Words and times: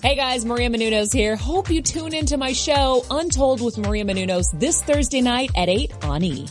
Hey 0.00 0.14
guys, 0.14 0.44
Maria 0.44 0.70
Menounos 0.70 1.12
here. 1.12 1.34
Hope 1.34 1.70
you 1.70 1.82
tune 1.82 2.14
into 2.14 2.36
my 2.36 2.52
show, 2.52 3.04
Untold 3.10 3.60
with 3.60 3.78
Maria 3.78 4.04
Menounos, 4.04 4.56
this 4.56 4.80
Thursday 4.80 5.20
night 5.20 5.50
at 5.56 5.68
8 5.68 6.04
on 6.04 6.22
E. 6.22 6.46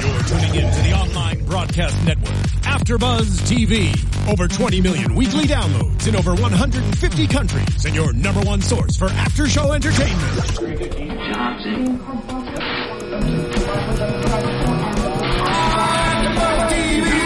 You're 0.00 0.22
tuning 0.24 0.54
in 0.56 0.72
to 0.74 0.80
the 0.82 0.92
online 0.92 1.44
broadcast 1.44 2.04
network, 2.04 2.34
AfterBuzz 2.62 3.42
TV. 3.46 3.96
Over 4.28 4.48
20 4.48 4.80
million 4.80 5.14
weekly 5.14 5.44
downloads 5.44 6.08
in 6.08 6.16
over 6.16 6.34
150 6.34 7.26
countries 7.28 7.84
and 7.84 7.94
your 7.94 8.12
number 8.12 8.40
one 8.40 8.60
source 8.60 8.96
for 8.96 9.06
after 9.06 9.46
show 9.46 9.70
entertainment. 9.70 10.58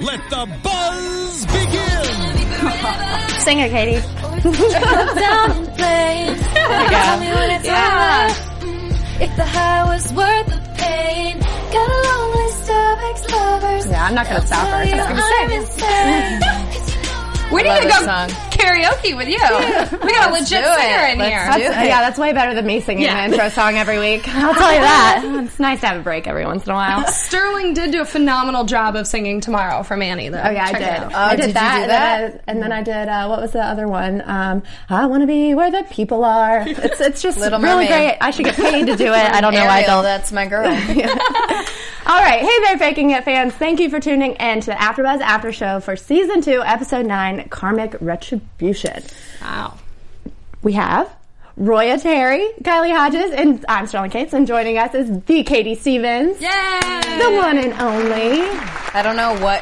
let 0.00 0.20
the 0.30 0.46
buzz 0.62 1.46
begin! 1.46 2.34
Sing 3.40 3.58
it, 3.60 3.70
Katie. 3.70 4.00
yeah. 7.64 8.28
If 9.20 9.36
the 9.36 9.44
high 9.44 9.84
was 9.84 10.12
worth 10.12 10.46
the 10.46 10.60
pain, 10.76 11.38
got 11.38 11.88
a 11.88 12.00
long 12.08 12.32
list 12.34 12.70
of 12.70 12.98
ex-lovers. 13.10 13.86
Yeah, 13.86 14.06
I'm 14.06 14.14
not 14.14 14.26
gonna 14.26 14.46
stop 14.46 14.66
her. 14.68 14.84
Tell 14.84 14.96
you 14.96 15.02
I'm 15.02 15.52
insane. 15.52 16.40
We 17.52 17.62
need 17.62 17.82
to 17.82 17.88
go 17.88 18.04
song. 18.04 18.53
Karaoke 18.64 19.16
with 19.16 19.28
you. 19.28 19.98
We 20.04 20.12
got 20.12 20.30
a 20.30 20.32
legit 20.32 20.48
singer 20.48 21.06
in 21.12 21.18
Let's 21.18 21.30
here. 21.30 21.52
do 21.52 21.68
That's- 21.68 21.86
yeah, 21.86 22.00
that's 22.00 22.18
way 22.18 22.32
better 22.32 22.54
than 22.54 22.66
me 22.66 22.80
singing 22.80 23.04
Yeah. 23.04 23.26
the 23.28 23.34
intro 23.34 23.48
song 23.50 23.76
every 23.76 23.98
week. 23.98 24.26
I'll 24.34 24.54
tell 24.54 24.72
you 24.72 24.80
that. 24.80 25.22
It's 25.44 25.58
nice 25.58 25.80
to 25.80 25.86
have 25.88 26.00
a 26.00 26.02
break 26.02 26.26
every 26.26 26.44
once 26.46 26.64
in 26.64 26.70
a 26.72 26.74
while. 26.74 27.06
Sterling 27.08 27.74
did 27.74 27.90
do 27.92 28.00
a 28.00 28.04
phenomenal 28.04 28.64
job 28.64 28.96
of 28.96 29.06
singing 29.06 29.40
tomorrow 29.40 29.82
from 29.82 30.02
Annie, 30.02 30.28
though. 30.30 30.42
Oh 30.42 30.50
yeah, 30.50 30.70
Check 30.70 30.76
I 30.76 30.78
did. 30.78 30.88
out. 30.88 31.14
I 31.14 31.26
Oh, 31.26 31.30
did, 31.36 31.36
did 31.42 31.46
you 31.48 31.52
that, 31.54 31.76
do 31.76 31.82
and 31.82 31.90
that? 31.90 32.20
then 32.32 32.40
I, 32.46 32.50
and 32.52 32.62
then 32.62 32.72
I 32.72 32.82
did 32.82 33.08
uh, 33.08 33.26
what 33.28 33.40
was 33.40 33.52
the 33.52 33.64
other 33.64 33.86
one? 33.88 34.22
Um, 34.24 34.62
I 34.88 35.06
want 35.06 35.22
to 35.22 35.26
be 35.26 35.54
where 35.54 35.70
the 35.70 35.84
people 35.90 36.24
are. 36.24 36.64
It's 36.84 37.00
it's 37.00 37.22
just 37.22 37.38
Little 37.38 37.60
really 37.60 37.84
Mermaid. 37.86 37.88
great. 37.88 38.18
I 38.20 38.30
should 38.30 38.44
get 38.44 38.56
paid 38.56 38.86
to 38.86 38.96
do 38.96 39.06
it. 39.06 39.14
I 39.16 39.40
don't 39.40 39.54
know 39.54 39.64
why 39.64 39.78
I 39.78 39.82
don't. 39.84 40.02
that's 40.02 40.32
my 40.32 40.46
girl. 40.46 40.66
All 42.06 42.20
right, 42.20 42.40
hey 42.40 42.60
there, 42.64 42.76
Faking 42.78 43.10
It 43.10 43.24
fans. 43.24 43.54
Thank 43.54 43.80
you 43.80 43.88
for 43.88 43.98
tuning 43.98 44.32
in 44.34 44.60
to 44.60 44.66
the 44.66 44.76
AfterBuzz 44.76 45.20
After 45.22 45.50
Show 45.52 45.80
for 45.80 45.96
Season 45.96 46.42
Two, 46.42 46.62
Episode 46.62 47.06
Nine, 47.06 47.48
Karmic 47.48 47.96
Retribution. 48.00 48.50
Wow. 49.42 49.74
We 50.62 50.72
have 50.74 51.14
Roya 51.56 51.98
Terry, 51.98 52.48
Kylie 52.62 52.94
Hodges, 52.96 53.30
and 53.32 53.64
I'm 53.68 53.86
Sterling 53.86 54.10
Cates, 54.10 54.32
and 54.32 54.46
joining 54.46 54.78
us 54.78 54.94
is 54.94 55.20
the 55.24 55.42
Katie 55.44 55.74
Stevens, 55.74 56.40
Yay! 56.40 56.48
the 57.18 57.30
one 57.36 57.58
and 57.58 57.72
only. 57.74 58.42
I 58.94 59.02
don't 59.02 59.16
know 59.16 59.34
what 59.44 59.60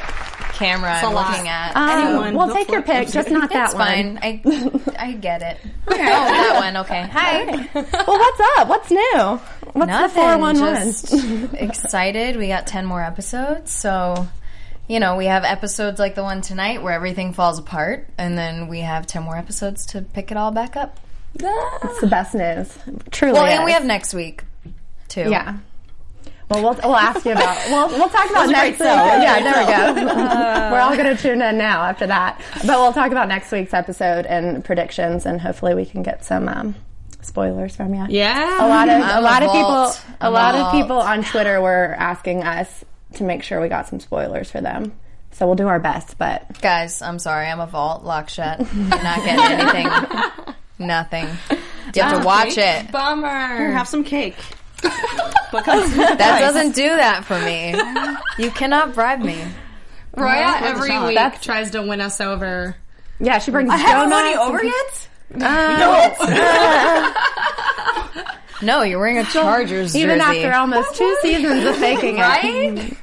camera 0.54 0.92
I'm 0.92 1.04
a 1.04 1.10
lot. 1.14 1.30
looking 1.30 1.48
at. 1.48 1.74
Um, 1.76 2.34
well, 2.34 2.52
take 2.54 2.70
your 2.70 2.82
pick, 2.82 3.08
just 3.08 3.30
not 3.30 3.50
that 3.50 3.64
it's 3.66 3.74
one. 3.74 4.18
fine. 4.18 4.18
I 4.22 5.06
I 5.08 5.12
get 5.12 5.42
it. 5.42 5.58
Oh, 5.88 5.96
that 5.96 6.60
one. 6.60 6.76
Okay. 6.84 7.02
Hi. 7.12 7.44
Well, 7.74 8.18
what's 8.18 8.40
up? 8.58 8.68
What's 8.68 8.90
new? 8.90 9.40
What's 9.72 9.74
the 9.74 9.86
Nothing. 9.86 10.22
411? 10.22 10.82
Just 10.84 11.54
excited. 11.54 12.36
We 12.36 12.48
got 12.48 12.66
ten 12.66 12.86
more 12.86 13.02
episodes, 13.02 13.72
so 13.72 14.26
you 14.88 15.00
know 15.00 15.16
we 15.16 15.26
have 15.26 15.44
episodes 15.44 15.98
like 15.98 16.14
the 16.14 16.22
one 16.22 16.40
tonight 16.40 16.82
where 16.82 16.92
everything 16.92 17.32
falls 17.32 17.58
apart, 17.58 18.08
and 18.18 18.36
then 18.36 18.68
we 18.68 18.80
have 18.80 19.06
ten 19.06 19.22
more 19.22 19.36
episodes 19.36 19.86
to 19.86 20.02
pick 20.02 20.30
it 20.30 20.36
all 20.36 20.50
back 20.50 20.76
up. 20.76 20.98
It's 21.34 22.00
the 22.00 22.06
best 22.06 22.34
news. 22.34 22.76
Truly. 23.10 23.34
Well, 23.34 23.46
and 23.46 23.64
we 23.64 23.72
have 23.72 23.84
next 23.84 24.12
week 24.14 24.44
too. 25.08 25.30
Yeah. 25.30 25.58
Well, 26.48 26.62
we'll 26.62 26.74
we'll 26.82 26.96
ask 26.96 27.24
you 27.24 27.32
about 27.32 27.56
we'll 27.68 27.88
we'll 27.98 28.08
talk 28.10 28.28
about 28.28 28.50
next 28.50 28.78
week. 28.78 28.88
Yeah, 28.88 29.40
there 29.40 29.94
we 29.94 30.04
go. 30.04 30.14
We're 30.72 30.80
all 30.80 30.94
going 30.96 31.16
to 31.16 31.22
tune 31.22 31.40
in 31.40 31.56
now 31.56 31.82
after 31.84 32.06
that, 32.08 32.42
but 32.66 32.78
we'll 32.78 32.92
talk 32.92 33.10
about 33.10 33.28
next 33.28 33.50
week's 33.52 33.72
episode 33.72 34.26
and 34.26 34.62
predictions, 34.62 35.24
and 35.24 35.40
hopefully 35.40 35.74
we 35.74 35.86
can 35.86 36.02
get 36.02 36.26
some 36.26 36.48
um, 36.48 36.74
spoilers 37.22 37.74
from 37.74 37.94
you. 37.94 38.04
Yeah. 38.10 38.66
A 38.66 38.68
lot 38.68 38.88
of 38.90 39.00
I'm 39.02 39.16
a 39.16 39.20
a 39.20 39.22
lot 39.22 39.42
of 39.42 39.50
people 39.50 40.14
a 40.20 40.26
I'm 40.26 40.32
lot 40.32 40.54
of 40.54 40.72
people 40.72 40.98
on 40.98 41.24
Twitter 41.24 41.58
were 41.62 41.94
asking 41.98 42.42
us 42.42 42.84
to 43.16 43.24
make 43.24 43.42
sure 43.42 43.60
we 43.60 43.68
got 43.68 43.88
some 43.88 44.00
spoilers 44.00 44.50
for 44.50 44.60
them. 44.60 44.92
So 45.32 45.46
we'll 45.46 45.54
do 45.56 45.68
our 45.68 45.78
best, 45.80 46.18
but 46.18 46.60
Guys, 46.60 47.00
I'm 47.00 47.18
sorry. 47.18 47.46
I'm 47.46 47.60
a 47.60 47.66
vault 47.66 48.04
lock 48.04 48.28
shut. 48.28 48.58
You're 48.60 48.84
not 48.88 49.24
getting 49.24 49.58
anything. 49.58 50.54
Nothing. 50.86 51.26
You 51.94 52.02
have 52.02 52.12
to 52.14 52.20
ah, 52.20 52.24
watch 52.24 52.58
it. 52.58 52.90
Bummer. 52.92 53.70
Have 53.72 53.88
some 53.88 54.04
cake. 54.04 54.36
because 54.82 55.94
That 55.96 56.16
doesn't 56.40 56.74
do 56.74 56.86
that 56.88 57.24
for 57.24 57.38
me. 57.40 57.74
You 58.42 58.50
cannot 58.50 58.94
bribe 58.94 59.20
me. 59.20 59.42
Roya 60.16 60.56
every 60.60 60.90
week 61.06 61.14
That's- 61.16 61.42
tries 61.42 61.70
to 61.70 61.80
win 61.82 62.00
us 62.02 62.20
over. 62.20 62.76
yeah, 63.20 63.38
she 63.38 63.50
brings 63.52 63.70
haven't 63.70 64.10
donuts. 64.10 64.12
won 64.12 64.30
you 64.32 64.38
over 64.40 64.64
yet. 64.64 65.08
Uh, 65.40 67.12
no, 68.62 68.82
you're 68.82 68.98
wearing 68.98 69.18
a 69.18 69.24
Chargers 69.24 69.96
Even 69.96 70.18
jersey. 70.18 70.44
after 70.44 70.54
almost 70.58 70.94
two 70.94 71.16
seasons 71.22 71.64
of 71.64 71.76
faking 71.76 72.18
it. 72.18 72.20
Right? 72.20 72.96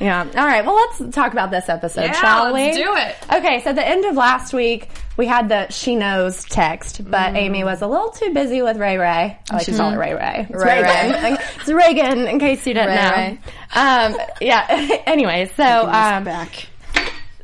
Yeah. 0.00 0.20
All 0.22 0.46
right. 0.46 0.64
Well, 0.64 0.74
let's 0.74 1.14
talk 1.14 1.32
about 1.32 1.50
this 1.50 1.68
episode, 1.68 2.04
Yeah, 2.04 2.12
shall 2.12 2.52
let's 2.52 2.76
we? 2.76 2.82
do 2.82 2.96
it. 2.96 3.16
Okay. 3.32 3.60
So 3.62 3.72
the 3.74 3.86
end 3.86 4.06
of 4.06 4.16
last 4.16 4.52
week, 4.54 4.88
we 5.18 5.26
had 5.26 5.48
the 5.50 5.68
she 5.68 5.94
knows 5.94 6.44
text, 6.44 7.04
Mm. 7.04 7.10
but 7.10 7.36
Amy 7.36 7.64
was 7.64 7.82
a 7.82 7.86
little 7.86 8.08
too 8.10 8.32
busy 8.32 8.62
with 8.62 8.78
Ray 8.78 8.96
Ray. 8.96 9.38
I 9.50 9.54
like 9.54 9.66
to 9.66 9.76
call 9.76 9.90
her 9.90 9.98
Ray 9.98 10.14
Ray. 10.14 10.46
It's 10.48 10.64
Ray 10.64 10.82
Reagan. 10.82 11.38
it's 11.60 11.68
Reagan, 11.68 12.26
in 12.28 12.38
case 12.40 12.66
you 12.66 12.72
didn't 12.74 12.88
Ray 12.88 12.94
know. 12.96 13.10
Ray. 13.10 13.38
Um, 13.74 14.16
yeah. 14.40 14.96
anyway, 15.06 15.50
so 15.54 15.64
um, 15.64 16.24
Back. 16.24 16.66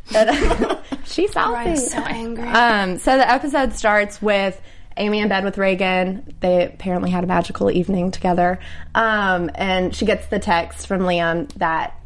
she's 1.05 1.33
salty. 1.33 1.77
so 1.77 1.99
angry. 1.99 2.49
Um, 2.49 2.99
so 2.99 3.17
the 3.17 3.31
episode 3.31 3.75
starts 3.75 4.23
with 4.23 4.61
Amy 4.97 5.19
in 5.21 5.29
bed 5.29 5.45
with 5.45 5.59
Reagan. 5.59 6.35
They 6.41 6.65
apparently 6.65 7.11
had 7.11 7.25
a 7.25 7.27
magical 7.27 7.71
evening 7.71 8.13
together. 8.13 8.59
Um, 8.95 9.51
and 9.55 9.95
she 9.95 10.07
gets 10.07 10.27
the 10.29 10.39
text 10.39 10.87
from 10.87 11.01
Liam 11.03 11.49
that 11.55 11.99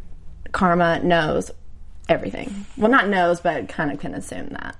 Karma 0.52 1.00
knows 1.02 1.50
everything. 2.08 2.66
Well, 2.76 2.90
not 2.90 3.08
knows, 3.08 3.40
but 3.40 3.68
kind 3.68 3.90
of 3.92 4.00
can 4.00 4.14
assume 4.14 4.48
that. 4.50 4.76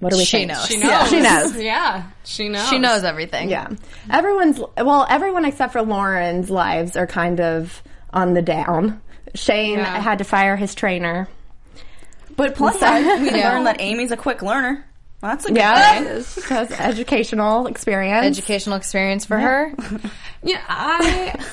What 0.00 0.12
do 0.12 0.18
we 0.18 0.24
She 0.24 0.38
think? 0.38 0.48
knows. 0.52 0.66
She 0.66 0.78
Yeah, 0.78 0.86
knows. 1.00 1.08
she 1.10 1.20
knows. 1.20 1.56
Yeah, 1.62 2.02
she 2.24 2.48
knows. 2.48 2.68
She 2.68 2.78
knows 2.78 3.04
everything. 3.04 3.50
Yeah. 3.50 3.68
Everyone's, 4.10 4.60
well, 4.76 5.06
everyone 5.10 5.44
except 5.44 5.72
for 5.72 5.82
Lauren's 5.82 6.50
lives 6.50 6.96
are 6.96 7.06
kind 7.06 7.40
of 7.40 7.82
on 8.12 8.34
the 8.34 8.42
down. 8.42 9.00
Shane 9.34 9.78
Yeah. 9.78 10.00
had 10.00 10.18
to 10.18 10.24
fire 10.24 10.56
his 10.56 10.74
trainer. 10.74 11.28
But 12.36 12.54
plus 12.54 12.78
side, 12.78 13.20
we 13.20 13.30
Yeah. 13.36 13.52
learned 13.52 13.66
that 13.66 13.80
Amy's 13.80 14.12
a 14.12 14.16
quick 14.16 14.40
learner. 14.42 14.84
Well, 15.20 15.32
that's 15.32 15.44
a 15.46 15.48
good 15.48 15.56
Yeah. 15.56 16.00
thing. 16.22 16.24
She 16.46 16.54
has 16.54 16.70
educational 16.70 17.66
experience. 17.66 18.24
Educational 18.38 18.76
experience 18.76 19.24
for 19.26 19.36
her. 19.36 19.74
Yeah, 20.44 20.62
I. 20.68 21.44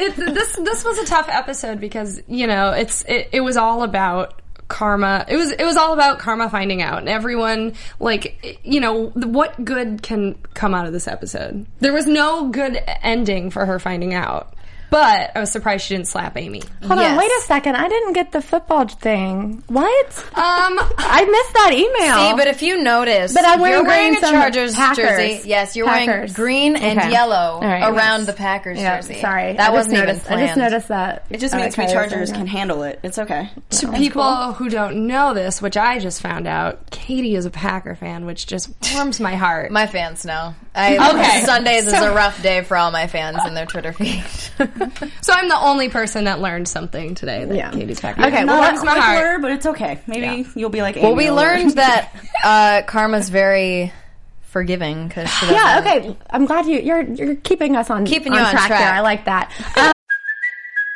It, 0.00 0.16
this 0.16 0.56
this 0.56 0.84
was 0.84 0.98
a 0.98 1.04
tough 1.04 1.28
episode 1.28 1.78
because 1.78 2.22
you 2.26 2.46
know 2.46 2.70
it's 2.72 3.04
it, 3.06 3.28
it 3.32 3.40
was 3.40 3.56
all 3.56 3.82
about 3.82 4.40
karma. 4.68 5.26
It 5.28 5.36
was 5.36 5.50
it 5.50 5.64
was 5.64 5.76
all 5.76 5.92
about 5.92 6.18
karma 6.18 6.48
finding 6.48 6.80
out, 6.80 7.00
and 7.00 7.08
everyone 7.08 7.74
like 7.98 8.58
you 8.64 8.80
know 8.80 9.08
what 9.10 9.62
good 9.62 10.02
can 10.02 10.36
come 10.54 10.72
out 10.72 10.86
of 10.86 10.94
this 10.94 11.06
episode. 11.06 11.66
There 11.80 11.92
was 11.92 12.06
no 12.06 12.48
good 12.48 12.82
ending 13.02 13.50
for 13.50 13.66
her 13.66 13.78
finding 13.78 14.14
out, 14.14 14.54
but 14.90 15.30
I 15.36 15.40
was 15.40 15.50
surprised 15.50 15.84
she 15.86 15.94
didn't 15.94 16.08
slap 16.08 16.36
Amy. 16.36 16.62
Hold 16.86 16.98
Yes. 17.00 17.12
on, 17.12 17.16
wait 17.18 17.30
a 17.30 17.40
second. 17.42 17.76
I 17.76 17.88
didn't 17.88 18.12
get 18.12 18.32
the 18.32 18.42
football 18.42 18.86
thing. 18.88 19.62
What? 19.68 20.18
Um, 20.34 20.78
I 20.98 21.24
missed 21.24 21.54
that 21.54 21.70
email. 21.72 22.30
See, 22.30 22.36
but 22.36 22.46
if 22.48 22.62
you 22.62 22.82
notice, 22.82 23.32
But 23.34 23.44
I'm 23.46 23.60
wearing 23.60 23.74
you're 23.78 23.86
wearing 23.86 24.12
green 24.14 24.24
a 24.24 24.30
Chargers 24.30 24.74
Packers. 24.74 25.04
jersey. 25.06 25.48
Yes, 25.48 25.76
you're 25.76 25.86
wearing 25.86 26.32
green 26.32 26.76
and 26.76 26.98
Okay. 26.98 27.10
yellow 27.10 27.34
All 27.54 27.60
right. 27.62 27.88
around 27.92 28.26
the 28.26 28.32
Packers 28.32 28.78
yeah, 28.78 28.96
jersey. 28.96 29.20
sorry, 29.20 29.54
that 29.54 29.70
I 29.70 29.72
wasn't 29.72 29.94
just 29.96 30.02
even 30.08 30.20
planned. 30.20 30.42
I 30.42 30.46
just 30.46 30.58
noticed 30.58 30.88
that. 30.88 31.24
It 31.30 31.38
just 31.40 31.54
means 31.54 31.76
we 31.76 31.86
Chargers 31.86 32.28
saying 32.30 32.40
can 32.40 32.46
handle 32.46 32.82
it. 32.82 32.98
It's 33.02 33.18
okay. 33.18 33.50
to 33.70 33.92
people 33.92 34.52
who 34.54 34.68
don't 34.68 35.06
know 35.06 35.34
this, 35.34 35.62
which 35.62 35.76
I 35.76 35.98
just 35.98 36.20
found 36.20 36.46
out, 36.46 36.90
Katie 36.90 37.34
is 37.34 37.46
a 37.46 37.50
Packer 37.50 37.94
fan, 37.94 38.26
which 38.26 38.46
just 38.46 38.70
warms 38.94 39.20
my 39.20 39.36
heart. 39.36 39.70
My 39.70 39.86
fans 39.86 40.24
know. 40.24 40.54
I, 40.74 41.10
Okay. 41.10 41.44
Sundays 41.44 41.86
is 41.88 41.92
a 41.94 42.12
rough 42.14 42.40
day 42.42 42.62
for 42.62 42.76
all 42.76 42.90
my 42.92 43.06
fans 43.08 43.38
and 43.44 43.56
their 43.56 43.66
Twitter 43.66 43.92
feed. 43.92 44.22
so 45.22 45.32
I'm 45.32 45.48
the 45.48 45.58
only 45.60 45.88
person 45.88 46.24
that 46.24 46.40
learned 46.40 46.68
something 46.68 47.14
today. 47.16 47.44
That 47.44 47.56
Yeah. 47.56 47.70
Katie's 47.72 48.00
Packer. 48.00 48.24
Okay, 48.26 48.44
well, 48.44 48.58
a 48.58 48.60
warms 48.60 48.84
my 48.84 48.92
quick 48.92 49.02
heart. 49.04 49.18
learner, 49.24 49.38
but 49.40 49.50
it's 49.50 49.66
okay. 49.66 50.00
Maybe 50.06 50.46
you'll 50.54 50.70
be 50.70 50.82
like 50.82 50.96
Amy. 50.96 51.06
well, 51.06 51.16
we 51.16 51.28
or- 51.28 51.32
learned 51.32 51.70
that 51.76 52.12
uh, 52.44 52.82
Karma's 52.86 53.28
very 53.30 53.92
forgiving 54.42 55.08
because. 55.08 55.28
Yeah, 55.50 55.80
okay. 55.84 56.16
I'm 56.30 56.44
glad 56.46 56.66
you 56.66 56.78
you're 56.80 57.02
you're 57.02 57.34
keeping 57.36 57.74
us 57.76 57.90
on 57.90 58.04
Keeping 58.06 58.32
you 58.32 58.38
on 58.38 58.50
track, 58.50 58.68
track. 58.68 58.80
there. 58.80 58.92
I 58.92 59.00
like 59.00 59.24
that. 59.24 59.92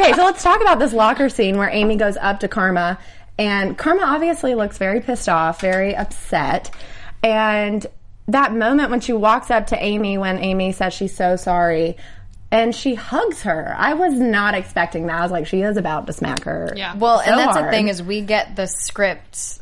Okay, 0.00 0.14
so 0.14 0.24
let's 0.24 0.42
talk 0.42 0.62
about 0.62 0.78
this 0.78 0.94
locker 0.94 1.28
scene 1.28 1.58
where 1.58 1.68
Amy 1.68 1.96
goes 1.96 2.16
up 2.16 2.40
to 2.40 2.48
Karma, 2.48 2.98
and 3.38 3.76
Karma 3.76 4.02
obviously 4.04 4.54
looks 4.54 4.78
very 4.78 5.00
pissed 5.00 5.28
off, 5.28 5.60
very 5.60 5.94
upset. 5.94 6.70
And 7.22 7.86
that 8.28 8.54
moment 8.54 8.90
when 8.90 9.00
she 9.00 9.12
walks 9.12 9.50
up 9.50 9.68
to 9.68 9.82
Amy, 9.82 10.16
when 10.16 10.38
Amy 10.38 10.72
says 10.72 10.94
she's 10.94 11.14
so 11.14 11.36
sorry, 11.36 11.98
and 12.50 12.74
she 12.74 12.94
hugs 12.94 13.42
her, 13.42 13.74
I 13.76 13.92
was 13.92 14.14
not 14.14 14.54
expecting 14.54 15.06
that. 15.06 15.18
I 15.18 15.22
was 15.22 15.32
like, 15.32 15.46
she 15.46 15.60
is 15.60 15.76
about 15.76 16.06
to 16.06 16.14
smack 16.14 16.44
her. 16.44 16.72
Yeah. 16.74 16.96
Well, 16.96 17.20
and 17.20 17.34
so 17.34 17.36
that's 17.36 17.58
the 17.58 17.70
thing 17.70 17.88
is 17.88 18.02
we 18.02 18.22
get 18.22 18.56
the 18.56 18.66
script 18.66 19.60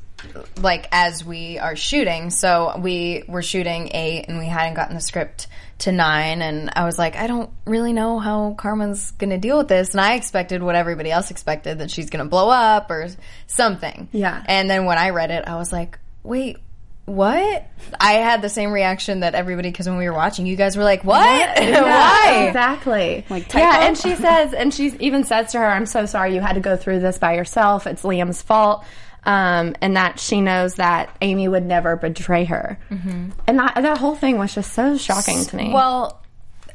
like 0.61 0.89
as 0.93 1.25
we 1.25 1.59
are 1.59 1.75
shooting. 1.77 2.31
So 2.31 2.79
we 2.79 3.25
were 3.27 3.43
shooting 3.43 3.91
eight, 3.93 4.27
and 4.29 4.39
we 4.39 4.47
hadn't 4.47 4.75
gotten 4.75 4.95
the 4.95 5.01
script 5.01 5.49
to 5.79 5.93
nine, 5.93 6.43
and 6.43 6.71
I 6.75 6.85
was 6.85 6.99
like, 6.99 7.17
I 7.17 7.27
don't 7.27 7.51
really 7.65 7.93
know 7.93 8.19
how 8.19 8.55
Carmen's 8.55 9.13
going 9.13 9.31
to 9.31 9.39
deal 9.39 9.59
with 9.59 9.69
this, 9.69 9.93
and 9.93 10.01
I 10.01 10.15
expected 10.15 10.63
what 10.63 10.75
everybody 10.75 11.11
else 11.11 11.31
expected 11.31 11.79
that 11.79 11.91
she's 11.91 12.11
going 12.11 12.25
to 12.25 12.29
blow 12.29 12.51
up 12.51 12.91
or 12.91 13.09
something. 13.47 14.09
Yeah. 14.13 14.43
And 14.47 14.69
then 14.69 14.87
when 14.87 14.99
I 14.99 15.11
read 15.11 15.31
it, 15.31 15.47
I 15.47 15.57
was 15.57 15.73
like, 15.73 15.99
wait. 16.23 16.59
What? 17.05 17.67
I 17.99 18.13
had 18.15 18.43
the 18.43 18.51
same 18.51 18.71
reaction 18.71 19.21
that 19.21 19.35
everybody 19.35 19.71
because 19.71 19.89
when 19.89 19.97
we 19.97 20.07
were 20.07 20.15
watching, 20.15 20.45
you 20.45 20.57
guys 20.57 20.77
were 20.77 20.85
like, 20.85 21.05
"What? 21.05 21.59
Yeah, 21.59 21.81
Why?" 21.81 22.49
Exactly. 22.49 23.25
Like, 23.31 23.51
yeah, 23.55 23.87
and 23.87 23.97
she 23.97 24.15
says, 24.15 24.53
and 24.53 24.75
she 24.75 24.89
even 25.01 25.25
says 25.25 25.53
to 25.53 25.59
her, 25.59 25.67
"I'm 25.67 25.87
so 25.87 26.05
sorry 26.05 26.35
you 26.35 26.43
had 26.43 26.53
to 26.57 26.61
go 26.61 26.77
through 26.77 27.01
this 27.01 27.17
by 27.17 27.35
yourself. 27.37 27.87
It's 27.87 28.03
Liam's 28.03 28.43
fault." 28.43 28.85
Um, 29.29 29.75
and 29.83 29.95
that 29.99 30.19
she 30.19 30.41
knows 30.41 30.77
that 30.77 31.15
Amy 31.21 31.49
would 31.49 31.67
never 31.67 31.97
betray 31.97 32.45
her. 32.47 32.79
Mm-hmm. 32.91 33.31
And 33.47 33.59
that, 33.59 33.75
that 33.75 33.99
whole 33.99 34.15
thing 34.15 34.39
was 34.39 34.55
just 34.55 34.73
so 34.73 34.97
shocking 34.97 35.45
to 35.45 35.55
me. 35.55 35.71
Well, 35.71 36.23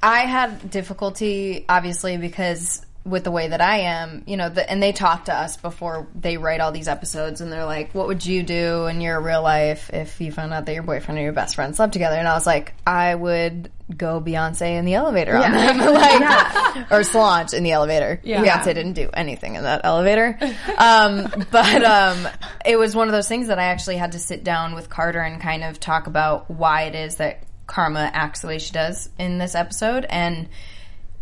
I 0.03 0.19
had 0.19 0.69
difficulty, 0.69 1.65
obviously, 1.67 2.17
because 2.17 2.85
with 3.05 3.25
the 3.25 3.31
way 3.31 3.49
that 3.49 3.59
I 3.59 3.79
am, 3.79 4.23
you 4.27 4.37
know, 4.37 4.47
the, 4.47 4.69
and 4.69 4.81
they 4.81 4.93
talk 4.93 5.25
to 5.25 5.33
us 5.33 5.57
before 5.57 6.07
they 6.15 6.37
write 6.37 6.61
all 6.61 6.71
these 6.71 6.87
episodes, 6.87 7.41
and 7.41 7.51
they're 7.51 7.65
like, 7.65 7.93
"What 7.93 8.07
would 8.07 8.25
you 8.25 8.43
do 8.43 8.87
in 8.87 9.01
your 9.01 9.19
real 9.19 9.41
life 9.41 9.89
if 9.91 10.21
you 10.21 10.31
found 10.31 10.53
out 10.53 10.65
that 10.65 10.73
your 10.73 10.83
boyfriend 10.83 11.19
or 11.19 11.21
your 11.21 11.33
best 11.33 11.55
friend 11.55 11.75
slept 11.75 11.91
together?" 11.91 12.15
And 12.15 12.27
I 12.27 12.33
was 12.33 12.47
like, 12.47 12.73
"I 12.87 13.13
would 13.13 13.69
go 13.95 14.21
Beyonce 14.21 14.77
in 14.77 14.85
the 14.85 14.93
elevator 14.93 15.35
on 15.35 15.51
them, 15.51 15.77
like, 15.93 16.91
or 16.91 17.03
Solange 17.03 17.53
in 17.53 17.63
the 17.63 17.73
elevator." 17.73 18.21
Yeah. 18.23 18.41
Beyonce 18.41 18.73
didn't 18.73 18.93
do 18.93 19.09
anything 19.13 19.55
in 19.55 19.63
that 19.63 19.81
elevator, 19.83 20.37
um, 20.77 21.27
but 21.51 21.83
um, 21.83 22.27
it 22.65 22.77
was 22.77 22.95
one 22.95 23.09
of 23.09 23.11
those 23.11 23.27
things 23.27 23.47
that 23.47 23.59
I 23.59 23.65
actually 23.65 23.97
had 23.97 24.13
to 24.13 24.19
sit 24.19 24.45
down 24.45 24.75
with 24.75 24.89
Carter 24.89 25.19
and 25.19 25.41
kind 25.41 25.65
of 25.65 25.77
talk 25.77 26.07
about 26.07 26.49
why 26.49 26.83
it 26.83 26.95
is 26.95 27.15
that 27.15 27.43
Karma 27.67 28.09
acts 28.13 28.41
the 28.41 28.47
way 28.47 28.59
she 28.59 28.71
does 28.71 29.09
in 29.19 29.39
this 29.39 29.55
episode, 29.55 30.05
and 30.09 30.47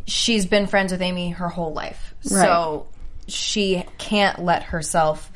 she's 0.06 0.46
been 0.46 0.68
friends 0.68 0.92
with 0.92 1.02
Amy 1.02 1.32
her 1.32 1.50
whole 1.50 1.74
life. 1.74 2.16
So 2.22 2.88
she 3.28 3.84
can't 3.98 4.40
let 4.40 4.64
herself 4.64 5.32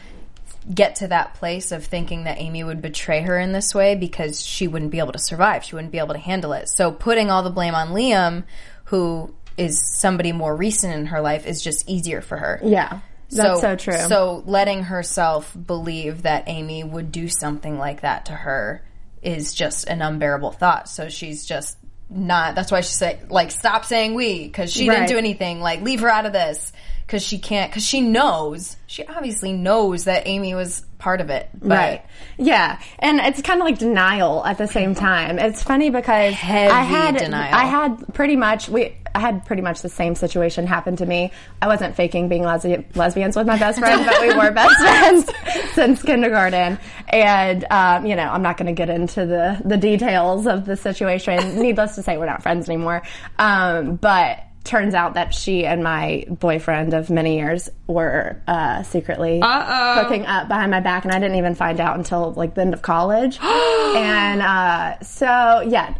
get 0.73 0.95
to 0.95 1.07
that 1.09 1.35
place 1.35 1.71
of 1.71 1.85
thinking 1.85 2.23
that 2.23 2.39
Amy 2.39 2.63
would 2.63 2.81
betray 2.81 3.21
her 3.21 3.37
in 3.39 3.51
this 3.51 3.75
way 3.75 3.95
because 3.95 4.43
she 4.43 4.67
wouldn't 4.67 4.91
be 4.91 4.99
able 4.99 5.11
to 5.11 5.19
survive. 5.19 5.63
She 5.63 5.75
wouldn't 5.75 5.91
be 5.91 5.99
able 5.99 6.13
to 6.13 6.19
handle 6.19 6.53
it. 6.53 6.69
So 6.69 6.91
putting 6.91 7.29
all 7.29 7.43
the 7.43 7.51
blame 7.51 7.75
on 7.75 7.89
Liam, 7.89 8.43
who 8.85 9.33
is 9.57 9.81
somebody 9.99 10.31
more 10.31 10.55
recent 10.55 10.93
in 10.93 11.05
her 11.07 11.21
life, 11.21 11.45
is 11.45 11.61
just 11.61 11.87
easier 11.87 12.21
for 12.21 12.37
her. 12.37 12.59
yeah, 12.63 13.01
that's 13.29 13.61
so, 13.61 13.75
true. 13.75 13.97
So 14.07 14.43
letting 14.45 14.83
herself 14.83 15.55
believe 15.65 16.23
that 16.23 16.45
Amy 16.47 16.83
would 16.83 17.11
do 17.11 17.27
something 17.27 17.77
like 17.77 18.01
that 18.01 18.25
to 18.25 18.33
her 18.33 18.83
is 19.21 19.53
just 19.53 19.87
an 19.87 20.01
unbearable 20.01 20.51
thought. 20.51 20.89
So 20.89 21.09
she's 21.09 21.45
just 21.45 21.77
not. 22.09 22.55
That's 22.55 22.71
why 22.71 22.81
she 22.81 22.93
said, 22.93 23.31
like, 23.31 23.51
stop 23.51 23.85
saying 23.85 24.13
we 24.13 24.43
because 24.43 24.71
she 24.71 24.87
Right. 24.87 24.95
didn't 24.97 25.09
do 25.09 25.17
anything. 25.17 25.61
Like, 25.61 25.81
leave 25.81 26.01
her 26.01 26.09
out 26.09 26.25
of 26.25 26.33
this 26.33 26.71
because 27.05 27.23
she 27.23 27.37
can't. 27.37 27.71
Because 27.71 27.85
she 27.85 28.01
knows. 28.01 28.77
She 28.87 29.05
obviously 29.05 29.53
knows 29.53 30.05
that 30.05 30.27
Amy 30.27 30.55
was 30.55 30.85
part 30.97 31.21
of 31.21 31.29
it. 31.29 31.49
But 31.53 31.69
Right. 31.69 32.05
Yeah. 32.37 32.79
And 32.99 33.19
it's 33.19 33.41
kind 33.41 33.61
of 33.61 33.65
like 33.65 33.77
denial 33.77 34.43
at 34.43 34.57
the 34.57 34.67
same 34.67 34.95
time. 34.95 35.37
It's 35.37 35.61
funny 35.61 35.89
because 35.89 36.33
Heavy 36.33 36.71
I 36.71 36.81
had 36.83 37.17
denial. 37.17 37.53
I 37.53 37.65
had 37.65 38.13
pretty 38.13 38.35
much 38.35 38.69
we 38.69 38.95
I 39.13 39.19
had 39.19 39.45
pretty 39.45 39.61
much 39.61 39.81
the 39.81 39.89
same 39.89 40.15
situation 40.15 40.67
happen 40.67 40.97
to 40.97 41.05
me. 41.05 41.31
I 41.61 41.67
wasn't 41.67 41.95
faking 41.95 42.27
being 42.27 42.41
lesbi- 42.43 42.83
lesbians 42.95 43.37
with 43.37 43.47
my 43.47 43.57
best 43.57 43.79
friend, 43.79 44.05
but 44.05 44.19
we 44.19 44.35
were 44.35 44.51
best 44.51 44.75
friends 44.79 45.31
since 45.73 46.01
kindergarten. 46.01 46.79
And 47.07 47.65
um, 47.69 48.05
you 48.05 48.15
know, 48.15 48.23
I'm 48.23 48.41
not 48.41 48.57
going 48.57 48.67
to 48.67 48.73
get 48.73 48.89
into 48.89 49.25
the 49.25 49.61
the 49.63 49.77
details 49.77 50.47
of 50.47 50.65
the 50.65 50.75
situation. 50.75 51.59
Needless 51.61 51.95
to 51.95 52.03
say, 52.03 52.17
we're 52.17 52.25
not 52.25 52.43
friends 52.43 52.67
anymore. 52.67 53.03
Um, 53.37 53.95
but 53.95 54.44
turns 54.65 54.93
out 54.93 55.13
that 55.13 55.33
she 55.33 55.65
and 55.65 55.83
my 55.83 56.25
boyfriend 56.29 56.93
of 56.93 57.09
many 57.09 57.37
years 57.37 57.69
were 57.87 58.41
uh, 58.47 58.83
secretly 58.83 59.39
hooking 59.43 60.25
up 60.25 60.47
behind 60.47 60.71
my 60.71 60.79
back, 60.79 61.05
and 61.05 61.13
I 61.13 61.19
didn't 61.19 61.37
even 61.37 61.55
find 61.55 61.79
out 61.79 61.97
until 61.97 62.33
like 62.33 62.55
the 62.55 62.61
end 62.61 62.73
of 62.73 62.81
college. 62.81 63.39
and 63.41 64.41
uh, 64.41 64.99
so, 65.01 65.61
yeah. 65.61 65.95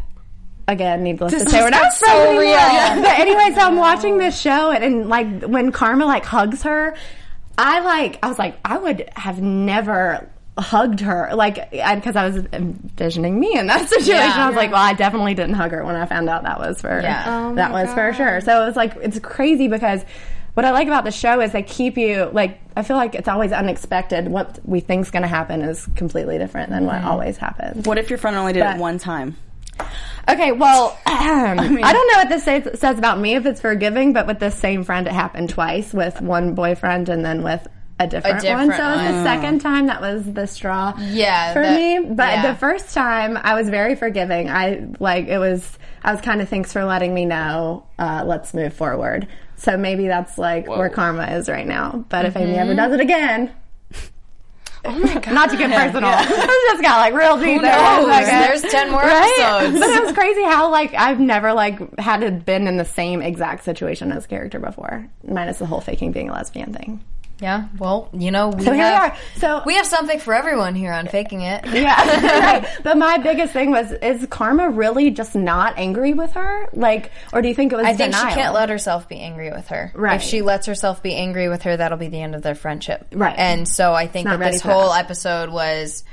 Again, 0.67 1.03
needless 1.03 1.31
to 1.31 1.47
say, 1.47 1.61
we're 1.61 1.69
not 1.69 1.93
so 1.93 2.07
anymore. 2.09 2.41
real. 2.41 3.03
But 3.03 3.19
anyway, 3.19 3.51
so 3.53 3.61
I'm 3.61 3.75
watching 3.75 4.17
this 4.17 4.39
show, 4.39 4.71
and, 4.71 4.83
and 4.83 5.09
like 5.09 5.43
when 5.43 5.71
Karma 5.71 6.05
like 6.07 6.25
hugs 6.25 6.63
her, 6.63 6.95
I 7.57 7.81
like 7.81 8.19
I 8.23 8.27
was 8.27 8.39
like 8.39 8.57
I 8.65 8.77
would 8.77 9.09
have 9.15 9.41
never 9.41 10.29
hugged 10.57 11.01
her 11.01 11.31
like 11.33 11.69
because 11.71 12.15
I 12.15 12.27
was 12.29 12.37
envisioning 12.53 13.39
me 13.39 13.57
in 13.57 13.67
that 13.67 13.89
situation. 13.89 14.31
I 14.31 14.47
was 14.47 14.55
like, 14.55 14.71
well, 14.71 14.81
I 14.81 14.93
definitely 14.93 15.33
didn't 15.33 15.55
hug 15.55 15.71
her 15.71 15.83
when 15.83 15.95
I 15.95 16.05
found 16.05 16.29
out 16.29 16.43
that 16.43 16.59
was 16.59 16.79
for 16.81 17.01
Yeah. 17.01 17.49
Oh 17.51 17.55
that 17.55 17.71
was 17.71 17.93
for 17.93 18.13
sure. 18.13 18.41
So 18.41 18.63
it 18.63 18.65
was 18.65 18.75
like 18.75 18.95
it's 19.01 19.19
crazy 19.19 19.67
because 19.67 20.03
what 20.53 20.65
I 20.65 20.71
like 20.71 20.87
about 20.87 21.03
the 21.03 21.11
show 21.11 21.41
is 21.41 21.51
they 21.51 21.63
keep 21.63 21.97
you 21.97 22.29
like 22.31 22.59
I 22.77 22.83
feel 22.83 22.95
like 22.95 23.15
it's 23.15 23.27
always 23.27 23.51
unexpected. 23.51 24.29
What 24.29 24.59
we 24.63 24.79
think's 24.79 25.11
going 25.11 25.23
to 25.23 25.27
happen 25.27 25.61
is 25.61 25.85
completely 25.95 26.37
different 26.37 26.69
than 26.69 26.85
what 26.85 27.03
always 27.03 27.35
happens. 27.37 27.85
What 27.85 27.97
if 27.97 28.09
your 28.09 28.17
friend 28.19 28.37
only 28.37 28.53
did 28.53 28.61
But- 28.63 28.77
it 28.77 28.79
one 28.79 28.97
time? 28.97 29.35
Okay, 30.27 30.53
well, 30.53 30.97
I, 31.05 31.55
don't 31.55 32.11
know 32.13 32.17
what 32.17 32.29
this 32.29 32.43
says, 32.45 32.79
says 32.79 32.97
about 32.97 33.19
me 33.19 33.35
if 33.35 33.45
it's 33.45 33.61
forgiving, 33.61 34.13
but 34.13 34.25
with 34.25 34.39
this 34.39 34.55
same 34.55 34.83
friend, 34.85 35.05
it 35.05 35.13
happened 35.13 35.49
twice 35.49 35.93
with 35.93 36.19
one 36.21 36.55
boyfriend 36.55 37.09
and 37.09 37.23
then 37.25 37.43
with 37.43 37.67
a 37.99 38.07
different, 38.07 38.41
different 38.41 38.69
one. 38.69 38.77
So 38.77 38.83
it 38.91 38.95
was 38.97 39.11
the 39.15 39.23
second 39.23 39.59
time 39.61 39.87
that 39.87 40.01
was 40.01 40.31
the 40.33 40.47
straw 40.47 40.93
Yeah, 40.99 41.53
for 41.53 41.61
that- 41.61 41.75
me. 41.77 41.99
But 42.13 42.29
yeah. 42.33 42.51
the 42.51 42.57
first 42.57 42.93
time, 42.93 43.37
I 43.41 43.55
was 43.55 43.69
very 43.69 43.95
forgiving. 43.95 44.49
I 44.49 44.87
like 44.99 45.27
it 45.27 45.37
was. 45.37 45.77
I 46.03 46.11
was 46.11 46.21
kind 46.21 46.41
of 46.41 46.49
thanks 46.49 46.71
for 46.73 46.83
letting 46.83 47.13
me 47.13 47.25
know. 47.25 47.85
Uh, 47.97 48.23
let's 48.25 48.53
move 48.53 48.73
forward. 48.73 49.27
So 49.57 49.77
maybe 49.77 50.07
that's 50.07 50.37
like 50.37 50.67
where 50.67 50.89
karma 50.89 51.27
is 51.37 51.47
right 51.49 51.65
now. 51.65 52.05
But 52.09 52.25
if 52.25 52.35
Amy 52.35 52.51
Mm-hmm. 52.51 52.59
ever 52.59 52.75
does 52.75 52.93
it 52.93 52.99
again. 52.99 53.51
Oh 54.87 54.99
my 54.99 55.15
god! 55.15 55.27
Not 55.33 55.49
to 55.49 55.57
get 55.57 55.71
personal. 55.71 56.09
I 56.13 56.69
just 56.71 56.83
got 56.83 56.97
like 56.99 57.15
real 57.15 57.37
deep. 57.37 57.59
there 57.59 57.73
for 57.73 58.05
knows? 58.07 58.13
second. 58.13 58.39
There's 58.41 58.61
10 58.61 58.91
more 58.91 59.01
Right? 59.01 59.37
episodes. 59.39 59.79
But 59.79 59.89
it 59.89 60.03
was 60.03 60.13
crazy 60.13 60.43
how 60.43 60.69
like 60.69 60.93
I've 60.93 61.19
never 61.19 61.53
like 61.53 61.97
had 61.99 62.17
to 62.21 62.29
been 62.29 62.67
in 62.67 62.77
the 62.77 62.85
same 62.85 63.23
exact 63.23 63.63
situation 63.63 64.11
as 64.11 64.27
character 64.27 64.59
before, 64.59 65.07
minus 65.27 65.57
the 65.57 65.65
whole 65.65 65.81
faking 65.81 66.11
being 66.11 66.29
a 66.29 66.33
lesbian 66.33 66.71
thing. 66.71 67.03
Yeah, 67.41 67.67
well, 67.77 68.09
you 68.13 68.31
know, 68.31 68.49
we 68.49 68.63
So 68.63 68.71
here 68.71 68.73
we 68.73 68.79
have 68.79 69.11
are. 69.11 69.17
So 69.37 69.61
we 69.65 69.75
have 69.75 69.85
something 69.85 70.19
for 70.19 70.33
everyone 70.33 70.73
here 70.73 70.93
on 70.93 71.07
faking 71.07 71.41
it. 71.41 71.65
yeah, 71.73 72.39
right. 72.39 72.67
But 72.81 72.97
my 72.97 73.17
biggest 73.17 73.51
thing 73.51 73.71
was: 73.71 73.91
is 73.91 74.25
Karma 74.29 74.69
really 74.69 75.11
just 75.11 75.35
not 75.35 75.77
angry 75.77 76.13
with 76.13 76.31
her? 76.33 76.69
Like, 76.71 77.11
or 77.33 77.41
do 77.41 77.49
you 77.49 77.55
think 77.55 77.73
it 77.73 77.75
was? 77.75 77.85
I 77.85 77.93
think 77.93 78.13
denial? 78.13 78.29
she 78.29 78.35
can't 78.35 78.53
let 78.53 78.69
herself 78.69 79.09
be 79.09 79.19
angry 79.19 79.51
with 79.51 79.67
her. 79.67 79.91
Right. 79.93 80.15
If 80.15 80.21
she 80.21 80.41
lets 80.41 80.65
herself 80.67 81.03
be 81.03 81.13
angry 81.13 81.49
with 81.49 81.63
her, 81.63 81.75
that'll 81.75 81.97
be 81.97 82.07
the 82.07 82.21
end 82.21 82.35
of 82.35 82.41
their 82.41 82.55
friendship. 82.55 83.05
Right. 83.11 83.35
And 83.37 83.67
so 83.67 83.93
I 83.93 84.07
think 84.07 84.27
that 84.27 84.39
this 84.39 84.61
whole 84.61 84.91
that. 84.91 85.03
episode 85.03 85.49
was, 85.49 86.05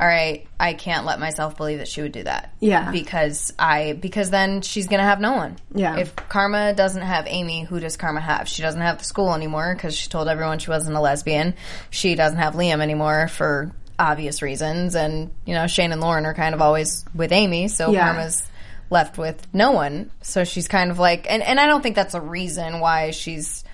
all 0.00 0.06
right, 0.06 0.46
I 0.60 0.74
can't 0.74 1.06
let 1.06 1.18
myself 1.18 1.56
believe 1.56 1.78
that 1.78 1.88
she 1.88 2.02
would 2.02 2.12
do 2.12 2.22
that. 2.22 2.54
Yeah. 2.60 2.90
Because 2.92 3.52
I 3.58 3.94
because 3.94 4.30
then 4.30 4.62
she's 4.62 4.86
gonna 4.86 5.02
have 5.02 5.20
no 5.20 5.32
one. 5.32 5.56
Yeah. 5.74 5.96
If 5.96 6.14
Karma 6.14 6.72
doesn't 6.74 7.02
have 7.02 7.26
Amy, 7.26 7.64
who 7.64 7.80
does 7.80 7.96
Karma 7.96 8.20
have? 8.20 8.48
She 8.48 8.62
doesn't 8.62 8.80
have 8.80 8.98
the 8.98 9.04
school 9.04 9.34
anymore 9.34 9.74
because 9.74 9.96
she 9.96 10.08
told 10.08 10.28
everyone 10.28 10.60
she 10.60 10.70
wasn't 10.70 10.96
a 10.96 11.00
lesbian. 11.00 11.54
She 11.90 12.14
doesn't 12.14 12.38
have 12.38 12.54
Liam 12.54 12.80
anymore 12.80 13.28
for 13.28 13.72
obvious 13.98 14.42
reasons, 14.42 14.94
and 14.94 15.30
you 15.44 15.54
know 15.54 15.66
Shane 15.66 15.90
and 15.92 16.00
Lauren 16.00 16.26
are 16.26 16.34
kind 16.34 16.54
of 16.54 16.62
always 16.62 17.04
with 17.14 17.32
Amy, 17.32 17.66
so 17.66 17.90
Yeah. 17.90 18.04
Karma's 18.12 18.42
left 18.90 19.18
with 19.18 19.46
no 19.52 19.72
one. 19.72 20.10
So 20.22 20.44
she's 20.44 20.68
kind 20.68 20.90
of 20.90 20.98
like, 20.98 21.26
and, 21.28 21.42
and 21.42 21.60
I 21.60 21.66
don't 21.66 21.82
think 21.82 21.94
that's 21.94 22.14
a 22.14 22.20
reason 22.20 22.80
why 22.80 23.10
she's 23.10 23.64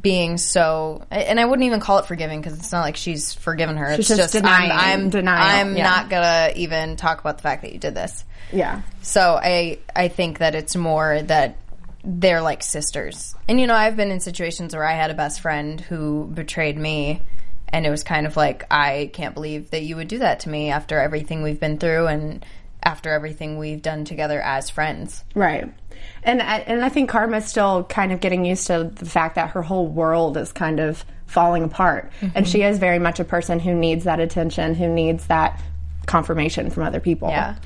being 0.00 0.36
so 0.36 1.06
and 1.10 1.38
I 1.38 1.44
wouldn't 1.44 1.66
even 1.66 1.80
call 1.80 1.98
it 1.98 2.06
forgiving 2.06 2.40
because 2.40 2.58
it's 2.58 2.72
not 2.72 2.82
like 2.82 2.96
she's 2.96 3.34
forgiven 3.34 3.76
her. 3.76 3.90
She's 3.96 4.00
it's 4.00 4.08
just 4.08 4.18
just, 4.18 4.32
denying- 4.32 4.72
I'm 4.72 5.00
I'm, 5.00 5.10
denial, 5.10 5.60
I'm 5.68 5.76
yeah. 5.76 5.84
not 5.84 6.10
gonna 6.10 6.52
even 6.56 6.96
talk 6.96 7.20
about 7.20 7.36
the 7.38 7.42
fact 7.42 7.62
that 7.62 7.72
you 7.72 7.78
did 7.78 7.94
this. 7.94 8.24
Yeah. 8.52 8.82
So 9.02 9.38
I 9.40 9.78
I 9.94 10.08
think 10.08 10.38
that 10.38 10.54
it's 10.54 10.74
more 10.74 11.22
that 11.22 11.56
they're 12.02 12.42
like 12.42 12.62
sisters. 12.62 13.34
And 13.48 13.60
you 13.60 13.66
know, 13.66 13.74
I've 13.74 13.96
been 13.96 14.10
in 14.10 14.20
situations 14.20 14.74
where 14.74 14.84
I 14.84 14.92
had 14.92 15.10
a 15.10 15.14
best 15.14 15.40
friend 15.40 15.80
who 15.80 16.30
betrayed 16.32 16.76
me 16.76 17.22
and 17.68 17.86
it 17.86 17.90
was 17.90 18.04
kind 18.04 18.26
of 18.26 18.36
like 18.36 18.66
I 18.70 19.10
can't 19.12 19.34
believe 19.34 19.70
that 19.70 19.82
you 19.82 19.96
would 19.96 20.08
do 20.08 20.18
that 20.18 20.40
to 20.40 20.48
me 20.48 20.70
after 20.70 20.98
everything 20.98 21.42
we've 21.42 21.60
been 21.60 21.78
through 21.78 22.08
and 22.08 22.44
after 22.82 23.10
everything 23.10 23.58
we've 23.58 23.82
done 23.82 24.04
together 24.04 24.40
as 24.40 24.68
friends. 24.68 25.24
Right. 25.34 25.72
And 26.22 26.40
I, 26.42 26.58
and 26.58 26.84
I 26.84 26.88
think 26.88 27.10
Karma's 27.10 27.46
still 27.46 27.84
kind 27.84 28.12
of 28.12 28.20
getting 28.20 28.44
used 28.44 28.66
to 28.68 28.90
the 28.94 29.06
fact 29.06 29.34
that 29.34 29.50
her 29.50 29.62
whole 29.62 29.86
world 29.86 30.36
is 30.36 30.52
kind 30.52 30.80
of 30.80 31.04
falling 31.26 31.64
apart. 31.64 32.12
And 32.34 32.46
she 32.48 32.62
is 32.62 32.78
very 32.78 32.98
much 32.98 33.20
a 33.20 33.24
person 33.24 33.58
who 33.60 33.74
needs 33.74 34.04
that 34.04 34.20
attention, 34.20 34.74
who 34.74 34.88
needs 34.88 35.26
that 35.26 35.60
confirmation 36.06 36.70
from 36.70 36.84
other 36.84 37.00
people. 37.00 37.28
Yeah. 37.28 37.56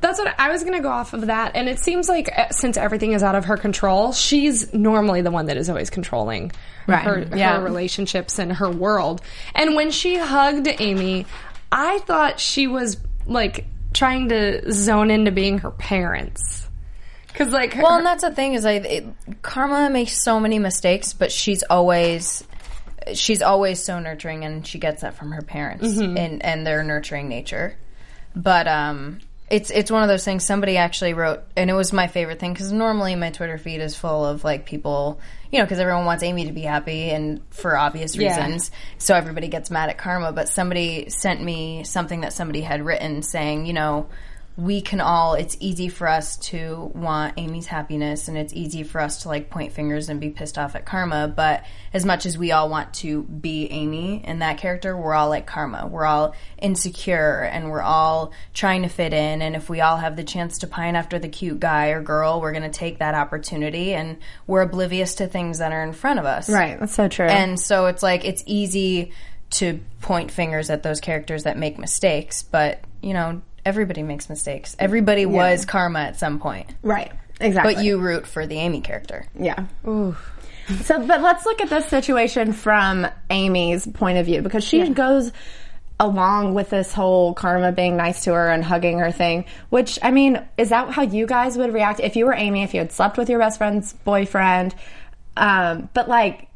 That's 0.00 0.18
what 0.18 0.34
I 0.38 0.50
was 0.50 0.62
going 0.62 0.74
to 0.74 0.82
go 0.82 0.90
off 0.90 1.14
of 1.14 1.26
that. 1.28 1.52
And 1.54 1.68
it 1.70 1.78
seems 1.78 2.08
like 2.08 2.30
uh, 2.36 2.50
since 2.50 2.76
everything 2.76 3.12
is 3.12 3.22
out 3.22 3.34
of 3.34 3.46
her 3.46 3.56
control, 3.56 4.12
she's 4.12 4.72
normally 4.74 5.22
the 5.22 5.30
one 5.30 5.46
that 5.46 5.56
is 5.56 5.70
always 5.70 5.88
controlling 5.90 6.52
Right. 6.86 7.02
her, 7.02 7.26
Yeah. 7.34 7.56
her 7.56 7.64
relationships 7.64 8.38
and 8.38 8.52
her 8.52 8.70
world. 8.70 9.22
And 9.54 9.74
when 9.74 9.90
she 9.90 10.16
hugged 10.18 10.68
Amy, 10.78 11.26
I 11.72 11.98
thought 12.00 12.38
she 12.38 12.66
was 12.66 12.98
like 13.26 13.64
trying 13.94 14.28
to 14.28 14.70
zone 14.70 15.10
into 15.10 15.32
being 15.32 15.58
her 15.58 15.70
parents. 15.70 16.65
Cause 17.36 17.52
like, 17.52 17.74
her, 17.74 17.82
Well, 17.82 17.98
and 17.98 18.06
that's 18.06 18.22
the 18.22 18.30
thing 18.34 18.54
is, 18.54 18.64
like, 18.64 18.84
it, 18.84 19.06
Karma 19.42 19.90
makes 19.90 20.22
so 20.22 20.40
many 20.40 20.58
mistakes, 20.58 21.12
but 21.12 21.30
she's 21.30 21.62
always 21.62 22.42
she's 23.14 23.42
always 23.42 23.82
so 23.84 23.98
nurturing, 23.98 24.44
and 24.44 24.66
she 24.66 24.78
gets 24.78 25.02
that 25.02 25.14
from 25.14 25.32
her 25.32 25.42
parents 25.42 25.98
and 25.98 26.44
and 26.44 26.66
their 26.66 26.82
nurturing 26.82 27.28
nature. 27.28 27.76
But 28.34 28.66
um, 28.66 29.20
it's 29.50 29.70
it's 29.70 29.90
one 29.90 30.02
of 30.02 30.08
those 30.08 30.24
things. 30.24 30.44
Somebody 30.44 30.76
actually 30.76 31.14
wrote, 31.14 31.42
and 31.56 31.70
it 31.70 31.74
was 31.74 31.92
my 31.92 32.06
favorite 32.06 32.40
thing 32.40 32.52
because 32.52 32.72
normally 32.72 33.14
my 33.14 33.30
Twitter 33.30 33.58
feed 33.58 33.80
is 33.80 33.94
full 33.94 34.24
of 34.24 34.42
like 34.42 34.66
people, 34.66 35.20
you 35.52 35.58
know, 35.58 35.64
because 35.64 35.78
everyone 35.78 36.04
wants 36.04 36.22
Amy 36.22 36.46
to 36.46 36.52
be 36.52 36.62
happy 36.62 37.10
and 37.10 37.40
for 37.50 37.76
obvious 37.76 38.16
Yeah. 38.16 38.28
reasons. 38.28 38.70
So 38.98 39.14
everybody 39.14 39.48
gets 39.48 39.70
mad 39.70 39.88
at 39.90 39.98
Karma. 39.98 40.32
But 40.32 40.48
somebody 40.48 41.10
sent 41.10 41.42
me 41.42 41.84
something 41.84 42.22
that 42.22 42.32
somebody 42.32 42.62
had 42.62 42.84
written 42.84 43.22
saying, 43.22 43.66
you 43.66 43.72
know 43.74 44.08
we 44.56 44.80
can 44.80 45.02
all 45.02 45.34
it's 45.34 45.56
easy 45.60 45.88
for 45.88 46.08
us 46.08 46.38
to 46.38 46.90
want 46.94 47.34
Amy's 47.36 47.66
happiness 47.66 48.26
and 48.26 48.38
it's 48.38 48.54
easy 48.54 48.82
for 48.82 49.02
us 49.02 49.22
to 49.22 49.28
like 49.28 49.50
point 49.50 49.72
fingers 49.72 50.08
and 50.08 50.18
be 50.18 50.30
pissed 50.30 50.56
off 50.56 50.74
at 50.74 50.86
Karma, 50.86 51.28
but 51.28 51.64
as 51.92 52.06
much 52.06 52.24
as 52.24 52.38
we 52.38 52.52
all 52.52 52.70
want 52.70 52.94
to 52.94 53.22
be 53.24 53.70
Amy 53.70 54.22
and 54.24 54.40
that 54.40 54.56
character, 54.56 54.96
we're 54.96 55.14
all 55.14 55.28
like 55.28 55.46
Karma. 55.46 55.86
We're 55.86 56.06
all 56.06 56.34
insecure 56.56 57.42
and 57.42 57.70
we're 57.70 57.82
all 57.82 58.32
trying 58.54 58.82
to 58.82 58.88
fit 58.88 59.12
in 59.12 59.42
and 59.42 59.54
if 59.54 59.68
we 59.68 59.82
all 59.82 59.98
have 59.98 60.16
the 60.16 60.24
chance 60.24 60.58
to 60.58 60.66
pine 60.66 60.96
after 60.96 61.18
the 61.18 61.28
cute 61.28 61.60
guy 61.60 61.88
or 61.88 62.00
girl, 62.00 62.40
we're 62.40 62.52
going 62.52 62.62
to 62.62 62.70
take 62.70 62.98
that 62.98 63.14
opportunity 63.14 63.92
and 63.92 64.16
we're 64.46 64.62
oblivious 64.62 65.16
to 65.16 65.26
things 65.26 65.58
that 65.58 65.72
are 65.72 65.82
in 65.82 65.92
front 65.92 66.18
of 66.18 66.24
us. 66.24 66.48
Right. 66.48 66.80
That's 66.80 66.94
so 66.94 67.08
true. 67.08 67.26
And 67.26 67.60
so 67.60 67.86
it's 67.86 68.02
like 68.02 68.24
it's 68.24 68.42
easy 68.46 69.12
to 69.48 69.80
point 70.00 70.30
fingers 70.30 70.70
at 70.70 70.82
those 70.82 71.00
characters 71.00 71.44
that 71.44 71.58
make 71.58 71.78
mistakes, 71.78 72.42
but 72.42 72.80
you 73.02 73.12
know, 73.12 73.42
everybody 73.66 74.02
makes 74.02 74.30
mistakes. 74.30 74.76
Everybody 74.78 75.26
was 75.26 75.66
karma 75.66 76.00
at 76.00 76.18
some 76.18 76.38
point. 76.38 76.70
right. 76.82 77.12
Exactly. 77.38 77.74
But 77.74 77.84
you 77.84 77.98
root 77.98 78.26
for 78.26 78.46
the 78.46 78.56
Amy 78.56 78.80
character. 78.80 79.26
Yeah. 79.38 79.66
So, 79.84 81.06
but 81.06 81.20
let's 81.20 81.44
look 81.44 81.60
at 81.60 81.68
this 81.68 81.86
situation 81.86 82.54
from 82.54 83.06
Amy's 83.28 83.86
point 83.86 84.16
of 84.16 84.24
view 84.24 84.40
because 84.40 84.64
she 84.64 84.88
goes 84.88 85.32
along 86.00 86.54
with 86.54 86.70
this 86.70 86.94
whole 86.94 87.34
karma 87.34 87.72
being 87.72 87.96
nice 87.96 88.24
to 88.24 88.32
her 88.32 88.48
and 88.48 88.64
hugging 88.64 89.00
her 89.00 89.12
thing. 89.12 89.44
Which, 89.68 89.98
I 90.02 90.12
mean, 90.12 90.42
is 90.56 90.70
that 90.70 90.90
how 90.90 91.02
you 91.02 91.26
guys 91.26 91.58
would 91.58 91.74
react 91.74 92.00
if 92.00 92.16
you 92.16 92.24
were 92.24 92.34
Amy, 92.34 92.62
if 92.62 92.72
you 92.72 92.80
had 92.80 92.90
slept 92.90 93.18
with 93.18 93.28
your 93.28 93.38
best 93.38 93.58
friend's 93.58 93.92
boyfriend? 93.92 94.74
Um, 95.36 95.90
but 95.92 96.08
like, 96.08 96.48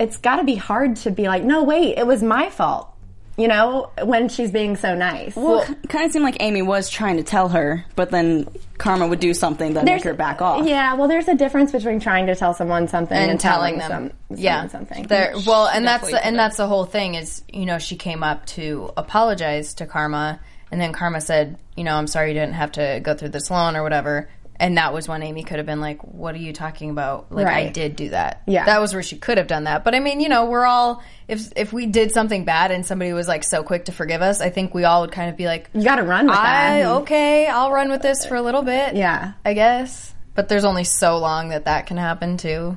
it's 0.00 0.16
got 0.16 0.36
to 0.36 0.44
be 0.44 0.56
hard 0.56 0.96
to 0.96 1.12
be 1.12 1.28
like, 1.28 1.44
no, 1.44 1.62
wait, 1.62 1.98
it 1.98 2.06
was 2.06 2.20
my 2.20 2.50
fault. 2.50 2.92
You 3.36 3.48
know, 3.48 3.90
when 4.02 4.30
she's 4.30 4.50
being 4.50 4.76
so 4.76 4.94
nice. 4.94 5.36
Well, 5.36 5.60
it 5.60 5.88
kind 5.90 6.06
of 6.06 6.12
seemed 6.12 6.24
like 6.24 6.38
Amy 6.40 6.62
was 6.62 6.88
trying 6.88 7.18
to 7.18 7.22
tell 7.22 7.50
her, 7.50 7.84
but 7.94 8.10
then 8.10 8.48
Karma 8.78 9.06
would 9.06 9.20
do 9.20 9.34
something 9.34 9.74
that 9.74 9.84
make 9.84 10.04
her 10.04 10.14
back 10.14 10.40
off. 10.40 10.66
Yeah, 10.66 10.94
well, 10.94 11.06
there's 11.06 11.28
a 11.28 11.34
difference 11.34 11.70
between 11.70 12.00
trying 12.00 12.28
to 12.28 12.34
tell 12.34 12.54
someone 12.54 12.88
something 12.88 13.16
and, 13.16 13.32
And 13.32 13.40
telling 13.40 13.78
telling 13.78 13.90
them, 13.90 14.12
some, 14.30 14.38
yeah, 14.38 14.66
something. 14.68 15.06
There, 15.06 15.34
well, 15.46 15.68
and 15.68 15.86
that's 15.86 16.10
the, 16.10 16.24
and 16.24 16.38
that's 16.38 16.56
the 16.56 16.66
whole 16.66 16.86
thing 16.86 17.14
is, 17.14 17.42
you 17.52 17.66
know, 17.66 17.78
she 17.78 17.96
came 17.96 18.22
up 18.22 18.46
to 18.46 18.90
apologize 18.96 19.74
to 19.74 19.86
Karma, 19.86 20.40
and 20.70 20.80
then 20.80 20.94
Karma 20.94 21.20
said, 21.20 21.58
you 21.76 21.84
know, 21.84 21.94
I'm 21.94 22.06
sorry 22.06 22.28
you 22.28 22.34
didn't 22.34 22.54
have 22.54 22.72
to 22.72 23.00
go 23.02 23.14
through 23.14 23.28
this 23.28 23.50
alone 23.50 23.76
or 23.76 23.82
whatever. 23.82 24.30
And 24.58 24.78
that 24.78 24.94
was 24.94 25.06
when 25.06 25.22
Amy 25.22 25.42
could 25.42 25.58
have 25.58 25.66
been 25.66 25.80
like, 25.80 26.00
"What 26.02 26.34
are 26.34 26.38
you 26.38 26.52
talking 26.52 26.90
about? 26.90 27.30
Like, 27.30 27.46
I 27.46 27.68
did 27.68 27.94
do 27.94 28.08
that. 28.10 28.42
Yeah. 28.46 28.64
that 28.64 28.80
was 28.80 28.94
where 28.94 29.02
she 29.02 29.18
could 29.18 29.36
have 29.38 29.46
done 29.46 29.64
that. 29.64 29.84
But 29.84 29.94
I 29.94 30.00
mean, 30.00 30.20
you 30.20 30.28
know, 30.30 30.46
we're 30.46 30.64
all 30.64 31.02
if 31.28 31.52
if 31.56 31.72
we 31.72 31.86
did 31.86 32.12
something 32.12 32.44
bad 32.44 32.70
and 32.70 32.84
somebody 32.86 33.12
was 33.12 33.28
like 33.28 33.44
so 33.44 33.62
quick 33.62 33.84
to 33.86 33.92
forgive 33.92 34.22
us, 34.22 34.40
I 34.40 34.48
think 34.50 34.72
we 34.72 34.84
all 34.84 35.02
would 35.02 35.12
kind 35.12 35.28
of 35.28 35.36
be 35.36 35.44
like, 35.46 35.68
You 35.74 35.84
got 35.84 35.96
to 35.96 36.02
run 36.04 36.26
with 36.26 36.36
I 36.36 36.80
that. 36.80 36.86
okay, 37.02 37.46
I'll 37.46 37.70
run 37.70 37.90
with 37.90 38.00
this 38.02 38.24
for 38.24 38.34
a 38.36 38.42
little 38.42 38.62
bit. 38.62 38.96
Yeah. 38.96 39.32
I 39.44 39.52
guess. 39.54 40.14
But 40.34 40.48
there's 40.48 40.64
only 40.64 40.84
so 40.84 41.18
long 41.18 41.50
that 41.50 41.64
that 41.66 41.86
can 41.86 41.96
happen 41.98 42.36
too. 42.38 42.76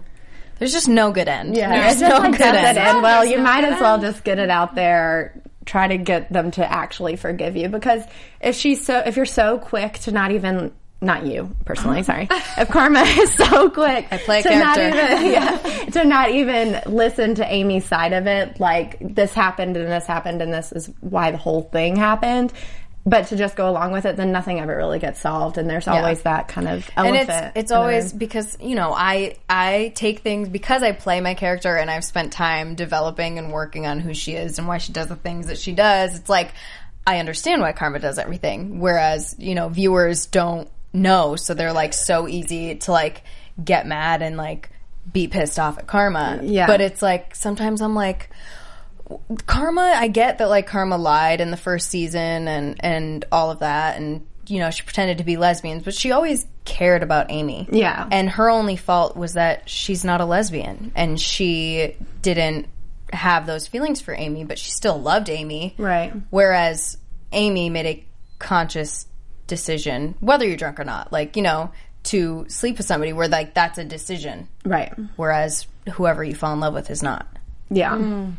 There's 0.58 0.74
just 0.74 0.90
no 0.90 1.12
good 1.14 1.30
end. 1.30 1.56
Yeah, 1.56 1.70
There's 1.70 1.92
it's 1.94 2.02
just 2.02 2.12
no 2.14 2.20
like 2.30 2.38
good 2.38 2.56
end. 2.56 2.78
end 2.78 3.02
well. 3.02 3.24
You 3.24 3.40
might 3.40 3.64
as 3.64 3.80
well 3.80 4.00
just 4.02 4.26
get 4.26 4.40
it 4.40 4.50
out 4.50 4.76
there. 4.76 5.42
Try 5.66 5.88
to 5.88 5.98
get 5.98 6.34
them 6.34 6.52
to 6.52 6.70
actually 6.70 7.16
forgive 7.16 7.56
you 7.56 7.70
because 7.70 8.04
if 8.42 8.56
she's 8.56 8.86
so, 8.86 8.98
if 9.06 9.16
you're 9.16 9.26
so 9.26 9.58
quick 9.60 9.94
to 10.00 10.12
not 10.12 10.32
even. 10.32 10.74
Not 11.02 11.26
you 11.26 11.56
personally, 11.64 12.04
sorry. 12.04 12.28
If 12.58 12.70
Karma 12.70 13.00
is 13.04 13.34
so 13.34 13.70
quick 13.70 14.08
I 14.12 14.18
play 14.18 14.40
a 14.42 14.44
to 14.44 14.60
not 14.60 14.76
character. 14.76 15.16
even, 15.16 15.32
yeah, 15.32 15.86
to 15.92 16.04
not 16.04 16.32
even 16.32 16.82
listen 16.88 17.36
to 17.36 17.46
Amy's 17.46 17.86
side 17.86 18.12
of 18.12 18.28
it, 18.28 18.60
like 18.60 18.98
this 19.00 19.34
happened 19.34 19.78
and 19.78 19.88
this 19.88 20.06
happened 20.06 20.42
and 20.42 20.54
this 20.54 20.74
is 20.74 20.92
why 21.00 21.32
the 21.32 21.38
whole 21.38 21.62
thing 21.62 21.96
happened. 21.96 22.52
But 23.06 23.28
to 23.28 23.38
just 23.38 23.56
go 23.56 23.70
along 23.70 23.94
with 23.94 24.06
it, 24.06 24.18
then 24.18 24.34
nothing 24.34 24.60
ever 24.60 24.76
really 24.76 25.00
gets 25.00 25.22
solved, 25.22 25.58
and 25.58 25.70
there's 25.70 25.88
always 25.88 26.22
that 26.24 26.50
kind 26.50 26.68
of 26.68 26.88
and 26.98 27.16
it's 27.16 27.58
it's 27.58 27.72
always 27.72 28.12
because 28.12 28.58
you 28.60 28.76
know 28.76 28.94
I 28.94 29.38
I 29.50 29.94
take 29.96 30.20
things 30.20 30.50
because 30.50 30.84
I 30.84 30.92
play 30.92 31.22
my 31.22 31.34
character 31.34 31.78
and 31.78 31.90
I've 31.90 32.04
spent 32.04 32.34
time 32.34 32.76
developing 32.76 33.40
and 33.40 33.54
working 33.54 33.88
on 33.88 34.02
who 34.02 34.14
she 34.14 34.34
is 34.34 34.60
and 34.60 34.68
why 34.68 34.80
she 34.80 34.92
does 34.92 35.08
the 35.08 35.16
things 35.16 35.48
that 35.48 35.58
she 35.58 35.72
does. 35.72 36.20
It's 36.20 36.30
like 36.30 36.52
I 37.08 37.20
understand 37.20 37.62
why 37.62 37.72
Karma 37.72 38.00
does 38.00 38.20
everything, 38.20 38.80
whereas 38.80 39.34
you 39.40 39.56
know 39.56 39.70
viewers 39.70 40.26
don't 40.26 40.70
know, 40.94 41.36
so 41.36 41.54
they're 41.54 41.74
like 41.74 41.94
so 41.94 42.28
easy 42.28 42.76
to 42.76 42.92
like 42.92 43.24
get 43.64 43.88
mad 43.88 44.22
and 44.22 44.38
like 44.38 44.70
be 45.12 45.28
pissed 45.28 45.60
off 45.60 45.78
at 45.78 45.88
Karma. 45.88 46.40
Yeah. 46.44 46.68
but 46.68 46.82
it's 46.82 47.02
like 47.02 47.36
sometimes 47.36 47.82
I'm 47.82 47.96
like. 47.96 48.30
Karma, 49.48 49.94
I 49.96 50.08
get 50.08 50.38
that 50.38 50.50
like 50.50 50.68
Karma 50.68 50.96
lied 50.96 51.42
in 51.42 51.50
the 51.50 51.58
first 51.58 51.90
season 51.90 52.48
and 52.48 52.76
and 52.84 53.26
all 53.32 53.50
of 53.50 53.60
that 53.60 53.98
and 53.98 54.24
you 54.50 54.60
know, 54.60 54.72
she 54.72 54.84
pretended 54.84 55.20
to 55.20 55.24
be 55.24 55.38
lesbians, 55.38 55.84
but 55.84 55.94
she 55.94 56.12
always 56.12 56.46
cared 56.66 57.04
about 57.04 57.28
Amy. 57.30 57.68
Yeah. 57.72 58.08
And 58.12 58.30
her 58.30 58.50
only 58.50 58.76
fault 58.76 59.16
was 59.16 59.34
that 59.34 59.70
she's 59.70 60.04
not 60.04 60.22
a 60.22 60.26
lesbian 60.26 60.92
and 60.96 61.20
she 61.20 61.96
didn't 62.22 62.68
have 63.14 63.46
those 63.46 63.68
feelings 63.68 64.02
for 64.02 64.14
Amy, 64.14 64.44
but 64.44 64.58
she 64.58 64.72
still 64.72 65.00
loved 65.00 65.30
Amy. 65.30 65.76
Right. 65.78 66.14
Whereas 66.30 66.98
Amy 67.32 67.70
made 67.70 67.86
a 67.86 68.06
conscious 68.40 69.06
decision, 69.50 70.16
whether 70.22 70.48
you're 70.48 70.56
drunk 70.56 70.80
or 70.80 70.86
not, 70.86 71.12
like, 71.12 71.36
you 71.36 71.42
know, 71.42 71.72
to 72.04 72.46
sleep 72.48 72.78
with 72.78 72.86
somebody 72.86 73.12
where 73.12 73.28
like 73.28 73.54
that's 73.54 73.78
a 73.78 73.84
decision. 73.84 74.48
right. 74.64 74.94
Whereas 75.18 75.68
whoever 75.94 76.24
you 76.24 76.34
fall 76.36 76.54
in 76.54 76.62
love 76.62 76.74
with 76.74 76.90
is 76.90 77.04
not. 77.04 77.28
Yeah. 77.70 77.92
Mm. 77.92 78.34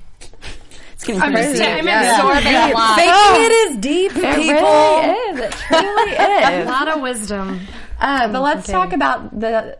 It's 0.94 1.04
getting 1.04 1.20
pretty 1.20 1.52
deep. 1.54 1.62
I'm 1.62 1.88
absorbing 1.88 2.54
a 2.54 2.74
lot. 2.74 2.96
Making 2.96 3.44
it 3.44 3.52
is 3.52 3.76
deep, 3.78 4.12
It 4.16 4.36
people. 4.36 4.60
really 4.60 5.10
is. 5.10 5.38
It 5.40 5.52
truly 5.52 6.10
is. 6.12 6.66
A 6.66 6.70
lot 6.70 6.88
of 6.88 7.00
wisdom. 7.02 7.60
Uh, 8.00 8.32
but 8.32 8.40
let's 8.40 8.66
talk 8.66 8.92
about 8.92 9.38
the 9.38 9.78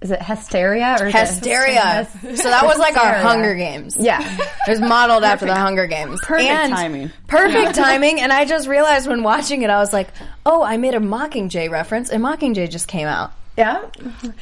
is 0.00 0.10
it 0.10 0.20
hysteria 0.22 0.96
or 1.00 1.06
is 1.06 1.14
it 1.14 1.16
Hesteria. 1.16 2.36
So 2.36 2.50
that 2.50 2.64
was 2.66 2.78
like 2.78 2.96
our 2.96 3.14
Hunger 3.14 3.54
Games. 3.54 3.96
Yeah. 3.98 4.20
It 4.66 4.70
was 4.70 4.80
modeled 4.80 5.24
after 5.24 5.46
the 5.46 5.54
Hunger 5.54 5.86
Games. 5.86 6.20
Perfect 6.22 6.50
And 6.50 6.72
timing. 6.72 7.10
Perfect 7.28 7.74
timing. 7.76 8.20
And 8.20 8.32
I 8.32 8.44
just 8.44 8.66
realized 8.68 9.06
when 9.08 9.22
watching 9.22 9.62
it, 9.62 9.70
I 9.70 9.78
was 9.78 9.92
like, 9.92 10.08
oh, 10.44 10.62
I 10.62 10.76
made 10.76 10.94
a 10.94 10.98
Mockingjay 11.00 11.70
reference, 11.70 12.10
and 12.10 12.22
Mockingjay 12.22 12.68
just 12.70 12.88
came 12.88 13.06
out. 13.06 13.32
Yeah. 13.56 13.82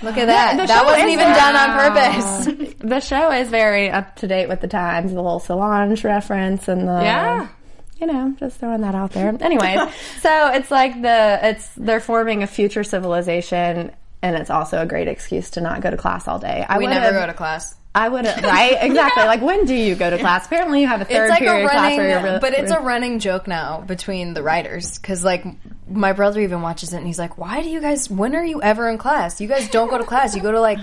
Look 0.02 0.16
at 0.16 0.26
that. 0.26 0.56
the 0.56 0.66
that 0.66 0.80
show 0.80 0.84
wasn't 0.84 1.10
even 1.10 1.26
very- 1.26 1.34
done 1.34 1.56
on 1.56 1.78
purpose. 2.56 2.72
The 2.82 2.98
show 3.00 3.30
is 3.30 3.48
very 3.48 3.90
up 3.90 4.16
to 4.16 4.26
date 4.26 4.48
with 4.48 4.60
the 4.60 4.66
times. 4.66 5.12
The 5.12 5.22
little 5.22 5.38
Solange 5.38 6.02
reference 6.02 6.66
and 6.66 6.88
the 6.88 7.00
Yeah. 7.02 7.48
You 8.02 8.08
know, 8.08 8.34
just 8.40 8.58
throwing 8.58 8.80
that 8.80 8.96
out 8.96 9.12
there. 9.12 9.28
Anyways, 9.40 9.78
so 10.22 10.48
it's 10.48 10.72
like 10.72 11.00
the 11.00 11.38
it's 11.40 11.68
they're 11.76 12.00
forming 12.00 12.42
a 12.42 12.48
future 12.48 12.82
civilization, 12.82 13.92
and 14.22 14.36
it's 14.36 14.50
also 14.50 14.82
a 14.82 14.86
great 14.86 15.06
excuse 15.06 15.50
to 15.50 15.60
not 15.60 15.82
go 15.82 15.88
to 15.88 15.96
class 15.96 16.26
all 16.26 16.40
day. 16.40 16.66
I 16.68 16.78
We 16.78 16.88
would 16.88 16.94
never 16.94 17.20
go 17.20 17.26
to 17.26 17.32
class. 17.32 17.76
I 17.94 18.08
would 18.08 18.24
right 18.24 18.78
exactly. 18.80 19.22
Like 19.22 19.40
when 19.40 19.66
do 19.66 19.74
you 19.76 19.94
go 19.94 20.10
to 20.10 20.18
class? 20.18 20.46
Apparently, 20.46 20.80
you 20.80 20.88
have 20.88 21.00
a 21.00 21.04
third 21.04 21.26
it's 21.26 21.30
like 21.30 21.38
period 21.38 21.66
a 21.66 21.68
class 21.68 21.96
running, 21.96 22.00
really, 22.00 22.38
but 22.40 22.54
it's 22.54 22.72
a 22.72 22.80
running 22.80 23.20
joke 23.20 23.46
now 23.46 23.82
between 23.82 24.34
the 24.34 24.42
writers 24.42 24.98
because 24.98 25.24
like 25.24 25.44
my 25.90 26.12
brother 26.12 26.40
even 26.40 26.62
watches 26.62 26.92
it 26.92 26.98
and 26.98 27.06
he's 27.06 27.18
like, 27.18 27.38
"Why 27.38 27.62
do 27.62 27.68
you 27.68 27.80
guys? 27.80 28.08
When 28.10 28.34
are 28.36 28.44
you 28.44 28.62
ever 28.62 28.88
in 28.88 28.98
class? 28.98 29.40
You 29.40 29.48
guys 29.48 29.68
don't 29.68 29.88
go 29.90 29.98
to 29.98 30.04
class. 30.04 30.34
You 30.36 30.40
go 30.42 30.52
to 30.52 30.60
like 30.60 30.78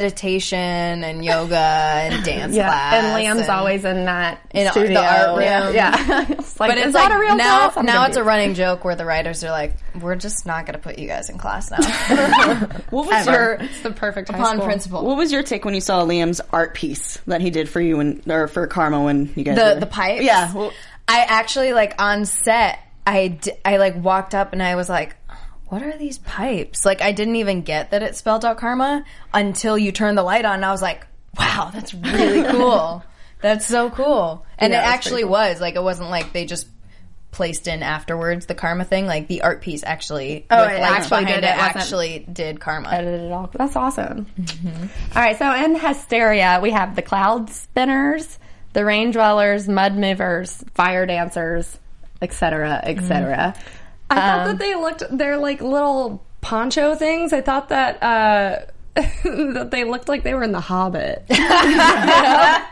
meditation 0.00 0.58
and 1.04 1.24
yoga 1.24 1.56
and 1.56 2.24
dance 2.24 2.54
yeah. 2.54 2.66
class." 2.68 2.94
And 3.04 3.06
Liam's 3.24 3.42
and- 3.42 3.50
always 3.50 3.84
in 3.84 4.04
that 4.06 4.40
in 4.52 4.64
the 4.64 4.70
studio. 4.72 5.00
art 5.00 5.28
room. 5.36 5.40
Yeah, 5.42 5.70
yeah. 5.70 6.26
it's 6.30 6.58
like, 6.58 6.70
but 6.70 6.78
is 6.78 6.86
it's 6.86 6.94
that 6.94 7.10
like 7.10 7.12
a 7.12 7.18
real 7.20 7.36
now. 7.36 7.68
class? 7.70 7.76
I'm 7.76 7.86
now 7.86 8.06
it's 8.06 8.16
a 8.16 8.24
running 8.24 8.54
joke 8.54 8.84
where 8.84 8.96
the 8.96 9.04
writers 9.04 9.44
are 9.44 9.50
like, 9.50 9.74
"We're 10.00 10.16
just 10.16 10.46
not 10.46 10.64
going 10.66 10.74
to 10.74 10.80
put 10.80 10.98
you 10.98 11.06
guys 11.06 11.28
in 11.30 11.38
class 11.38 11.70
now." 11.70 11.78
What 12.90 13.06
was 13.06 13.28
Ever. 13.28 13.32
your 13.32 13.52
It's 13.60 13.80
the 13.82 13.90
perfect 13.92 14.30
high 14.30 14.38
upon 14.38 14.56
school. 14.56 14.64
principle. 14.66 15.04
What 15.04 15.16
was 15.16 15.30
your 15.32 15.42
take 15.42 15.64
when 15.64 15.74
you 15.74 15.80
saw 15.80 16.04
Liam's 16.04 16.40
art 16.52 16.74
piece 16.74 17.18
that 17.26 17.40
he 17.40 17.50
did 17.50 17.68
for 17.68 17.80
you 17.80 18.00
and 18.00 18.28
or 18.28 18.48
for 18.48 18.66
Karma 18.66 19.02
when 19.02 19.32
you 19.36 19.44
guys 19.44 19.56
the 19.56 19.74
were- 19.74 19.80
the 19.80 19.86
pipes. 19.86 20.24
Yeah, 20.24 20.52
well- 20.52 20.72
I 21.06 21.20
actually 21.20 21.72
like 21.72 21.94
on 22.00 22.24
set. 22.24 22.78
I 23.14 23.28
d- 23.28 23.52
I 23.64 23.76
like 23.78 23.96
walked 24.02 24.34
up 24.34 24.52
and 24.52 24.62
I 24.62 24.74
was 24.76 24.88
like, 24.88 25.16
"What 25.68 25.82
are 25.82 25.96
these 25.96 26.18
pipes?" 26.18 26.84
Like 26.84 27.00
I 27.02 27.12
didn't 27.12 27.36
even 27.36 27.62
get 27.62 27.90
that 27.90 28.02
it 28.02 28.16
spelled 28.16 28.44
out 28.44 28.58
karma 28.58 29.04
until 29.34 29.76
you 29.78 29.92
turned 29.92 30.16
the 30.18 30.22
light 30.22 30.44
on. 30.44 30.54
and 30.54 30.64
I 30.64 30.70
was 30.70 30.82
like, 30.82 31.06
"Wow, 31.38 31.70
that's 31.72 31.92
really 31.94 32.50
cool. 32.50 33.02
that's 33.40 33.66
so 33.66 33.90
cool." 33.90 34.44
And 34.58 34.72
Yeah, 34.72 34.80
it 34.82 34.94
actually 34.94 35.22
cool. 35.22 35.30
was 35.32 35.60
like 35.60 35.74
it 35.76 35.82
wasn't 35.82 36.10
like 36.10 36.32
they 36.32 36.44
just 36.46 36.66
placed 37.32 37.68
in 37.68 37.82
afterwards 37.84 38.46
the 38.46 38.54
karma 38.54 38.84
thing. 38.84 39.06
Like 39.06 39.28
the 39.28 39.42
art 39.42 39.62
piece 39.62 39.84
actually, 39.84 40.46
Oh, 40.50 40.64
it 40.64 40.80
actually 40.80 41.24
did 41.26 41.38
it, 41.38 41.44
it, 41.44 41.56
actually 41.56 42.26
did 42.32 42.58
karma. 42.60 42.88
edited 42.90 43.20
it 43.22 43.32
all. 43.32 43.48
That's 43.52 43.76
awesome. 43.76 44.26
Mm-hmm. 44.38 44.86
All 45.16 45.22
right, 45.22 45.38
so 45.38 45.54
in 45.54 45.76
Hesteria, 45.76 46.60
we 46.60 46.72
have 46.72 46.96
the 46.96 47.02
Cloud 47.02 47.48
Spinners, 47.50 48.38
the 48.72 48.84
Rain 48.84 49.12
Dwellers, 49.12 49.68
Mud 49.68 49.94
Movers, 49.96 50.64
Fire 50.74 51.06
Dancers, 51.06 51.78
etc., 52.22 52.80
etc. 52.84 53.54
I 54.10 54.14
thought 54.14 54.40
Um, 54.40 54.48
that 54.48 54.58
they 54.58 54.74
looked. 54.74 55.02
They're 55.10 55.38
like 55.38 55.60
little 55.60 56.22
poncho 56.40 56.94
things. 56.94 57.32
I 57.32 57.40
thought 57.40 57.68
that 57.68 58.02
uh, 58.02 58.60
that 59.24 59.68
they 59.70 59.84
looked 59.84 60.08
like 60.08 60.22
they 60.22 60.34
were 60.34 60.42
in 60.42 60.52
The 60.52 60.60
Hobbit. 60.60 61.24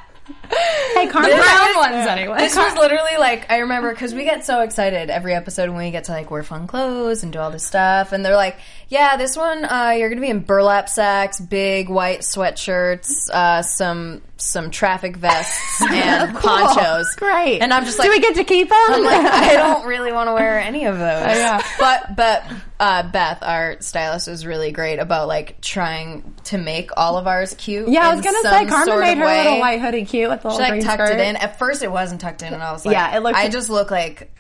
Hey, 0.95 1.07
Carmen. 1.07 1.31
The 1.31 1.37
brown 1.37 1.77
ones, 1.77 2.07
anyway. 2.07 2.39
This 2.39 2.57
was 2.57 2.75
literally 2.75 3.17
like 3.19 3.51
I 3.51 3.59
remember 3.59 3.91
because 3.91 4.15
we 4.15 4.25
get 4.25 4.45
so 4.45 4.61
excited 4.61 5.11
every 5.11 5.35
episode 5.35 5.69
when 5.71 5.79
we 5.79 5.91
get 5.91 6.05
to 6.05 6.13
like 6.13 6.31
wear 6.31 6.43
fun 6.43 6.67
clothes 6.67 7.23
and 7.23 7.33
do 7.33 7.39
all 7.39 7.51
this 7.51 7.65
stuff, 7.65 8.13
and 8.13 8.25
they're 8.25 8.37
like, 8.37 8.59
"Yeah, 8.89 9.17
this 9.17 9.37
one 9.37 9.65
uh, 9.65 9.91
you're 9.97 10.09
gonna 10.09 10.21
be 10.21 10.31
in 10.31 10.41
burlap 10.41 10.89
sacks, 10.89 11.41
big 11.41 11.89
white 11.89 12.21
sweatshirts, 12.21 13.31
uh, 13.31 13.63
some 13.63 14.23
some 14.37 14.71
traffic 14.71 15.17
vests, 15.17 15.83
and 15.91 16.35
ponchos." 16.37 17.15
Great. 17.17 17.61
And 17.61 17.73
I'm 17.75 17.85
just 17.85 17.99
like, 17.99 18.07
do 18.07 18.13
we 18.13 18.21
get 18.21 18.37
to 18.37 18.45
keep 18.45 18.69
them? 18.69 18.79
I'm 18.89 19.05
like, 19.05 19.25
I 19.33 19.53
don't 19.57 19.87
really 19.87 20.13
want 20.13 20.29
to 20.29 20.35
wear 20.35 20.59
any 20.61 20.85
of 20.87 20.97
those. 20.99 21.05
yeah. 21.05 21.63
But 21.79 22.17
but 22.17 22.45
uh, 22.81 23.03
Beth, 23.11 23.43
our 23.43 23.77
stylist, 23.81 24.29
was 24.29 24.47
really 24.47 24.71
great 24.73 24.99
about 25.01 25.29
like 25.29 25.61
trying 25.61 26.35
to 26.45 26.59
make 26.59 26.91
all 26.97 27.17
of 27.19 27.27
ours 27.27 27.55
cute. 27.59 27.89
yeah, 27.89 28.09
I 28.09 28.15
was 28.15 28.25
gonna 28.25 28.41
say 28.43 28.67
Carmen 28.67 29.01
made 29.01 29.19
her 29.19 29.25
way. 29.27 29.39
little 29.45 29.61
white 29.61 29.81
hoodie 29.81 30.05
cute 30.05 30.31
with 30.31 30.43
the 30.43 30.51
She 30.51 30.59
like 30.59 30.83
tucked 30.83 31.03
skirt. 31.09 31.19
it 31.19 31.29
in. 31.29 31.37
At 31.37 31.59
first, 31.59 31.83
it 31.83 31.91
wasn't 31.91 32.21
tucked 32.21 32.43
in, 32.43 32.55
and 32.55 32.63
I 32.63 32.73
was 32.73 32.87
like, 32.87 32.95
Yeah, 32.95 33.17
it 33.17 33.21
looked- 33.23 33.37
I 33.37 33.49
just 33.49 33.69
look 33.71 33.91
like 33.91 34.31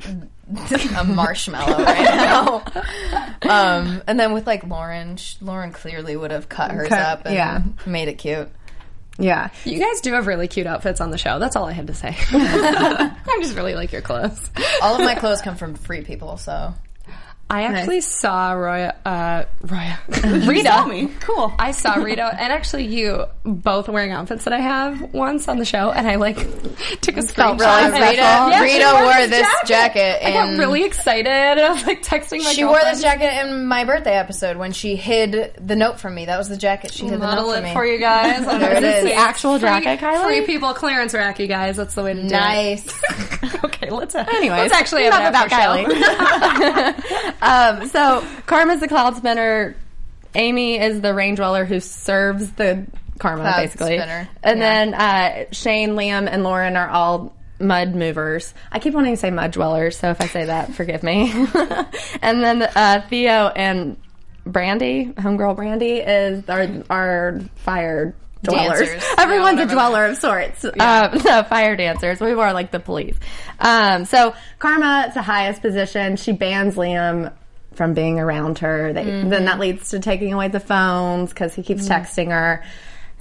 a 0.97 1.05
marshmallow 1.05 1.85
right 1.85 2.05
now. 2.05 2.63
um, 3.43 4.03
and 4.07 4.19
then 4.19 4.33
with 4.33 4.47
like 4.47 4.65
Lauren, 4.65 5.17
sh- 5.17 5.37
Lauren 5.41 5.73
clearly 5.73 6.17
would 6.17 6.31
have 6.31 6.49
cut 6.49 6.71
hers 6.71 6.89
Cut- 6.89 6.99
up 7.01 7.27
and 7.27 7.35
yeah. 7.35 7.63
made 7.87 8.09
it 8.09 8.15
cute. 8.15 8.49
Yeah, 9.21 9.51
You 9.65 9.81
guys 9.81 10.01
do 10.01 10.13
have 10.13 10.29
really 10.29 10.47
cute 10.47 10.69
outfits 10.69 11.01
on 11.01 11.11
the 11.11 11.19
show. 11.19 11.41
That's 11.41 11.57
all 11.57 11.65
I 11.65 11.73
had 11.73 11.89
to 11.89 11.95
say. 11.95 12.17
I 12.33 13.39
just 13.43 13.57
really 13.57 13.75
like 13.75 13.91
your 13.91 14.01
clothes. 14.01 14.49
All 14.81 14.95
of 14.95 15.01
my 15.01 15.17
clothes 15.17 15.43
come 15.43 15.57
from 15.57 15.75
free 15.75 16.03
people, 16.03 16.37
so 16.37 16.73
I 17.51 17.63
actually 17.63 18.03
saw 18.03 18.53
Roya, 18.53 18.95
uh, 19.07 19.45
Roya, 19.63 19.99
Rita. 20.47 20.69
Saw 20.69 20.87
me. 20.87 21.09
Cool. 21.21 21.51
I 21.59 21.71
saw 21.71 21.95
Rita 21.95 22.25
and 22.25 22.53
actually 22.53 22.85
you 22.85 23.25
both 23.43 23.89
wearing 23.89 24.13
outfits 24.13 24.45
that 24.45 24.53
I 24.53 24.61
have 24.61 25.15
once 25.15 25.49
on 25.49 25.59
the 25.59 25.65
show, 25.65 25.91
and 25.91 26.07
I 26.07 26.17
like 26.17 26.37
took 27.01 27.17
a 27.17 27.21
screenshot. 27.21 27.59
really 27.59 27.85
and- 27.85 27.95
special. 27.95 28.15
Yeah, 28.17 28.61
Rita 28.63 28.79
she 28.79 28.85
wore 28.93 29.03
wore 29.05 29.15
this 29.15 29.31
this 29.31 29.49
jacket 29.67 30.27
I 30.27 30.33
got 30.33 30.59
really 30.59 30.85
excited, 30.85 31.27
and 31.27 31.61
I 31.61 31.73
was 31.73 31.87
like 31.87 32.03
texting 32.03 32.45
my 32.45 32.53
she 32.53 32.65
wore 32.65 32.81
this 32.81 33.01
jacket 33.01 33.41
in 33.47 33.65
my 33.65 33.85
birthday 33.85 34.15
episode 34.17 34.59
when 34.59 34.73
she 34.73 34.97
hid 34.97 35.55
the 35.59 35.75
note 35.77 35.99
from 36.01 36.15
me. 36.15 36.27
That 36.27 36.37
was 36.37 36.51
the 36.51 36.57
jacket 36.59 36.93
she 36.93 37.07
hid 37.07 37.19
the 37.19 37.35
note 37.35 37.55
from 37.55 37.65
me. 37.65 37.73
for 37.73 37.87
you 37.87 37.99
guys. 37.99 38.45
There 38.59 38.77
it 38.77 38.83
is. 38.85 39.05
the 39.05 39.15
actual 39.15 39.59
Free- 39.59 39.69
jacket, 39.69 40.01
Kylie. 40.01 40.25
Free 40.25 40.43
people 40.47 40.75
clearance 40.75 41.15
rack, 41.15 41.39
you 41.39 41.47
guys. 41.47 41.77
That's 41.79 41.95
the 41.95 42.03
way 42.03 42.13
to 42.13 42.21
do 42.23 42.29
Nice. 42.29 42.87
it. 42.87 43.55
okay, 43.65 43.89
let's. 43.91 44.15
Uh, 44.15 44.25
Anyways, 44.29 44.71
let's 44.71 44.75
actually 44.75 45.05
have 45.05 45.15
enough 45.15 45.47
about 45.47 45.53
after. 45.53 45.95
Kylie. 45.95 47.38
Um, 47.43 47.89
so 47.89 48.25
Karma's 48.47 48.81
the 48.81 48.89
cloud 48.89 49.17
spinner. 49.17 49.77
Amy 50.35 50.79
is 50.79 51.01
the 51.01 51.15
rain 51.15 51.35
dweller 51.35 51.65
who 51.65 51.81
serves 51.81 52.53
the 52.53 52.87
karma, 53.19 53.43
Cloud 53.43 53.57
basically. 53.57 53.97
spinner. 53.99 54.29
And 54.43 54.59
Yeah. 54.61 54.65
then 54.85 54.95
uh, 54.95 55.45
Shane, 55.53 55.91
Liam, 55.91 56.29
and 56.31 56.45
Lauren 56.45 56.77
are 56.77 56.89
all 56.89 57.35
mud 57.59 57.95
movers. 57.95 58.53
I 58.71 58.79
keep 58.79 58.95
wanting 58.95 59.15
to 59.15 59.17
say 59.17 59.31
mud 59.31 59.53
dwellers, 59.53 59.97
so 59.97 60.11
if 60.11 60.21
I 60.21 60.27
say 60.27 60.45
that, 60.45 60.75
forgive 60.75 61.03
me. 61.03 61.33
and 62.23 62.43
then 62.43 62.63
uh, 62.63 63.03
Theo 63.09 63.49
and 63.49 63.97
Brandy, 64.47 65.07
homegirl 65.07 65.57
Brandy, 65.57 65.95
is 65.97 66.49
our 66.49 66.69
our 66.89 67.41
fire 67.57 68.15
dwellers. 68.43 68.89
Dancers. 68.89 69.05
Everyone's 69.19 69.59
Yeah, 69.59 69.65
a 69.65 69.67
whatever 69.67 69.73
dweller 69.75 70.07
of 70.07 70.17
sorts. 70.17 70.65
Um, 70.65 71.19
so 71.21 71.43
fire 71.49 71.77
dancers. 71.77 72.21
We 72.21 72.35
were 72.35 72.53
like 72.53 72.71
the 72.71 72.81
police. 72.81 73.17
Um, 73.59 74.05
so 74.05 74.35
Karma, 74.59 75.05
it's 75.07 75.15
the 75.15 75.23
highest 75.23 75.63
position. 75.63 76.17
She 76.17 76.33
bans 76.33 76.77
Liam 76.77 77.33
from 77.75 77.95
being 77.95 78.19
around 78.19 78.59
her. 78.59 78.93
They, 78.93 79.05
Mm-hmm. 79.05 79.29
Then 79.29 79.45
that 79.47 79.59
leads 79.61 79.91
to 79.91 80.01
taking 80.01 80.33
away 80.33 80.49
the 80.49 80.61
phones 80.61 81.31
because 81.31 81.55
he 81.55 81.63
keeps 81.63 81.89
texting 81.89 82.31
her. 82.31 82.65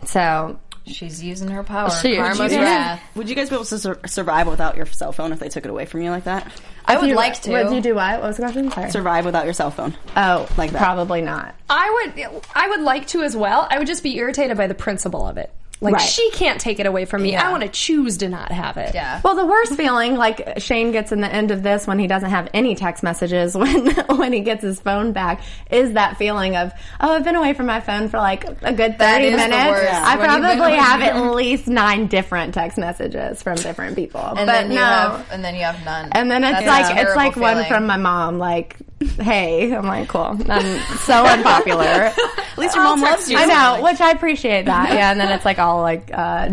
So 0.06 0.60
She's 0.86 1.22
using 1.22 1.50
her 1.50 1.64
power. 1.64 1.90
She- 1.90 2.16
Karma's 2.16 2.52
she- 2.52 2.58
wrath. 2.58 3.02
Would 3.16 3.28
you 3.30 3.36
guys 3.36 3.50
be 3.50 3.56
able 3.56 3.66
to 3.66 3.78
sur- 3.78 4.00
survive 4.06 4.48
without 4.48 4.78
your 4.78 4.86
cell 4.86 5.12
phone 5.12 5.34
if 5.34 5.40
they 5.40 5.50
took 5.50 5.66
it 5.66 5.70
away 5.70 5.86
from 5.86 6.02
you 6.02 6.12
like 6.12 6.24
that? 6.24 6.50
I 6.88 6.98
would 6.98 7.10
you- 7.10 7.16
like 7.16 7.42
to. 7.42 7.52
Would 7.52 7.74
you 7.76 7.82
do 7.82 7.96
what? 7.96 8.20
What 8.22 8.28
was 8.28 8.38
the 8.38 8.44
question? 8.44 8.72
Sorry. 8.72 8.92
Survive 8.92 9.26
without 9.26 9.46
your 9.46 9.54
cell 9.54 9.72
phone. 9.72 9.96
oh, 10.16 10.48
Like 10.58 10.72
that. 10.72 10.80
Probably 10.82 11.22
not. 11.22 11.54
I 11.70 12.12
would, 12.16 12.42
I 12.56 12.70
would 12.70 12.82
like 12.82 13.08
to 13.08 13.24
as 13.24 13.36
well. 13.36 13.68
I 13.70 13.78
would 13.78 13.88
just 13.88 14.04
be 14.04 14.18
irritated 14.18 14.58
by 14.58 14.68
the 14.68 14.74
principle 14.76 15.28
of 15.28 15.38
it. 15.38 15.52
Like 15.80 15.94
Right. 15.94 16.02
she 16.02 16.32
can't 16.32 16.60
take 16.60 16.80
it 16.80 16.86
away 16.88 17.06
from 17.06 17.22
me. 17.22 17.34
Yeah. 17.34 17.48
I 17.48 17.52
want 17.52 17.62
to 17.64 17.70
choose 17.70 18.18
to 18.18 18.30
not 18.30 18.52
have 18.52 18.78
it. 18.78 18.96
Yeah. 18.96 19.22
Well, 19.24 19.36
the 19.36 19.46
worst 19.46 19.76
feeling, 19.76 20.16
like 20.16 20.60
Shane 20.60 20.92
gets 20.92 21.12
in 21.12 21.22
the 21.22 21.32
end 21.32 21.52
of 21.52 21.62
this 21.62 21.86
when 21.86 22.00
he 22.00 22.08
doesn't 22.08 22.32
have 22.32 22.50
any 22.54 22.74
text 22.74 23.04
messages 23.04 23.56
when 23.58 23.94
when 24.18 24.34
he 24.34 24.40
gets 24.40 24.64
his 24.64 24.80
phone 24.80 25.12
back, 25.12 25.42
is 25.70 25.94
that 25.94 26.18
feeling 26.18 26.56
of 26.56 26.72
oh, 27.00 27.12
I've 27.14 27.24
been 27.24 27.36
away 27.36 27.54
from 27.54 27.68
my 27.68 27.80
phone 27.80 28.10
for 28.10 28.18
like 28.18 28.44
a 28.64 28.74
good 28.74 28.98
thirty 28.98 29.30
minutes. 29.30 29.70
worst, 29.70 29.92
I 29.94 30.18
when 30.18 30.26
probably 30.28 30.78
have 30.78 31.02
at 31.02 31.36
least 31.36 31.68
nine 31.68 32.08
different 32.08 32.54
text 32.56 32.78
messages 32.80 33.44
from 33.44 33.56
different 33.58 33.96
people. 33.96 34.20
and 34.22 34.36
but 34.38 34.46
then 34.48 34.72
you 34.72 34.78
no. 34.78 34.84
have 34.84 35.28
and 35.32 35.46
then 35.46 35.54
you 35.56 35.62
have 35.62 35.84
none. 35.86 36.10
and 36.14 36.32
then 36.32 36.44
it's 36.44 36.54
That's 36.54 36.68
like 36.68 36.86
it's 36.98 37.14
terrible 37.14 37.16
like 37.42 37.56
one 37.56 37.66
from 37.66 37.86
my 37.86 37.98
mom, 37.98 38.40
like, 38.40 38.78
"Hey," 39.20 39.74
I'm 39.76 39.86
like, 39.86 40.08
"Cool." 40.10 40.38
I'm 40.50 40.80
so 41.00 41.26
unpopular. 41.26 41.84
At 42.14 42.58
least 42.58 42.76
your 42.76 42.84
mom 42.84 43.02
loves 43.02 43.30
you. 43.30 43.38
I 43.38 43.46
know, 43.46 43.84
which 43.84 44.02
I 44.02 44.12
appreciate 44.12 44.66
that. 44.66 44.94
Yeah, 44.94 45.12
and 45.12 45.20
then 45.20 45.32
it's 45.32 45.46
like 45.46 45.60
all 45.60 45.82
like 45.82 46.10
uh, 46.14 46.50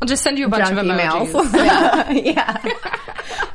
I'll 0.00 0.08
just 0.08 0.22
send 0.22 0.38
you 0.38 0.46
a 0.46 0.48
bunch 0.48 0.70
of 0.70 0.76
emojis. 0.78 1.26
emails. 1.32 2.24
yeah. 2.24 2.58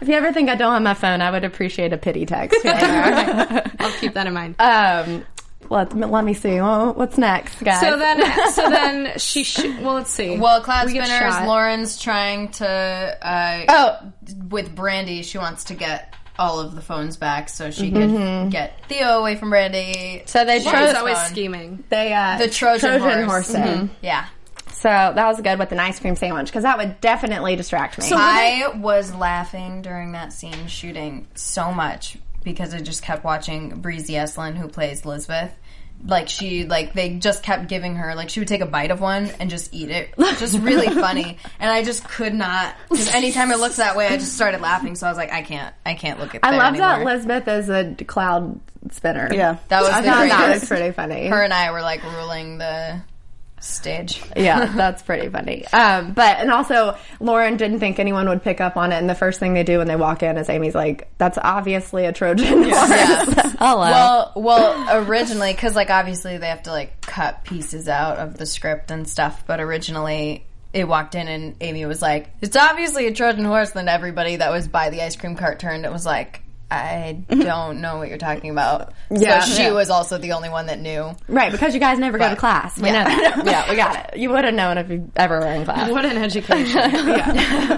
if 0.01 0.07
you 0.07 0.13
ever 0.13 0.31
think 0.31 0.49
I 0.49 0.55
don't 0.55 0.71
have 0.73 0.81
my 0.81 0.93
phone, 0.93 1.21
I 1.21 1.31
would 1.31 1.43
appreciate 1.43 1.91
a 1.93 1.97
pity 1.97 2.25
text. 2.25 2.59
here 2.63 2.73
and. 2.73 3.71
I'll 3.79 3.91
keep 3.93 4.13
that 4.13 4.27
in 4.27 4.33
mind. 4.33 4.55
um, 4.59 5.25
let, 5.69 5.93
let 5.97 6.23
me 6.23 6.33
see. 6.33 6.61
Well, 6.61 6.93
what's 6.93 7.17
next, 7.17 7.61
guys? 7.61 7.81
so 7.81 7.97
then, 7.97 8.51
so 8.53 8.69
then 8.69 9.17
she. 9.17 9.43
Sh- 9.43 9.65
well, 9.81 9.95
let's 9.95 10.11
see. 10.11 10.37
Well, 10.37 10.61
Cloud 10.61 10.85
We 10.85 10.93
get 10.93 11.07
Spinners. 11.07 11.45
Lauren's 11.45 11.99
trying 12.01 12.49
to. 12.53 12.65
Uh, 13.21 13.65
Oh. 13.67 14.13
with 14.49 14.73
Brandy, 14.73 15.23
she 15.23 15.37
wants 15.39 15.65
to 15.65 15.73
get 15.73 16.13
all 16.39 16.59
of 16.59 16.75
the 16.75 16.81
phones 16.81 17.17
back 17.17 17.49
so 17.49 17.71
she 17.71 17.91
Mm-hmm. 17.91 18.15
can 18.17 18.49
get 18.49 18.85
Theo 18.87 19.19
away 19.19 19.35
from 19.35 19.49
Brandy. 19.49 20.23
so 20.25 20.45
they 20.45 20.59
She's 20.59 20.71
chose 20.71 20.95
always 20.95 21.17
phone. 21.17 21.29
scheming. 21.29 21.83
they 21.89 22.13
uh, 22.13 22.37
The 22.37 22.49
Trojan 22.49 22.99
horse. 22.99 23.25
horse. 23.25 23.53
in. 23.53 23.89
Yeah. 24.01 24.25
So 24.73 24.89
that 24.89 25.25
was 25.27 25.41
good 25.41 25.57
with 25.57 25.71
an 25.71 25.79
ice 25.79 25.99
cream 25.99 26.15
sandwich 26.15 26.45
because 26.47 26.61
that 26.63 26.77
would 26.77 27.01
definitely 27.01 27.55
distract 27.55 27.97
me. 27.97 28.03
So 28.05 28.15
I 28.17 28.71
was 28.75 29.13
laughing 29.15 29.81
during 29.81 30.11
that 30.11 30.31
scene 30.33 30.67
shooting 30.67 31.27
so 31.33 31.71
much 31.71 32.17
because 32.43 32.73
I 32.75 32.79
just 32.81 33.01
kept 33.01 33.23
watching 33.23 33.81
Breezy 33.81 34.13
Eslin, 34.13 34.55
who 34.55 34.67
plays 34.67 35.03
Elizabeth. 35.03 35.51
Like 36.05 36.29
she, 36.29 36.65
like 36.65 36.93
they 36.93 37.17
just 37.17 37.43
kept 37.43 37.67
giving 37.67 37.95
her, 37.95 38.15
like 38.15 38.29
she 38.29 38.39
would 38.39 38.47
take 38.47 38.61
a 38.61 38.65
bite 38.65 38.91
of 38.91 39.01
one 39.01 39.29
and 39.39 39.49
just 39.49 39.73
eat 39.73 39.89
it. 39.89 40.13
Just 40.37 40.59
really 40.59 40.87
funny, 40.93 41.37
and 41.59 41.71
I 41.71 41.83
just 41.83 42.07
could 42.07 42.33
not. 42.33 42.75
Because 42.89 43.09
anytime 43.09 43.51
it 43.51 43.59
looks 43.59 43.77
that 43.77 43.95
way, 43.95 44.07
I 44.07 44.17
just 44.17 44.33
started 44.33 44.61
laughing. 44.61 44.95
So 44.95 45.07
I 45.07 45.09
was 45.09 45.17
like, 45.17 45.31
I 45.31 45.41
can't, 45.41 45.73
I 45.85 45.95
can't 45.95 46.19
look 46.19 46.35
at. 46.35 46.41
That. 46.41 46.47
I 46.47 46.51
there 46.51 46.59
love 46.59 46.77
that 46.77 46.95
anymore. 46.95 47.13
Elizabeth 47.13 47.47
is 47.47 47.69
a 47.69 48.05
cloud 48.05 48.59
spinner. 48.91 49.29
Yeah. 49.31 49.57
That 49.69 49.81
was 49.81 49.91
I 49.91 50.01
the 50.01 50.07
thought 50.07 50.29
that 50.29 50.53
was 50.53 50.67
pretty 50.67 50.91
funny. 50.91 51.27
Her 51.27 51.43
and 51.43 51.53
I 51.53 51.71
were 51.71 51.81
like 51.81 52.03
ruling 52.03 52.57
the 52.57 53.01
stage. 53.59 54.21
yeah, 54.35 54.65
that's 54.75 55.01
pretty 55.03 55.29
funny. 55.29 55.65
Um, 55.67 56.13
but 56.13 56.39
and 56.39 56.51
also 56.51 56.97
Lauren 57.19 57.57
didn't 57.57 57.79
think 57.79 57.99
anyone 57.99 58.29
would 58.29 58.43
pick 58.43 58.61
up 58.61 58.77
on 58.77 58.91
it, 58.91 58.97
and 58.97 59.09
the 59.09 59.15
first 59.15 59.39
thing 59.39 59.53
they 59.53 59.63
do 59.63 59.79
when 59.79 59.87
they 59.87 59.95
walk 59.95 60.23
in 60.23 60.37
is 60.37 60.49
Amy's 60.49 60.75
like, 60.75 61.09
"That's 61.17 61.37
obviously 61.41 62.05
a 62.05 62.13
Trojan 62.13 62.63
horse." 62.63 62.75
Hello. 63.59 63.89
Well, 63.89 64.33
well, 64.35 65.05
originally, 65.05 65.53
because 65.53 65.75
like 65.75 65.89
obviously 65.89 66.37
they 66.37 66.47
have 66.47 66.63
to 66.63 66.71
like 66.71 67.01
cut 67.01 67.43
pieces 67.43 67.87
out 67.87 68.17
of 68.17 68.37
the 68.37 68.45
script 68.45 68.91
and 68.91 69.07
stuff, 69.07 69.45
but 69.47 69.59
originally 69.59 70.45
it 70.73 70.87
walked 70.87 71.15
in 71.15 71.27
and 71.27 71.55
Amy 71.61 71.85
was 71.85 72.01
like, 72.01 72.29
"It's 72.41 72.55
obviously 72.55 73.07
a 73.07 73.13
Trojan 73.13 73.45
horse." 73.45 73.71
Then 73.71 73.87
everybody 73.87 74.37
that 74.37 74.51
was 74.51 74.67
by 74.67 74.89
the 74.89 75.01
ice 75.01 75.15
cream 75.15 75.35
cart 75.35 75.59
turned. 75.59 75.85
It 75.85 75.91
was 75.91 76.05
like, 76.05 76.41
I 76.69 77.23
don't 77.29 77.79
know 77.79 77.97
what 77.97 78.09
you're 78.09 78.17
talking 78.17 78.49
about. 78.49 78.93
Yeah. 79.09 79.39
so 79.39 79.51
she 79.55 79.63
Yeah. 79.63 79.71
was 79.71 79.89
also 79.89 80.17
the 80.17 80.33
only 80.33 80.49
one 80.49 80.65
that 80.65 80.79
knew. 80.81 81.11
right, 81.29 81.49
because 81.51 81.73
you 81.73 81.79
guys 81.79 81.97
never 81.97 82.17
go 82.17 82.29
to 82.29 82.35
class. 82.35 82.77
We 82.77 82.89
Yeah. 82.89 83.03
know 83.03 83.09
that. 83.09 83.45
yeah, 83.45 83.69
we 83.69 83.77
got 83.77 83.95
it. 84.13 84.17
You 84.19 84.29
would 84.31 84.43
have 84.43 84.53
known 84.53 84.77
if 84.77 84.89
you 84.89 85.09
ever 85.15 85.39
were 85.39 85.47
in 85.47 85.63
class. 85.63 85.89
What 85.89 86.03
an 86.05 86.17
education. 86.17 86.81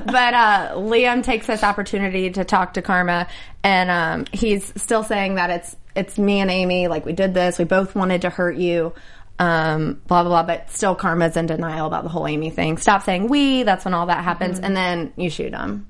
but 0.06 0.34
uh, 0.34 0.72
Liam 0.76 1.24
takes 1.24 1.46
this 1.46 1.64
opportunity 1.64 2.32
to 2.32 2.44
talk 2.44 2.74
to 2.74 2.82
Karma, 2.82 3.28
and 3.64 3.92
um, 3.92 4.26
he's 4.34 4.74
still 4.82 5.04
saying 5.04 5.36
that 5.36 5.50
it's 5.52 5.76
it's 5.96 6.18
me 6.18 6.40
and 6.40 6.50
Amy. 6.50 6.88
Like 6.88 7.06
we 7.06 7.14
did 7.14 7.34
this. 7.34 7.60
We 7.60 7.66
both 7.66 7.94
wanted 7.96 8.22
to 8.22 8.30
hurt 8.32 8.56
you. 8.58 8.94
Um, 9.38 10.02
blah 10.08 10.24
blah 10.24 10.44
blah. 10.44 10.56
But 10.56 10.72
still, 10.72 10.96
Karma's 10.96 11.38
in 11.38 11.46
denial 11.46 11.86
about 11.88 12.04
the 12.04 12.10
whole 12.10 12.28
Amy 12.28 12.50
thing. 12.50 12.78
Stop 12.78 13.04
saying 13.04 13.28
we. 13.28 13.64
That's 13.64 13.86
when 13.86 13.94
all 13.94 14.08
that 14.08 14.24
happens, 14.24 14.60
and 14.60 14.76
then 14.76 15.14
you 15.16 15.30
shoot 15.30 15.54
him. 15.54 15.86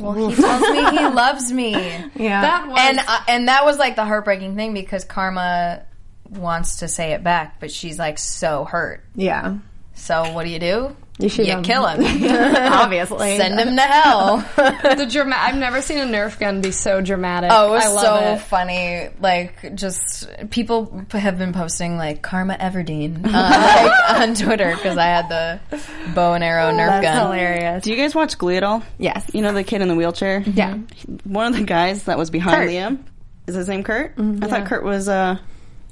Well, 0.00 0.28
he 0.28 0.34
tells 0.34 0.62
me 0.62 0.98
he 0.98 1.06
loves 1.14 1.52
me. 1.52 1.72
Yeah. 1.72 2.40
That 2.40 2.68
was 2.68 2.78
and 2.80 2.98
uh, 2.98 3.20
and 3.28 3.48
that 3.48 3.64
was 3.64 3.78
like 3.78 3.96
the 3.96 4.04
heartbreaking 4.04 4.56
thing 4.56 4.74
because 4.74 5.04
Karma 5.04 5.82
wants 6.28 6.76
to 6.80 6.88
say 6.88 7.12
it 7.12 7.24
back, 7.24 7.60
but 7.60 7.70
she's 7.70 7.98
like 7.98 8.18
so 8.18 8.64
hurt. 8.64 9.04
yeah. 9.14 9.56
So 10.00 10.32
what 10.32 10.44
do 10.44 10.50
you 10.50 10.58
do? 10.58 10.96
You 11.18 11.28
shoot 11.28 11.46
you 11.46 11.52
him. 11.52 11.62
kill 11.62 11.86
him. 11.86 12.00
Obviously. 12.72 13.36
Send 13.36 13.60
him 13.60 13.76
to 13.76 13.82
hell. 13.82 14.38
the 14.96 15.06
drama. 15.10 15.36
I've 15.38 15.56
never 15.56 15.82
seen 15.82 15.98
a 15.98 16.04
Nerf 16.06 16.38
gun 16.38 16.62
be 16.62 16.70
so 16.72 17.02
dramatic. 17.02 17.50
Oh, 17.52 17.68
it 17.68 17.70
was 17.72 17.84
I 17.84 17.88
love 17.88 18.02
so 18.02 18.32
it. 18.32 18.38
funny. 18.40 19.08
Like, 19.20 19.74
just 19.74 20.28
people 20.48 21.04
have 21.10 21.36
been 21.36 21.52
posting 21.52 21.98
like 21.98 22.22
Karma 22.22 22.54
Everdeen 22.54 23.26
uh, 23.26 23.30
like, 23.30 24.20
on 24.20 24.34
Twitter 24.34 24.74
because 24.74 24.96
I 24.96 25.04
had 25.04 25.28
the 25.28 25.60
bow 26.14 26.32
and 26.32 26.42
arrow 26.42 26.70
Nerf 26.72 26.78
gun. 26.78 27.02
That's 27.02 27.04
gun. 27.04 27.26
hilarious. 27.26 27.84
Do 27.84 27.90
you 27.90 27.96
guys 27.96 28.14
watch 28.14 28.38
Glee 28.38 28.56
at 28.56 28.64
all? 28.64 28.82
Yes. 28.98 29.30
You 29.34 29.42
know 29.42 29.52
the 29.52 29.64
kid 29.64 29.82
in 29.82 29.88
the 29.88 29.94
wheelchair? 29.96 30.40
Yeah. 30.40 30.78
One 31.24 31.52
of 31.52 31.58
the 31.58 31.64
guys 31.64 32.04
that 32.04 32.16
was 32.16 32.30
behind 32.30 32.56
Kurt. 32.56 32.70
Liam 32.70 32.98
is 33.46 33.54
his 33.54 33.68
name 33.68 33.84
Kurt. 33.84 34.14
I 34.18 34.46
thought 34.46 34.66
Kurt 34.66 34.84
was 34.84 35.06
uh 35.08 35.38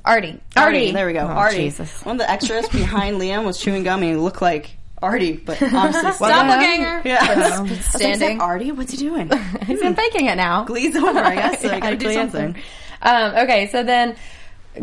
Artie. 0.08 0.40
Artie. 0.56 0.90
There 0.92 1.06
we 1.06 1.12
go. 1.12 1.20
Oh, 1.20 1.26
Artie. 1.26 1.56
Jesus. 1.58 2.02
One 2.04 2.16
of 2.16 2.18
the 2.26 2.30
extras 2.30 2.66
behind 2.70 3.20
Liam 3.20 3.44
was 3.44 3.58
chewing 3.60 3.82
gum 3.82 4.02
and 4.02 4.10
he 4.12 4.16
looked 4.16 4.40
like 4.40 4.76
Artie, 5.02 5.32
but 5.34 5.62
honestly, 5.72 6.28
Doppelganger. 6.28 7.02
yeah. 7.04 7.64
Standing. 7.90 8.40
Artie, 8.40 8.72
what's 8.72 8.92
he 8.92 8.96
doing? 8.96 9.30
He's 9.66 9.80
been 9.80 9.94
faking 9.94 10.26
it 10.26 10.36
now. 10.36 10.64
Glee's 10.64 10.96
over, 10.96 11.18
I 11.18 11.34
guess. 11.34 11.62
So 11.62 11.70
I 11.70 11.78
gotta 11.80 11.96
do 11.96 12.06
Glee 12.06 12.14
is 12.16 12.32
something. 12.32 12.56
Um, 13.02 13.34
okay, 13.36 13.68
so 13.68 13.82
then 13.84 14.16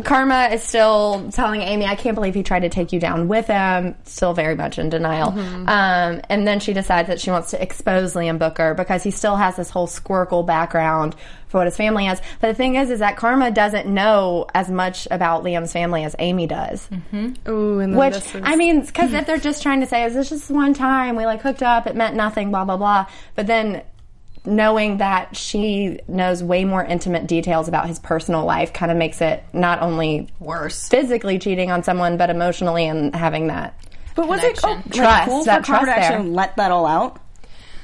Karma 0.04 0.48
is 0.52 0.62
still 0.62 1.30
telling 1.32 1.60
Amy, 1.62 1.86
I 1.86 1.94
can't 1.94 2.14
believe 2.14 2.34
he 2.34 2.42
tried 2.42 2.60
to 2.60 2.68
take 2.68 2.92
you 2.92 3.00
down 3.00 3.28
with 3.28 3.46
him. 3.46 3.94
Still 4.04 4.34
very 4.34 4.54
much 4.54 4.78
in 4.78 4.88
denial. 4.88 5.32
Mm-hmm. 5.32 5.68
Um, 5.68 6.20
and 6.28 6.46
then 6.46 6.60
she 6.60 6.72
decides 6.72 7.08
that 7.08 7.20
she 7.20 7.30
wants 7.30 7.50
to 7.50 7.62
expose 7.62 8.14
Liam 8.14 8.38
Booker 8.38 8.74
because 8.74 9.02
he 9.02 9.10
still 9.10 9.36
has 9.36 9.56
this 9.56 9.70
whole 9.70 9.86
Squircle 9.86 10.46
background 10.46 11.14
for 11.48 11.58
what 11.58 11.66
his 11.66 11.76
family 11.76 12.06
has. 12.06 12.20
But 12.40 12.48
the 12.48 12.54
thing 12.54 12.76
is, 12.76 12.90
is 12.90 13.00
that 13.00 13.16
Karma 13.16 13.50
doesn't 13.50 13.86
know 13.86 14.46
as 14.54 14.70
much 14.70 15.06
about 15.10 15.44
Liam's 15.44 15.72
family 15.72 16.04
as 16.04 16.16
Amy 16.18 16.46
does. 16.46 16.88
Ooh, 17.48 17.78
and 17.80 17.92
then 17.92 17.96
Which 17.96 18.14
this 18.14 18.34
is, 18.34 18.42
I 18.44 18.56
mean, 18.56 18.84
because 18.84 19.12
if 19.14 19.26
they're 19.26 19.38
just 19.38 19.62
trying 19.62 19.80
to 19.80 19.86
say, 19.86 20.04
"Is 20.04 20.14
this 20.14 20.28
just 20.28 20.50
one 20.50 20.74
time 20.74 21.16
we 21.16 21.24
like 21.26 21.40
hooked 21.42 21.62
up? 21.62 21.86
It 21.86 21.96
meant 21.96 22.14
nothing." 22.14 22.50
Blah 22.50 22.64
blah 22.64 22.76
blah. 22.76 23.06
But 23.34 23.46
then 23.46 23.82
knowing 24.46 24.98
that 24.98 25.36
she 25.36 26.00
knows 26.08 26.42
way 26.42 26.64
more 26.64 26.84
intimate 26.84 27.26
details 27.26 27.68
about 27.68 27.86
his 27.86 27.98
personal 27.98 28.44
life 28.44 28.72
kind 28.72 28.90
of 28.90 28.96
makes 28.96 29.20
it 29.20 29.42
not 29.52 29.82
only 29.82 30.28
Worse. 30.40 30.88
physically 30.88 31.38
cheating 31.38 31.70
on 31.70 31.82
someone, 31.82 32.16
but 32.16 32.30
emotionally 32.30 32.86
and 32.86 33.14
having 33.14 33.48
that. 33.48 33.78
But 34.14 34.28
was 34.28 34.42
it 34.42 34.56
Connection. 34.56 34.70
like, 34.70 34.92
Trust, 34.92 35.28
cool 35.28 35.44
that 35.44 35.60
for 35.66 35.72
Karma 35.72 35.86
to 35.86 35.92
trust 35.92 36.08
there. 36.08 36.12
actually 36.18 36.30
let 36.30 36.56
that 36.56 36.70
all 36.70 36.86
out? 36.86 37.20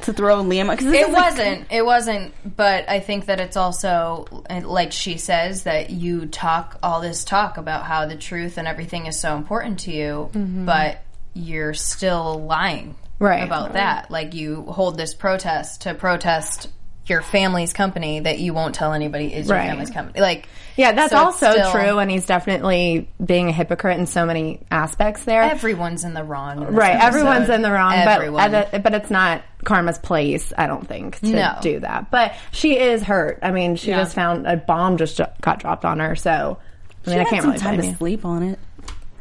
To 0.02 0.12
throw 0.12 0.42
Liam 0.42 0.68
because 0.70 0.92
It 0.92 1.10
wasn't. 1.12 1.66
It 1.70 1.84
wasn't. 1.84 2.56
But 2.56 2.88
I 2.88 2.98
think 2.98 3.26
that 3.26 3.38
it's 3.38 3.56
also 3.56 4.42
uh, 4.50 4.62
like 4.64 4.90
she 4.90 5.16
says 5.18 5.62
that 5.62 5.90
you 5.90 6.26
talk 6.26 6.78
all 6.82 7.00
this 7.00 7.22
talk 7.24 7.56
about 7.56 7.84
how 7.84 8.06
the 8.06 8.16
truth 8.16 8.58
and 8.58 8.66
everything 8.66 9.06
is 9.06 9.20
so 9.20 9.36
important 9.36 9.80
to 9.80 9.92
you, 9.92 10.30
but 10.34 11.04
you're 11.34 11.74
still 11.74 12.44
lying 12.44 12.96
Right. 13.22 13.42
about 13.44 13.74
that. 13.74 14.10
Like 14.10 14.34
you 14.34 14.62
hold 14.62 14.96
this 14.98 15.14
protest 15.14 15.82
to 15.82 15.94
protest 15.94 16.68
your 17.06 17.20
family's 17.20 17.72
company 17.72 18.20
that 18.20 18.38
you 18.38 18.54
won't 18.54 18.76
tell 18.76 18.92
anybody 18.92 19.32
is 19.34 19.48
your 19.48 19.56
Right. 19.58 19.68
family's 19.68 19.90
company. 19.90 20.20
Like 20.20 20.48
Yeah, 20.76 20.92
that's 20.92 21.10
so 21.12 21.18
also 21.18 21.50
still- 21.50 21.72
true, 21.72 21.98
and 21.98 22.08
he's 22.10 22.26
definitely 22.26 23.08
being 23.24 23.48
a 23.48 23.52
hypocrite 23.52 23.98
in 23.98 24.06
so 24.06 24.24
many 24.24 24.60
aspects 24.70 25.24
there. 25.24 25.42
Everyone's 25.42 26.04
in 26.04 26.14
the 26.14 26.22
wrong. 26.22 26.62
in 26.62 26.74
right, 26.74 26.94
episode. 26.94 27.06
everyone's 27.08 27.48
in 27.48 27.62
the 27.62 27.72
wrong, 27.72 27.92
Everyone. 27.94 28.50
but 28.52 28.82
but 28.84 28.94
it's 28.94 29.10
not 29.10 29.42
Karma's 29.64 29.98
place, 29.98 30.52
I 30.56 30.66
don't 30.68 30.86
think, 30.86 31.18
to 31.20 31.26
No. 31.26 31.54
do 31.60 31.80
that. 31.80 32.10
But 32.10 32.34
she 32.52 32.78
is 32.78 33.02
hurt. 33.02 33.40
I 33.42 33.50
mean, 33.50 33.74
she 33.76 33.90
Yeah. 33.90 33.98
just 33.98 34.14
found 34.14 34.46
a 34.46 34.56
bomb 34.56 34.96
just 34.96 35.20
got 35.40 35.58
dropped 35.58 35.84
on 35.84 35.98
her, 35.98 36.14
so 36.14 36.58
I 37.06 37.10
mean, 37.10 37.18
I 37.18 37.24
can't 37.24 37.42
some 37.42 37.50
really 37.50 37.60
time 37.62 37.80
to 37.80 37.96
sleep 37.96 38.24
on 38.24 38.44
it. 38.44 38.58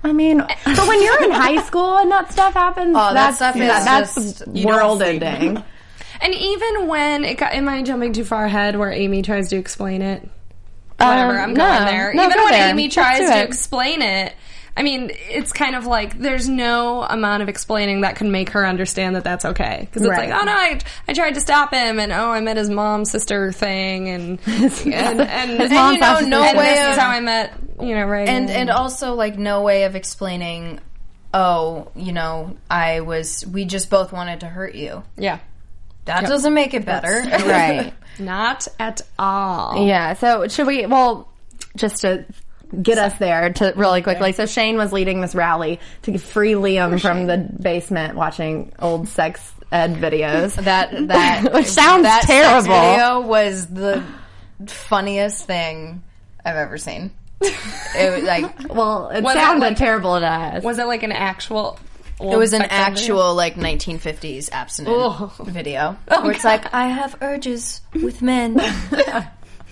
I 0.04 0.14
mean, 0.14 0.38
but 0.66 0.88
when 0.88 1.02
you're 1.04 1.24
in 1.24 1.32
high 1.32 1.62
school 1.64 1.98
and 1.98 2.12
that 2.12 2.32
stuff 2.32 2.54
happens, 2.54 2.96
Oh, 2.96 3.14
that 3.14 3.14
that's 3.14 3.36
stuff 3.38 3.56
is 3.56 3.62
that- 3.62 3.86
that's 3.86 4.16
just- 4.16 4.48
world 4.66 5.02
ending. 5.02 5.64
and 6.22 6.34
even 6.34 6.88
when 6.88 7.24
it 7.26 7.38
got, 7.38 7.54
am 7.54 7.68
I 7.70 7.82
jumping 7.84 8.14
too 8.14 8.26
far 8.26 8.46
ahead 8.46 8.76
where 8.78 8.92
Amy 8.92 9.22
tries 9.22 9.50
to 9.50 9.58
explain 9.58 10.02
it? 10.02 10.28
Um, 11.00 11.08
Whatever, 11.08 11.40
I'm 11.40 11.54
going 11.54 11.86
there. 11.86 12.14
No, 12.14 12.26
even 12.28 12.38
when 12.44 12.52
there. 12.52 12.70
Amy 12.70 12.90
tries 12.90 13.20
to 13.20 13.38
it. 13.40 13.46
explain 13.48 14.02
it, 14.04 14.34
I 14.78 14.84
mean, 14.84 15.12
it's 15.30 15.52
kind 15.52 15.76
of 15.76 15.86
like 15.86 16.18
there's 16.18 16.48
no 16.48 17.04
amount 17.04 17.44
of 17.44 17.50
explaining 17.50 18.02
that 18.02 18.16
can 18.16 18.32
make 18.32 18.52
her 18.52 18.66
understand 18.66 19.16
that 19.16 19.24
that's 19.24 19.44
okay. 19.46 19.80
Because 19.82 20.04
it's 20.04 20.10
Right. 20.10 20.30
like, 20.30 20.42
oh 20.42 20.46
no, 20.46 20.52
I, 20.54 20.80
I 21.08 21.14
tried 21.14 21.34
to 21.36 21.42
stop 21.42 21.74
him, 21.74 22.00
and 22.00 22.12
oh, 22.12 22.30
I 22.32 22.40
met 22.40 22.58
his 22.58 22.70
mom 22.70 23.04
sister 23.06 23.52
thing, 23.52 24.08
and 24.10 24.40
and 24.48 24.72
and, 24.94 25.22
and, 25.22 25.74
mom 25.74 25.94
you 25.96 26.00
know, 26.00 26.20
no 26.22 26.42
sister. 26.44 26.58
way. 26.58 26.64
This 26.74 26.86
of- 26.86 26.92
is 26.94 26.98
how 26.98 27.10
I 27.10 27.20
met, 27.20 27.54
you 27.82 27.96
know, 27.96 28.06
Reagan. 28.06 28.34
and 28.36 28.50
and 28.50 28.70
also 28.70 29.14
like 29.14 29.38
no 29.38 29.62
way 29.62 29.84
of 29.84 29.96
explaining 29.96 30.80
oh 31.34 31.90
you 31.96 32.12
know 32.12 32.58
i 32.70 33.00
was 33.00 33.46
we 33.48 33.64
just 33.64 33.90
both 33.90 34.12
wanted 34.12 34.42
to 34.42 34.48
hurt 34.48 34.76
you 34.76 35.02
yeah, 35.18 35.40
that 36.04 36.26
doesn't 36.26 36.54
make 36.54 36.74
it 36.74 36.84
better 36.84 37.22
right. 37.48 37.94
not 38.20 38.68
at 38.80 39.02
all. 39.18 39.88
Yeah. 39.88 40.14
So 40.16 40.48
should 40.50 40.68
we? 40.68 40.86
Well, 40.86 41.30
just 41.78 42.02
to 42.02 42.26
get 42.82 42.98
us 42.98 43.18
there 43.18 43.52
to 43.54 43.74
really 43.76 44.02
quickly. 44.02 44.32
So 44.34 44.46
Shane 44.46 44.78
was 44.78 44.92
leading 44.94 45.22
this 45.22 45.34
rally 45.36 45.80
to 46.04 46.18
free 46.18 46.54
Liam 46.54 47.00
from 47.02 47.28
the 47.28 47.38
basement 47.38 48.16
watching 48.16 48.72
old 48.80 49.08
sex 49.08 49.52
ed 49.72 49.96
videos. 49.96 50.56
that 50.64 51.08
that 51.08 51.54
Which 51.54 51.68
sounds 51.68 52.08
terrible. 52.26 52.64
that 52.64 52.64
sex 52.64 52.68
video 52.68 53.22
was 53.22 53.68
the 53.68 54.04
funniest 54.68 55.46
thing 55.48 56.04
i've 56.46 56.56
ever 56.56 56.78
seen 56.78 57.10
it 57.42 58.14
was 58.16 58.24
like 58.24 58.70
well, 58.76 59.10
it 59.10 59.24
Was 59.24 59.36
it 59.36 59.40
sounded 59.40 59.62
like- 59.66 59.78
terrible 59.78 60.20
to 60.20 60.26
us. 60.28 60.64
Was 60.64 60.78
it 60.78 60.86
like 60.86 61.02
an 61.02 61.12
actual? 61.12 61.80
it 62.20 62.38
was 62.38 62.54
an 62.54 62.62
actual 62.62 63.34
like 63.34 63.56
1950s 63.56 64.52
abstinent 64.52 64.96
Oh. 64.96 65.34
video 65.40 65.98
oh, 66.10 66.22
where 66.24 66.34
it's 66.34 66.44
like 66.44 66.72
i 66.72 66.88
have 66.90 67.16
urges 67.22 67.82
with 67.96 68.22
men 68.22 68.62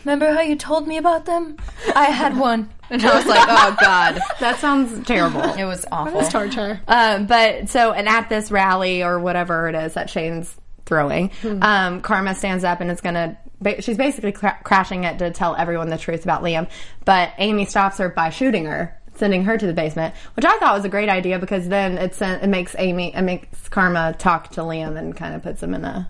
remember 0.04 0.32
how 0.32 0.42
you 0.42 0.56
told 0.56 0.88
me 0.88 0.98
about 0.98 1.26
them 1.26 1.58
i 1.96 2.06
had 2.06 2.38
one 2.38 2.70
and 2.90 3.04
i 3.06 3.16
was 3.16 3.26
like 3.26 3.48
oh 3.50 3.76
god 3.80 4.20
that 4.40 4.58
sounds 4.60 5.06
terrible. 5.06 5.42
it 5.42 5.66
was 5.66 5.86
awful 5.92 6.22
torture. 6.24 6.80
Um, 6.88 7.26
but 7.26 7.70
so, 7.70 7.92
and 7.92 8.08
at 8.08 8.30
this 8.30 8.52
rally 8.52 9.04
or 9.04 9.20
whatever 9.20 9.68
it 9.68 9.76
is 9.76 9.94
that 9.94 10.10
Shane's 10.10 10.56
throwing, 10.86 11.32
um, 11.62 12.02
Karma 12.02 12.34
stands 12.36 12.64
up 12.64 12.82
and 12.82 12.90
is 12.90 13.02
gonna. 13.02 13.38
She's 13.80 13.98
basically 13.98 14.32
cra- 14.32 14.60
crashing 14.64 15.04
it 15.04 15.20
to 15.20 15.32
tell 15.32 15.56
everyone 15.56 15.90
the 15.90 15.98
truth 15.98 16.24
about 16.24 16.42
Liam, 16.42 16.70
but 17.06 17.34
Amy 17.38 17.66
stops 17.66 17.98
her 17.98 18.10
by 18.10 18.30
shooting 18.30 18.66
her. 18.66 18.96
Sending 19.16 19.44
her 19.44 19.58
to 19.58 19.68
the 19.68 19.74
basement, 19.74 20.16
which 20.38 20.46
I 20.46 20.58
thought 20.60 20.76
was 20.76 20.86
a 20.86 20.90
great 20.90 21.10
idea 21.10 21.40
because 21.40 21.68
then 21.68 21.98
it 21.98 22.16
sent, 22.16 22.42
it 22.42 22.48
makes 22.48 22.74
Amy 22.80 23.14
it 23.14 23.22
makes 23.22 23.68
Karma 23.68 24.16
talk 24.18 24.52
to 24.52 24.62
Liam 24.62 24.98
and 24.98 25.14
kind 25.14 25.36
of 25.36 25.44
puts 25.44 25.62
him 25.62 25.74
in 25.74 25.84
a 25.84 26.10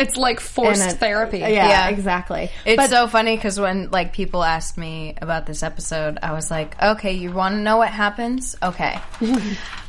It's 0.00 0.16
like 0.16 0.40
forced 0.40 0.86
a- 0.86 0.96
therapy. 0.96 1.38
Yeah, 1.38 1.48
Yeah. 1.48 1.88
exactly. 1.88 2.50
It's 2.64 2.76
But- 2.76 2.90
so 2.90 3.06
funny 3.06 3.36
because 3.36 3.58
when 3.60 3.90
like 3.90 4.12
people 4.12 4.42
asked 4.42 4.76
me 4.78 5.14
about 5.20 5.46
this 5.46 5.62
episode, 5.62 6.18
I 6.22 6.32
was 6.32 6.50
like, 6.50 6.80
"Okay, 6.82 7.12
you 7.12 7.32
want 7.32 7.54
to 7.54 7.60
know 7.60 7.76
what 7.76 7.88
happens? 7.90 8.56
Okay, 8.62 8.98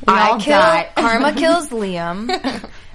I 0.08 0.30
all 0.30 0.40
kill 0.40 0.60
die. 0.60 0.90
Karma 0.96 1.34
kills 1.36 1.70
Liam. 1.70 2.30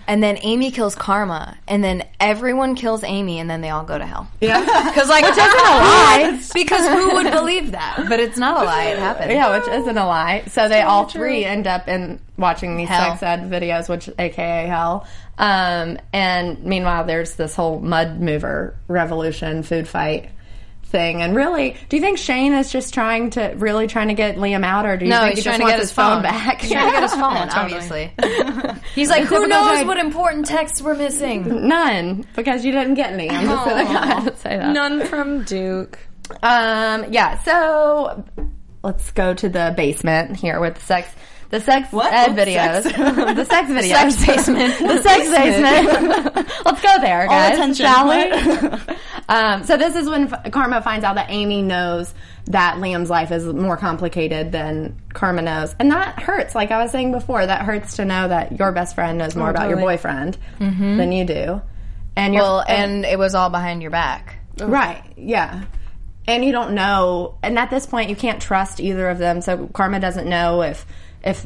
and 0.09 0.23
then 0.23 0.39
Amy 0.43 0.71
kills 0.71 0.95
Karma, 0.95 1.57
and 1.67 1.83
then 1.83 2.05
everyone 2.21 2.75
kills 2.77 3.03
Amy, 3.03 3.41
and 3.41 3.51
then 3.51 3.61
they 3.61 3.71
all 3.71 3.83
go 3.85 3.99
to 3.99 4.07
hell. 4.07 4.29
Yeah. 4.41 4.61
Because 4.61 5.09
like, 5.09 5.25
Which 5.25 5.33
isn't 5.33 5.43
a 5.43 5.63
lie. 5.63 6.41
because 6.55 6.87
who 6.87 7.15
would 7.15 7.33
believe 7.33 7.73
that? 7.73 8.05
But 8.09 8.21
it's 8.21 8.39
not 8.39 8.63
a 8.63 8.65
lie. 8.65 8.85
It 8.85 8.99
happened. 8.99 9.33
Yeah, 9.33 9.59
which 9.59 9.67
isn't 9.69 9.99
a 9.99 10.07
lie. 10.07 10.45
So 10.49 10.69
they 10.69 10.83
all 10.83 11.07
three 11.07 11.45
end 11.45 11.67
up 11.67 11.89
in 11.89 12.21
watching 12.39 12.77
these 12.77 12.89
Hell. 12.89 13.17
sex 13.17 13.23
ed 13.23 13.51
videos, 13.51 13.89
which 13.89 14.09
AKA 14.19 14.67
hell. 14.67 15.07
Um, 15.39 15.99
and 16.13 16.65
meanwhile, 16.65 17.05
there's 17.05 17.35
this 17.35 17.55
whole 17.55 17.81
mud 17.81 18.21
mover 18.21 18.77
revolution, 18.89 19.63
food 19.63 19.87
fight 19.87 20.31
thing. 20.85 21.21
And 21.21 21.35
really, 21.35 21.77
do 21.89 21.97
you 21.97 22.01
think 22.01 22.17
Shane 22.17 22.55
is 22.55 22.71
just 22.71 22.95
trying 22.95 23.31
to 23.31 23.55
really 23.57 23.87
trying 23.87 24.09
to 24.09 24.15
get 24.15 24.37
Liam 24.37 24.65
out, 24.65 24.87
or 24.87 24.97
do 24.97 25.05
you 25.05 25.11
No, 25.11 25.19
think 25.23 25.35
he's 25.35 25.39
he 25.39 25.45
just 25.45 25.57
trying 25.59 25.67
to 25.67 25.73
get 25.73 25.81
his 25.81 25.89
his 25.91 25.95
phone, 25.97 26.15
phone 26.15 26.23
back? 26.23 26.61
He's 26.61 26.71
trying 26.73 26.87
to 26.87 26.93
get 26.93 27.03
his 27.03 27.13
phone, 27.15 27.49
obviously. 27.51 28.13
He's 28.95 29.11
like, 29.11 29.25
who 29.25 29.47
knows 29.47 29.79
guy. 29.79 29.83
what 29.85 29.99
important 29.99 30.47
texts 30.47 30.81
we're 30.81 30.95
missing? 30.95 31.69
None, 31.69 32.25
because 32.37 32.65
you 32.65 32.73
didn't 32.73 32.95
get 32.95 33.13
any. 33.13 33.29
I'm 33.29 33.47
just 33.47 33.65
gonna 33.67 34.37
say 34.39 34.57
that. 34.57 34.73
None 34.73 35.07
from 35.07 35.43
Duke. 35.45 35.99
Um, 36.43 37.13
yeah, 37.13 37.43
so 37.43 38.25
let's 38.83 39.11
go 39.11 39.35
to 39.35 39.49
the 39.49 39.75
basement 39.77 40.37
here 40.37 40.61
with 40.61 40.83
sex. 40.85 41.09
The 41.51 41.61
sex 41.61 41.93
What? 41.93 42.13
ed 42.13 42.37
What 42.37 42.49
videos. 42.49 42.83
sex? 42.83 42.97
the 42.97 43.45
sex 43.45 43.71
videos. 43.71 44.13
sex 44.13 44.27
basement. 44.27 44.79
the 44.79 45.03
sex 45.03 45.31
basement. 45.31 46.35
let's 46.65 46.81
go 46.81 47.01
there, 47.01 47.27
guys. 47.29 47.55
attention. 47.55 47.87
Shall 47.87 48.09
we? 48.09 48.97
um, 49.29 49.65
so 49.65 49.77
this 49.77 49.95
is 49.97 50.09
when 50.09 50.33
F- 50.33 50.51
Karma 50.51 50.83
finds 50.83 51.05
out 51.05 51.15
that 51.17 51.31
Amy 51.31 51.63
knows 51.63 52.13
that 52.47 52.77
Liam's 52.77 53.11
life 53.11 53.31
is 53.33 53.45
more 53.47 53.77
complicated 53.77 54.53
than 54.53 55.01
Karma 55.13 55.43
knows. 55.43 55.75
And 55.79 55.91
that 55.93 56.21
hurts. 56.21 56.55
Like 56.55 56.71
I 56.71 56.83
was 56.83 56.91
saying 56.91 57.13
before, 57.13 57.45
that 57.47 57.63
hurts 57.63 57.97
to 57.97 58.05
know 58.05 58.29
that 58.29 58.59
your 58.59 58.73
best 58.73 58.95
friend 58.95 59.19
knows 59.19 59.35
more 59.37 59.51
about 59.51 59.69
your 59.69 59.77
totally. 59.77 59.95
boyfriend 59.95 60.39
than 60.59 61.13
you 61.13 61.25
do. 61.25 61.61
And 62.17 62.35
you're, 62.35 62.43
Well, 62.43 62.65
and 62.67 63.05
it 63.05 63.19
was 63.19 63.35
all 63.35 63.51
behind 63.51 63.83
your 63.83 63.91
back. 63.91 64.37
Right. 64.61 65.03
Yeah. 65.17 65.65
And 66.29 66.45
you 66.45 66.51
don't 66.51 66.73
know, 66.73 67.39
and 67.43 67.57
at 67.59 67.71
this 67.71 67.87
point, 67.87 68.11
you 68.11 68.17
can't 68.17 68.41
trust 68.43 68.81
either 68.81 69.09
of 69.11 69.19
them. 69.19 69.41
So 69.43 69.69
Karma 69.69 70.01
doesn't 70.01 70.29
know 70.29 70.63
if 70.63 70.85
if 71.27 71.45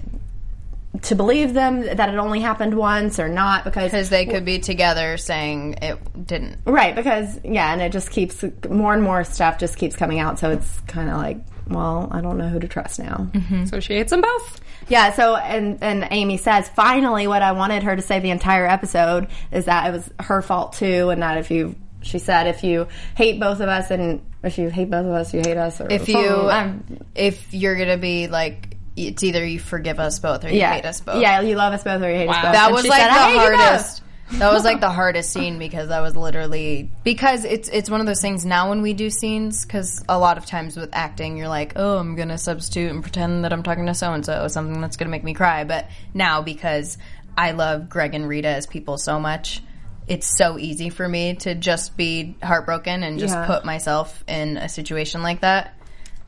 to 1.03 1.15
believe 1.15 1.55
them 1.55 1.83
that 1.83 2.09
it 2.09 2.17
only 2.17 2.41
happened 2.41 2.75
once 2.75 3.19
or 3.21 3.29
not 3.29 3.65
because 3.65 3.91
Because 3.93 4.11
they 4.11 4.27
could 4.27 4.45
be 4.45 4.59
together 4.59 5.17
saying 5.17 5.77
it 5.81 6.27
didn't. 6.27 6.59
right 6.65 6.95
because 6.95 7.39
yeah, 7.45 7.73
and 7.73 7.81
it 7.81 7.93
just 7.93 8.11
keeps 8.11 8.45
more 8.69 8.93
and 8.93 9.03
more 9.03 9.25
stuff 9.25 9.59
just 9.59 9.77
keeps 9.79 9.97
coming 9.97 10.19
out. 10.19 10.39
So 10.39 10.51
it's 10.51 10.81
kind 10.89 11.09
of 11.09 11.17
like, 11.17 11.39
well, 11.69 12.09
I 12.11 12.21
don't 12.21 12.37
know 12.39 12.49
who 12.49 12.59
to 12.59 12.69
trust 12.69 12.99
now. 12.99 13.29
Mm-hmm. 13.33 13.67
So 13.67 13.79
she 13.81 13.95
hates 13.95 14.11
them 14.11 14.21
both. 14.21 14.61
Yeah, 14.89 15.13
so 15.13 15.37
and 15.37 15.79
and 15.83 16.09
Amy 16.11 16.37
says 16.37 16.69
finally 16.69 17.29
what 17.29 17.43
I 17.43 17.53
wanted 17.53 17.85
her 17.85 17.95
to 17.95 18.03
say 18.03 18.19
the 18.19 18.31
entire 18.31 18.67
episode 18.67 19.29
is 19.53 19.67
that 19.67 19.87
it 19.89 19.93
was 19.93 20.11
her 20.19 20.43
fault 20.43 20.73
too, 20.73 21.11
and 21.11 21.23
that 21.23 21.39
if 21.39 21.51
you 21.53 21.77
she 22.03 22.19
said 22.19 22.49
if 22.49 22.65
you 22.65 22.89
hate 23.17 23.39
both 23.39 23.61
of 23.61 23.69
us 23.69 23.91
and 23.93 24.21
if 24.43 24.59
you 24.59 24.69
hate 24.71 24.91
both 24.91 25.07
of 25.07 25.13
us, 25.13 25.33
you 25.33 25.41
hate 25.41 25.57
us. 25.59 25.81
Or 25.81 25.87
If 25.89 26.09
you, 26.09 26.15
something. 26.15 26.49
I'm- 26.49 26.85
um, 26.91 26.99
if 27.15 27.55
you're 27.55 27.77
gonna 27.77 27.99
be 27.99 28.27
like, 28.27 28.77
it's 29.09 29.23
either 29.23 29.45
you 29.47 29.59
forgive 29.59 29.99
us 30.01 30.19
both 30.19 30.45
or 30.45 30.49
you 30.51 30.59
yeah, 30.59 30.75
hate 30.75 30.85
us 30.85 31.01
both. 31.01 31.21
yeah, 31.23 31.41
you 31.41 31.57
love 31.57 31.73
us 31.73 31.83
both 31.85 32.03
or 32.03 32.11
you 32.11 32.17
hate 32.17 32.29
us 32.29 32.37
both. 32.37 32.53
that 32.53 32.67
And 32.67 32.75
was 32.75 32.87
like 32.87 33.01
said, 33.01 33.09
the 33.09 33.13
"I 33.13 33.25
hate 33.25 33.33
you 33.33 33.39
both." 33.57 33.61
hardest. 33.61 34.03
That 34.33 34.53
was 34.53 34.65
like 34.65 34.79
the 34.81 34.91
hardest 34.91 35.33
scene 35.33 35.59
because 35.59 35.89
that 35.89 35.99
was 36.03 36.15
literally 36.15 36.89
because 37.03 37.45
it's 37.45 37.69
it's 37.69 37.91
one 37.91 37.99
of 38.01 38.07
those 38.07 38.21
things 38.21 38.45
now 38.45 38.69
when 38.69 38.81
we 38.81 38.93
do 38.93 39.11
scenes 39.11 39.65
because 39.67 40.05
a 40.09 40.17
lot 40.21 40.39
of 40.39 40.47
times 40.47 40.77
with 40.77 40.91
acting 40.93 41.37
you're 41.37 41.49
like 41.49 41.73
oh 41.75 41.99
I'm 41.99 42.15
gonna 42.15 42.39
substitute 42.39 42.93
and 42.93 43.03
pretend 43.03 43.43
that 43.45 43.53
I'm 43.53 43.65
talking 43.65 43.87
to 43.87 43.95
so 43.95 44.13
and 44.13 44.25
so 44.25 44.47
something 44.47 44.81
that's 44.81 44.97
gonna 44.97 45.11
make 45.11 45.25
me 45.25 45.35
cry 45.35 45.65
but 45.65 45.89
now 46.15 46.43
because 46.43 46.97
I 47.37 47.51
love 47.51 47.89
Gregg 47.89 48.15
and 48.15 48.29
Rita 48.29 48.47
as 48.47 48.69
people 48.69 48.99
so 48.99 49.19
much 49.19 49.63
it's 50.07 50.29
so 50.39 50.59
easy 50.61 50.91
for 50.91 51.09
me 51.09 51.35
to 51.35 51.57
just 51.57 51.97
be 51.97 52.37
heartbroken 52.41 53.03
and 53.03 53.19
just 53.19 53.35
Yeah. 53.35 53.47
put 53.47 53.65
myself 53.65 54.23
in 54.29 54.59
a 54.59 54.69
situation 54.69 55.25
like 55.25 55.41
that 55.41 55.75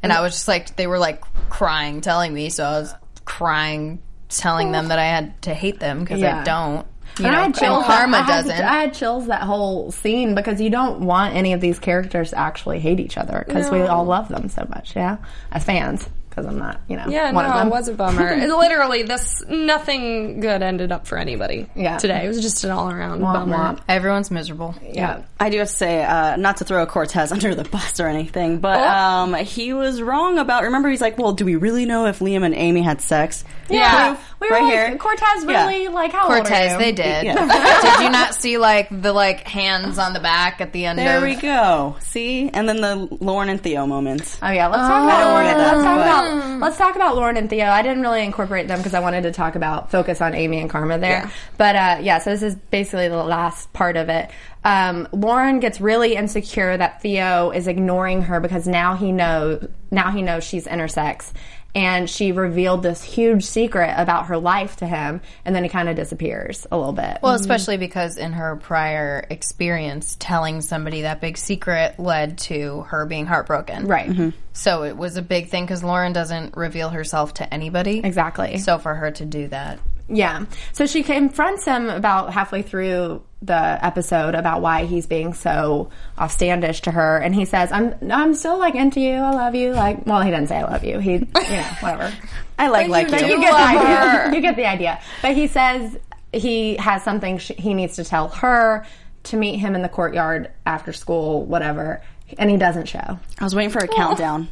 and 0.03 0.13
I 0.13 0.21
was 0.21 0.33
just 0.33 0.49
like 0.49 0.77
they 0.77 0.87
were 0.87 0.99
like 0.99 1.21
crying 1.49 2.01
telling 2.01 2.33
me 2.35 2.49
so 2.51 2.65
I 2.65 2.81
was 2.81 2.95
crying 3.25 4.01
telling 4.29 4.73
them 4.73 4.89
that 4.89 4.99
I 4.99 5.05
had 5.05 5.41
to 5.43 5.55
hate 5.55 5.79
them 5.81 6.01
because 6.01 6.21
Yeah. 6.21 6.41
I 6.41 6.45
don't 6.45 6.87
you 7.19 7.27
And 7.27 7.33
know, 7.35 7.39
I 7.39 7.43
had 7.43 7.45
and 7.47 7.55
chills. 7.55 7.85
Karma 7.85 8.17
I 8.17 8.21
had, 8.23 8.27
doesn't. 8.27 8.61
I 8.65 8.81
had 8.81 8.95
chills 8.95 9.27
that 9.27 9.43
whole 9.43 9.93
scene 9.93 10.35
because 10.35 10.63
you 10.63 10.71
don't 10.71 11.01
want 11.01 11.35
any 11.35 11.53
of 11.53 11.61
these 11.61 11.79
characters 11.79 12.31
to 12.31 12.39
actually 12.39 12.81
hate 12.81 13.01
each 13.01 13.19
other 13.19 13.45
because 13.47 13.71
we 13.71 13.83
all 13.83 14.05
love 14.07 14.29
them 14.29 14.49
so 14.49 14.67
much. 14.71 14.97
Yeah, 14.97 15.19
as 15.51 15.63
fans 15.63 16.09
because 16.33 16.47
I'm 16.47 16.59
not, 16.59 16.81
you 16.89 16.97
know, 16.97 17.05
Yeah, 17.09 17.31
one 17.33 17.45
of 17.45 17.51
no, 17.51 17.59
them. 17.59 17.67
it 17.67 17.71
was 17.71 17.89
a 17.89 17.93
bummer. 17.95 18.37
Literally, 18.47 19.03
this 19.03 19.43
nothing 19.49 20.41
good 20.41 20.63
ended 20.63 20.91
up 20.93 21.07
for 21.07 21.19
anybody. 21.19 21.69
Yeah. 21.77 21.99
today 21.99 22.25
it 22.25 22.29
was 22.29 22.41
just 22.41 22.65
an 22.65 22.71
all 22.71 22.91
around 22.91 23.21
bummer. 23.21 23.55
womp. 23.57 23.81
Everyone's 23.89 24.31
miserable. 24.31 24.75
Yeah. 24.83 25.23
I 25.39 25.51
do 25.51 25.59
have 25.59 25.69
to 25.69 25.75
say, 25.75 26.03
uh, 26.05 26.37
not 26.37 26.59
to 26.59 26.65
throw 26.65 26.87
Cortez 26.87 27.33
under 27.33 27.55
the 27.55 27.65
bus 27.65 28.01
or 28.01 28.07
anything, 28.07 28.59
but 28.59 28.79
Oh. 28.81 28.85
um, 28.89 29.35
he 29.35 29.73
was 29.75 30.01
wrong 30.01 30.39
about. 30.39 30.63
Remember, 30.65 30.89
he's 30.89 31.01
like, 31.01 31.19
"Well, 31.19 31.33
do 31.33 31.45
we 31.45 31.57
really 31.57 31.85
know 31.85 32.07
if 32.07 32.21
Liam 32.21 32.45
and 32.45 32.55
Amy 32.55 32.83
had 32.83 33.01
sex?" 33.01 33.45
Yeah, 33.69 34.15
Proof, 34.15 34.32
we 34.43 34.49
were 34.51 34.57
right 34.57 34.63
like, 34.65 34.73
here. 34.73 34.99
Cortez 34.99 35.45
Yeah. 35.45 35.67
really 35.67 35.89
like 35.89 36.13
how 36.13 36.23
old 36.25 36.45
Cortez, 36.45 36.79
they 36.79 36.93
did. 36.93 37.25
Yeah. 37.25 37.35
did 37.99 38.05
you 38.05 38.11
not 38.11 38.35
see 38.35 38.59
like 38.59 38.89
the 38.91 39.13
like 39.13 39.47
hands 39.47 39.99
on 39.99 40.13
the 40.13 40.21
back 40.21 40.61
at 40.61 40.73
the 40.73 40.85
end 40.87 40.99
There 40.99 41.19
of 41.19 41.23
we 41.23 41.37
go. 41.37 41.97
See, 42.01 42.51
and 42.53 42.69
then 42.69 42.81
the 42.81 43.09
Lauren 43.21 43.49
and 43.49 43.61
Theo 43.61 43.87
moments. 43.87 44.39
Oh 44.43 44.51
yeah, 44.51 44.67
let's 44.67 44.83
talk 44.83 45.05
about 45.05 45.27
Lauren. 45.31 45.57
Let's 45.59 45.83
talk 45.85 45.97
about 45.97 46.61
let's 46.61 46.77
talk 46.77 46.97
about 46.97 47.17
Lauren 47.17 47.37
and 47.37 47.49
Theo. 47.49 47.67
I 47.67 47.83
didn't 47.83 48.03
really 48.03 48.25
incorporate 48.25 48.69
them 48.69 48.79
because 48.79 48.95
I 48.95 49.01
wanted 49.01 49.23
to 49.23 49.33
talk 49.33 49.55
about 49.55 49.91
focus 49.91 50.21
on 50.21 50.35
Amy 50.35 50.59
and 50.59 50.69
Karma 50.69 50.99
there. 50.99 51.31
But 51.57 51.77
uh, 51.77 51.99
yeah, 52.03 52.19
so 52.19 52.31
this 52.31 52.43
is 52.43 52.55
basically 52.57 53.09
the 53.09 53.17
last 53.23 53.73
part 53.73 53.97
of 53.97 54.09
it. 54.09 54.31
Um, 54.65 55.09
Lauren 55.13 55.59
gets 55.61 55.81
really 55.81 56.15
insecure 56.15 56.77
that 56.77 57.03
Theo 57.03 57.51
is 57.51 57.67
ignoring 57.67 58.23
her 58.23 58.39
because 58.41 58.67
now 58.69 58.95
he 58.95 59.11
knows 59.13 59.69
now 59.91 60.11
he 60.11 60.23
knows 60.23 60.45
she's 60.45 60.67
intersex. 60.67 61.33
And 61.75 62.09
she 62.09 62.33
revealed 62.33 62.83
this 62.83 63.03
huge 63.03 63.45
secret 63.45 63.95
about 63.97 64.27
her 64.27 64.37
life 64.37 64.77
to 64.77 64.87
him, 64.87 65.23
and 65.45 65.55
then 65.55 65.63
he 65.63 65.71
kind 65.71 65.89
of 65.89 65.97
disappears 65.97 66.67
a 66.71 66.77
little 66.77 66.93
bit. 66.93 67.19
Well, 67.23 67.35
especially 67.35 67.79
because 67.79 68.19
in 68.19 68.35
her 68.35 68.57
prior 68.57 69.27
experience, 69.31 70.17
telling 70.21 70.61
somebody 70.61 71.03
that 71.03 71.23
big 71.23 71.39
secret 71.39 71.99
led 71.99 72.39
to 72.39 72.83
her 72.83 73.07
being 73.07 73.25
heartbroken. 73.27 73.87
right. 73.87 74.11
Mm-hmm. 74.11 74.31
So 74.53 74.83
it 74.83 74.99
was 74.99 75.17
a 75.17 75.23
big 75.23 75.49
thing 75.49 75.65
because 75.65 75.83
Lauren 75.83 76.13
doesn't 76.13 76.59
reveal 76.59 76.91
herself 76.91 77.35
to 77.35 77.55
anybody. 77.55 78.01
Exactly. 78.05 78.59
So 78.59 78.79
for 78.79 78.95
her 78.95 79.11
to 79.13 79.25
do 79.25 79.49
that, 79.49 79.79
Yeah. 80.09 80.47
So 80.73 80.87
she 80.87 81.03
confronts 81.03 81.65
him 81.65 81.89
about 81.89 82.33
halfway 82.33 82.63
through 82.63 83.23
the 83.41 83.55
episode 83.85 84.35
about 84.37 84.61
why 84.63 84.85
he's 84.85 85.07
being 85.07 85.35
so 85.35 85.91
offstandish 86.17 86.83
to 86.83 86.91
her, 86.93 87.19
and 87.19 87.35
he 87.35 87.45
says, 87.45 87.73
"I'm 87.73 87.95
I'm 88.11 88.35
still 88.35 88.59
like 88.59 88.75
into 88.75 89.01
you. 89.01 89.15
I 89.15 89.31
love 89.33 89.55
you." 89.55 89.73
Like, 89.73 90.07
well, 90.07 90.21
he 90.23 90.31
didn't 90.31 90.49
say 90.49 90.59
I 90.59 90.63
love 90.65 90.85
you. 90.85 90.99
He, 91.01 91.13
you 91.15 91.21
know, 91.21 91.67
whatever. 91.81 92.13
I 92.59 92.69
like 92.69 92.89
like 92.89 93.11
But 93.11 93.23
you. 93.23 93.29
you 93.29 93.41
get 93.41 93.51
the 93.51 93.79
idea. 93.79 94.35
You 94.37 94.41
get 94.41 94.57
the 94.57 94.67
idea. 94.67 95.01
But 95.23 95.35
he 95.35 95.49
says 95.49 95.97
he 96.33 96.77
has 96.77 97.03
something 97.03 97.39
sh- 97.39 97.53
he 97.59 97.75
needs 97.75 97.97
to 97.97 98.05
tell 98.05 98.29
her 98.29 98.87
to 99.25 99.37
meet 99.37 99.59
him 99.59 99.75
in 99.75 99.83
the 99.83 99.89
courtyard 99.89 100.51
after 100.67 100.93
school, 100.93 101.45
whatever, 101.45 102.01
and 102.39 102.49
he 102.51 102.57
doesn't 102.57 102.87
show. 102.87 103.19
I 103.39 103.45
was 103.45 103.55
waiting 103.55 103.71
for 103.71 103.81
a 103.81 103.89
countdown, 103.97 104.49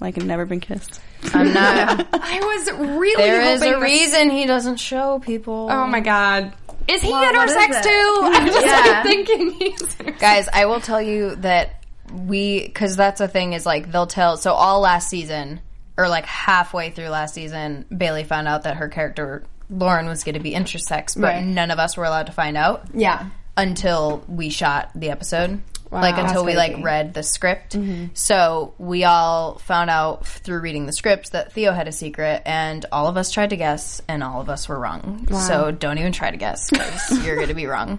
like 0.00 0.18
I've 0.18 0.26
never 0.26 0.44
been 0.44 0.60
kissed. 0.60 1.00
I'm 1.32 1.52
not. 1.52 2.06
I 2.12 2.40
was 2.40 2.72
really 2.98 3.22
there 3.22 3.40
is 3.40 3.60
hoping 3.60 3.74
a 3.74 3.80
this- 3.80 3.90
reason 3.90 4.30
he 4.30 4.46
doesn't 4.46 4.76
show 4.76 5.18
people. 5.20 5.68
Oh 5.70 5.86
my 5.86 6.00
god. 6.00 6.52
Is 6.88 7.00
he 7.00 7.10
Well, 7.10 7.20
what 7.32 7.48
is 7.48 7.54
intersex 7.56 7.80
it? 7.80 7.82
too? 7.84 8.20
I'm 8.24 8.46
just 8.46 8.66
Yeah. 8.66 8.72
like 8.92 9.02
thinking 9.04 9.50
he's 9.52 9.94
guys 10.20 10.48
i 10.52 10.66
will 10.66 10.80
tell 10.80 11.00
you 11.00 11.34
that 11.36 11.82
we 12.12 12.60
because 12.66 12.94
that's 12.96 13.18
the 13.20 13.28
thing 13.28 13.54
is 13.54 13.64
like 13.64 13.90
they'll 13.90 14.06
tell 14.06 14.36
so 14.36 14.52
all 14.52 14.80
last 14.80 15.08
season 15.08 15.60
or 15.96 16.08
like 16.08 16.26
halfway 16.26 16.90
through 16.90 17.08
last 17.08 17.32
season 17.34 17.84
bailey 17.96 18.22
found 18.24 18.46
out 18.48 18.64
that 18.64 18.76
her 18.76 18.88
character 18.88 19.44
lauren 19.70 20.06
was 20.06 20.24
going 20.24 20.34
to 20.34 20.40
be 20.40 20.52
intersex 20.52 21.14
but 21.18 21.28
Right. 21.34 21.44
none 21.44 21.70
of 21.70 21.78
us 21.78 21.96
were 21.96 22.04
allowed 22.04 22.26
to 22.26 22.32
find 22.32 22.56
out 22.56 22.84
Yeah. 22.92 23.30
until 23.56 24.22
we 24.28 24.50
shot 24.50 24.90
the 24.94 25.10
episode 25.10 25.60
like 26.02 26.18
until 26.18 26.44
we 26.44 26.54
like 26.54 26.82
read 26.82 27.14
the 27.14 27.22
script 27.22 27.76
so 28.14 28.74
we 28.78 29.04
all 29.04 29.58
found 29.58 29.90
out 29.90 30.26
through 30.26 30.60
reading 30.60 30.86
the 30.86 30.92
script 30.92 31.32
that 31.32 31.52
theo 31.52 31.72
had 31.72 31.88
a 31.88 31.92
secret 31.92 32.42
and 32.44 32.86
all 32.92 33.06
of 33.06 33.16
us 33.16 33.30
tried 33.30 33.50
to 33.50 33.56
guess 33.56 34.02
and 34.08 34.22
all 34.22 34.40
of 34.40 34.48
us 34.48 34.68
were 34.68 34.78
wrong 34.78 35.26
so 35.46 35.70
don't 35.70 35.98
even 35.98 36.12
try 36.12 36.30
to 36.30 36.36
guess 36.36 36.70
because 36.70 37.24
you're 37.24 37.36
going 37.36 37.48
to 37.48 37.54
be 37.54 37.66
wrong 37.66 37.98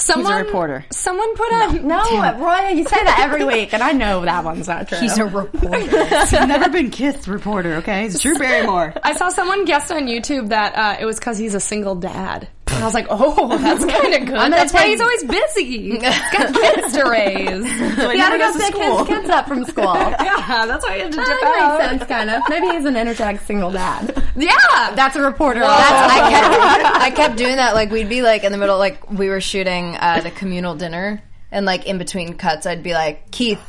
someone 0.00 0.44
reporter. 0.44 0.84
Someone 0.90 1.34
put 1.36 1.52
a 1.52 1.72
No, 1.82 2.02
Roy, 2.38 2.68
you 2.68 2.84
say 2.84 3.02
that 3.02 3.20
every 3.20 3.44
week, 3.56 3.72
and 3.72 3.82
I 3.82 3.92
know 3.92 4.24
that 4.24 4.44
one's 4.44 4.68
not 4.68 4.88
true. 4.88 4.98
he's 4.98 5.18
a 5.18 5.24
reporter 5.24 5.76
I've 5.76 6.48
never 6.48 6.68
been 6.70 6.90
kissed, 6.90 7.28
reporter. 7.28 7.76
Okay, 7.76 8.06
it's 8.06 8.20
Drew 8.20 8.36
Barrymore. 8.38 8.94
I 9.02 9.14
saw 9.14 9.28
someone 9.28 9.64
guessed 9.64 9.92
on 9.92 10.06
YouTube 10.06 10.48
that 10.48 10.74
uh, 10.74 10.96
it 11.00 11.04
was 11.04 11.18
because 11.18 11.38
he's 11.38 11.54
a 11.54 11.60
single 11.60 11.94
dad. 11.94 12.48
And 12.72 12.82
I 12.82 12.84
was 12.86 12.94
like, 12.94 13.06
oh, 13.10 13.56
that's 13.58 13.84
kind 13.84 14.14
of 14.14 14.20
good. 14.26 14.52
That's 14.52 14.72
why 14.72 14.86
he's 14.86 15.00
always 15.00 15.24
busy. 15.24 15.90
He's 15.90 16.02
got 16.02 16.54
kids 16.54 16.92
to 16.94 17.04
raise. 17.04 17.96
So 17.96 18.10
He 18.10 18.18
had 18.18 18.30
to 18.30 18.38
go 18.38 18.52
pick 18.52 18.74
school. 18.74 18.98
his 19.04 19.08
kids 19.08 19.28
up 19.30 19.48
from 19.48 19.64
school. 19.64 19.84
yeah, 19.94 20.66
that's 20.66 20.84
why 20.84 20.94
he 20.94 21.00
had 21.02 21.12
to 21.12 21.18
dip 21.18 21.26
That 21.26 21.58
out. 21.60 21.78
makes 21.78 21.90
sense, 21.90 22.08
kind 22.08 22.30
of. 22.30 22.42
Maybe 22.48 22.68
he's 22.68 22.84
an 22.84 22.96
energetic 22.96 23.40
single 23.42 23.70
dad. 23.72 24.22
Yeah. 24.36 24.94
That's 24.94 25.16
a 25.16 25.22
reporter. 25.22 25.60
That's, 25.60 26.12
I, 26.12 26.30
kept, 26.30 26.96
I 27.02 27.10
kept 27.10 27.36
doing 27.36 27.56
that. 27.56 27.74
Like 27.74 27.90
we'd 27.90 28.08
be 28.08 28.22
like 28.22 28.44
in 28.44 28.52
the 28.52 28.58
middle, 28.58 28.78
like 28.78 29.10
we 29.10 29.28
were 29.28 29.40
shooting 29.40 29.96
uh, 29.96 30.20
the 30.22 30.30
communal 30.30 30.74
dinner, 30.76 31.22
and 31.50 31.66
like 31.66 31.86
in 31.86 31.98
between 31.98 32.34
cuts, 32.34 32.66
I'd 32.66 32.82
be 32.82 32.92
like, 32.94 33.30
Keith. 33.30 33.60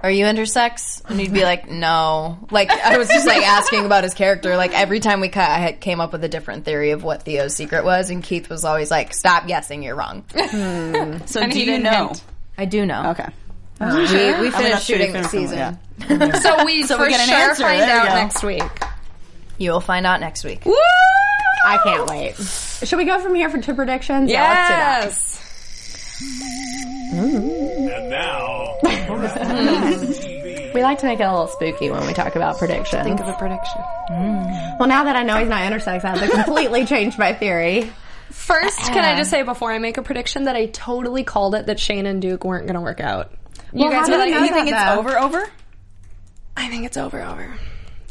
Are 0.00 0.10
you 0.10 0.26
intersex? 0.26 1.02
And 1.10 1.18
he'd 1.18 1.32
be 1.32 1.42
like, 1.42 1.68
no. 1.68 2.38
Like, 2.52 2.70
I 2.70 2.98
was 2.98 3.08
just 3.08 3.26
like 3.26 3.42
asking 3.42 3.84
about 3.84 4.04
his 4.04 4.14
character. 4.14 4.56
Like, 4.56 4.72
every 4.72 5.00
time 5.00 5.20
we 5.20 5.28
cut, 5.28 5.48
I 5.50 5.58
had 5.58 5.80
came 5.80 6.00
up 6.00 6.12
with 6.12 6.22
a 6.22 6.28
different 6.28 6.64
theory 6.64 6.92
of 6.92 7.02
what 7.02 7.24
Theo's 7.24 7.56
secret 7.56 7.84
was, 7.84 8.08
and 8.10 8.22
Keith 8.22 8.48
was 8.48 8.64
always 8.64 8.90
like, 8.92 9.12
stop 9.12 9.48
guessing, 9.48 9.82
you're 9.82 9.96
wrong. 9.96 10.24
Hmm. 10.34 11.18
So 11.26 11.40
And 11.40 11.50
do 11.52 11.58
he 11.58 11.64
you 11.64 11.70
didn't 11.72 11.82
know? 11.82 12.06
hint. 12.08 12.22
I 12.56 12.64
do 12.64 12.86
know. 12.86 13.10
Okay. 13.10 13.28
We, 13.80 14.40
we 14.40 14.50
finished 14.50 14.86
shooting 14.86 15.12
the 15.12 15.24
season. 15.24 15.58
yeah. 15.58 15.76
So 16.40 16.64
we 16.64 16.82
So 16.86 16.96
for 16.96 17.04
we 17.04 17.10
get 17.10 17.20
an 17.20 17.28
sure 17.28 17.36
answer. 17.50 17.62
find 17.64 17.80
There 17.80 17.88
you 17.88 17.94
out 18.00 18.08
go. 18.08 18.14
next 18.14 18.42
week. 18.44 18.62
You'll 19.58 19.80
find 19.80 20.06
out 20.06 20.20
next 20.20 20.44
week. 20.44 20.64
Woo! 20.64 20.74
I 21.64 21.78
can't 21.82 22.08
wait. 22.08 22.36
Should 22.36 22.96
we 22.98 23.04
go 23.04 23.18
from 23.20 23.34
here 23.34 23.48
for 23.50 23.60
to 23.60 23.74
predictions? 23.74 24.30
Yeah, 24.30 24.48
let's 24.48 24.68
do 24.68 24.74
that. 24.74 25.04
Yes. 25.04 25.34
And 27.12 28.10
now, 28.10 28.57
We 30.74 30.82
like 30.82 30.98
to 30.98 31.06
make 31.06 31.18
it 31.18 31.22
a 31.24 31.30
little 31.30 31.48
spooky 31.48 31.90
when 31.90 32.06
we 32.06 32.12
talk 32.12 32.36
about 32.36 32.58
predictions. 32.58 33.02
Think 33.02 33.20
of 33.20 33.28
a 33.28 33.32
prediction. 33.32 33.80
well, 34.78 34.86
now 34.86 35.04
that 35.04 35.16
I 35.16 35.22
know 35.22 35.38
he's 35.38 35.48
not 35.48 35.62
intersex, 35.62 36.04
I 36.04 36.10
have 36.16 36.20
to 36.20 36.28
completely 36.44 36.84
change 36.84 37.16
my 37.18 37.32
theory. 37.32 37.90
First, 38.30 38.78
can 38.78 38.98
I 39.04 39.16
just 39.16 39.30
say 39.30 39.42
before 39.42 39.72
I 39.72 39.78
make 39.78 39.96
a 39.96 40.02
prediction 40.02 40.44
that 40.44 40.54
I 40.56 40.66
totally 40.66 41.24
called 41.24 41.54
it 41.54 41.66
that 41.66 41.80
Shane 41.80 42.04
and 42.06 42.20
Duke 42.20 42.44
weren't 42.44 42.66
going 42.66 42.74
to 42.74 42.80
work 42.82 43.00
out. 43.00 43.32
You 43.72 43.80
Well, 43.86 43.92
how 43.92 44.00
guys 44.00 44.06
do 44.08 44.14
are 44.14 44.26
you 44.26 44.32
like, 44.34 44.40
know 44.40 44.46
You 44.46 44.52
think 44.64 44.70
that, 44.70 44.86
it's 44.88 44.94
though? 44.94 45.00
over? 45.00 45.18
Over? 45.18 45.50
I 46.56 46.68
think 46.68 46.84
it's 46.84 46.96
over. 46.98 47.22
Over. 47.22 47.54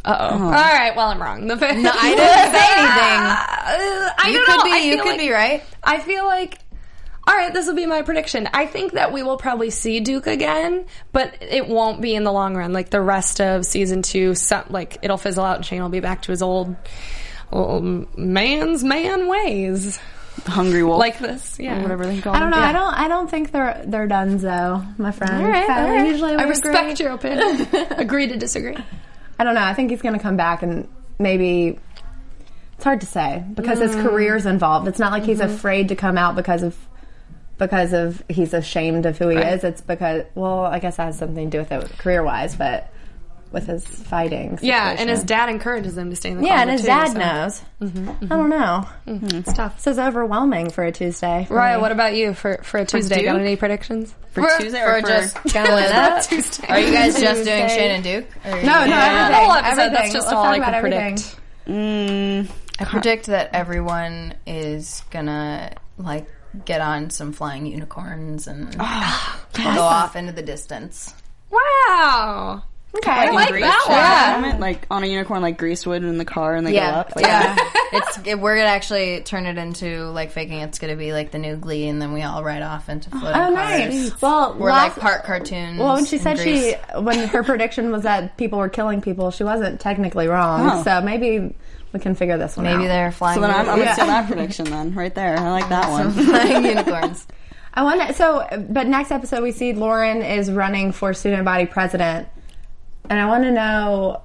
Uh 0.04 0.18
oh. 0.32 0.44
All 0.46 0.52
right. 0.52 0.96
Well, 0.96 1.08
I'm 1.10 1.22
wrong. 1.22 1.48
The 1.48 1.56
No, 1.56 1.62
I 1.94 2.16
didn't 2.16 2.54
say 2.54 2.70
anything. 2.74 3.22
Uh, 3.28 4.14
I 4.18 4.28
You 4.30 4.34
don't 4.34 4.46
could 4.46 4.58
know. 4.58 4.64
be. 4.64 4.72
I 4.72 4.78
You 4.80 4.98
could 4.98 5.06
like- 5.12 5.20
be 5.20 5.32
right. 5.32 5.64
I 5.84 6.00
feel 6.00 6.26
like. 6.26 6.58
All 7.28 7.36
right, 7.36 7.52
this 7.54 7.68
will 7.68 7.76
be 7.76 7.86
my 7.86 8.04
prediction. 8.04 8.48
I 8.54 8.66
think 8.66 8.94
that 8.94 9.12
we 9.12 9.22
will 9.22 9.36
probably 9.36 9.70
see 9.70 10.00
Duke 10.00 10.28
again, 10.28 10.86
but 11.12 11.36
it 11.42 11.68
won't 11.68 12.00
be 12.00 12.16
in 12.16 12.24
the 12.24 12.32
long 12.32 12.56
run. 12.56 12.72
Like 12.72 12.90
the 12.90 13.02
rest 13.02 13.42
of 13.42 13.66
season 13.66 14.02
two, 14.02 14.34
some, 14.34 14.64
like 14.70 15.00
it'll 15.02 15.18
fizzle 15.18 15.44
out, 15.44 15.58
and 15.58 15.66
Shane 15.66 15.82
will 15.82 15.90
be 15.90 16.00
back 16.00 16.22
to 16.22 16.32
his 16.32 16.42
old, 16.42 16.74
old 17.52 18.18
man's 18.18 18.82
man 18.82 19.28
ways, 19.28 20.00
Hungry 20.46 20.86
wolf. 20.86 21.00
like 21.00 21.20
this. 21.20 21.60
Yeah, 21.60 21.80
or 21.80 21.82
whatever 21.82 22.06
they 22.06 22.22
call 22.22 22.34
I 22.34 22.40
don't 22.40 22.50
know. 22.50 22.60
it. 22.60 22.62
I 22.62 22.72
don't. 22.72 22.94
I 22.94 23.08
don't 23.10 23.30
think 23.30 23.52
they're 23.52 23.84
they're 23.86 24.08
done 24.08 24.38
though, 24.38 24.86
my 24.98 25.12
friend. 25.12 25.44
All 25.44 25.52
right, 25.52 25.70
all 25.70 25.90
right. 25.90 26.08
Usually, 26.08 26.34
I 26.34 26.44
respect 26.44 26.94
agree. 26.94 27.06
your 27.06 27.14
opinion. 27.16 27.68
Agree 28.00 28.28
to 28.28 28.38
disagree. 28.38 28.78
I 29.38 29.44
don't 29.44 29.54
know. 29.54 29.64
I 29.64 29.74
think 29.74 29.92
he's 29.92 30.02
going 30.02 30.16
to 30.16 30.22
come 30.22 30.38
back 30.38 30.64
and 30.64 30.88
maybe. 31.20 31.78
It's 32.76 32.84
hard 32.84 33.02
to 33.02 33.08
say 33.08 33.44
because 33.54 33.80
his 33.80 33.96
mm. 33.96 34.04
career's 34.04 34.46
involved. 34.46 34.88
It's 34.88 35.00
not 35.00 35.12
like 35.12 35.24
he's 35.24 35.40
mm-hmm. 35.40 35.52
afraid 35.52 35.90
to 35.90 35.96
come 35.96 36.16
out 36.18 36.36
because 36.36 36.62
of 36.62 36.78
because 37.58 37.94
of 37.94 38.24
he's 38.30 38.54
ashamed 38.54 39.06
of 39.06 39.18
who 39.18 39.30
he 39.30 39.38
Right. 39.38 39.54
is. 39.54 39.64
It's 39.64 39.82
because 39.82 40.24
well, 40.36 40.66
I 40.66 40.80
guess 40.80 40.98
that 40.98 41.06
has 41.06 41.18
something 41.18 41.50
to 41.50 41.58
do 41.58 41.60
with 41.60 41.72
it 41.72 41.98
career 41.98 42.24
wise, 42.24 42.56
but 42.56 42.92
with 43.52 43.66
his 43.66 43.86
fighting. 43.86 44.60
Yeah, 44.62 44.94
and 45.00 45.10
his 45.10 45.24
dad 45.24 45.48
encourages 45.50 45.98
him 45.98 46.10
to 46.10 46.18
stay 46.18 46.32
in 46.32 46.42
the 46.42 46.46
yeah, 46.46 46.62
and 46.62 46.70
his 46.70 46.82
too, 46.82 46.88
dad 46.88 47.08
so- 47.14 47.18
knows. 47.18 47.62
Mm-hmm, 47.82 48.10
mm-hmm. 48.10 48.26
I 48.34 48.36
don't 48.36 48.50
know. 48.50 48.88
Mm-hmm, 49.08 49.38
it's 49.38 49.54
tough. 49.54 49.78
This 49.78 49.88
is 49.94 50.00
overwhelming 50.00 50.70
for 50.70 50.84
a 50.84 50.92
Tuesday. 50.92 51.46
for 51.48 51.56
Raya, 51.56 51.76
me. 51.78 51.82
what 51.82 51.94
about 51.94 52.14
you 52.14 52.34
for 52.34 52.58
for 52.64 52.80
a 52.80 52.86
Tuesday? 52.86 53.24
Got 53.24 53.34
Duke? 53.34 53.42
any 53.42 53.56
predictions 53.56 54.14
For 54.32 54.46
Tuesday 54.60 54.82
Or 54.82 54.98
or 54.98 55.02
for 55.02 55.08
just 55.08 55.38
gonna 55.54 56.22
Tuesday. 56.28 56.68
Are 56.68 56.80
you 56.80 56.92
guys 56.92 57.20
just 57.20 57.46
doing 57.46 57.62
Tuesday. 57.64 57.68
Shane 57.70 57.92
and 57.92 58.04
Duke? 58.04 58.26
Or 58.46 58.52
are 58.52 58.58
you- 58.60 58.66
No, 58.66 58.74
no, 58.82 58.86
Yeah. 58.86 59.24
everything. 59.28 59.46
Whole 59.46 59.52
episode, 59.54 59.70
everything. 59.72 59.94
that's 59.94 60.14
just 60.14 60.28
Let's 60.28 60.34
all 60.36 60.44
I 60.44 60.56
about 60.58 60.66
could 60.66 60.94
everything. 60.94 61.16
predict. 61.16 61.40
Mm, 61.68 62.48
I 62.80 62.84
predict 62.86 63.26
that 63.28 63.50
everyone 63.54 64.34
is 64.46 65.04
gonna 65.10 65.72
like 65.98 66.28
get 66.66 66.82
on 66.82 67.10
some 67.10 67.32
flying 67.34 67.66
unicorns 67.66 68.48
and 68.48 68.76
ah, 68.80 69.46
go 69.54 69.82
off 69.82 70.16
into 70.16 70.32
the 70.32 70.42
distance. 70.44 71.14
Wow. 71.52 72.64
Okay, 72.96 73.12
I 73.12 73.30
like 73.32 73.50
that 73.50 73.86
one. 73.88 73.96
yeah. 73.98 74.40
Moment, 74.42 74.60
like 74.60 74.88
on 74.90 75.04
a 75.04 75.08
unicorn, 75.08 75.42
like 75.42 75.60
Greasewood 75.60 75.98
in 75.98 76.18
the 76.18 76.26
car, 76.26 76.56
and 76.56 76.66
they 76.66 76.72
go 76.72 76.80
up. 76.80 77.16
Like, 77.16 77.26
yeah. 77.26 77.56
it's 77.94 78.20
it, 78.26 78.40
we're 78.40 78.56
gonna 78.56 78.70
actually 78.70 79.22
turn 79.22 79.46
it 79.46 79.58
into 79.58 80.06
like 80.12 80.32
faking. 80.32 80.60
It's 80.62 80.80
gonna 80.80 80.96
be 80.96 81.12
like 81.14 81.30
the 81.32 81.38
new 81.38 81.58
Glee, 81.58 81.88
and 81.90 82.02
then 82.02 82.14
we 82.14 82.24
all 82.24 82.44
ride 82.44 82.64
off 82.64 82.90
into 82.90 83.10
floating 83.12 83.28
Oh, 83.30 83.54
cars. 83.54 83.54
nice. 83.56 84.22
Well, 84.22 84.56
We're 84.58 84.70
last- 84.72 84.98
like 84.98 85.02
part 85.04 85.24
cartoons. 85.26 85.80
Well, 85.80 85.96
when 85.96 86.06
she 86.06 86.18
said 86.18 86.38
Grease. 86.38 86.74
she, 86.94 87.00
when 87.00 87.28
her 87.28 87.44
prediction 87.44 87.92
was 87.92 88.04
that 88.04 88.36
people 88.38 88.58
were 88.58 88.70
killing 88.70 89.02
people, 89.02 89.30
she 89.32 89.44
wasn't 89.44 89.80
technically 89.80 90.28
wrong. 90.28 90.68
Oh. 90.72 90.84
So 90.84 91.02
maybe 91.02 91.54
we 91.94 92.00
can 92.00 92.16
figure 92.16 92.38
this 92.38 92.58
one 92.58 92.68
out. 92.68 92.78
maybe 92.78 92.88
they're 92.88 93.12
flying. 93.12 93.36
So 93.36 93.42
then 93.42 93.52
I'm, 93.52 93.60
I'm 93.62 93.66
gonna 93.66 93.84
Yeah. 93.84 93.94
steal 93.94 94.08
that 94.08 94.28
prediction 94.28 94.66
then, 94.66 94.94
right 94.94 95.14
there. 95.14 95.38
I 95.38 95.50
like 95.52 95.70
that 95.70 95.90
one. 95.92 96.12
flying 96.12 96.66
unicorns. 96.66 97.26
I 97.74 97.84
wonder. 97.84 98.12
So, 98.14 98.48
but 98.70 98.88
next 98.88 99.12
episode 99.12 99.44
we 99.44 99.52
see 99.52 99.74
Lauren 99.74 100.22
is 100.24 100.52
running 100.52 100.92
for 100.92 101.14
student 101.14 101.46
body 101.46 101.66
president, 101.66 102.28
and 103.10 103.20
I 103.20 103.26
want 103.28 103.44
to 103.44 103.52
know. 103.52 104.22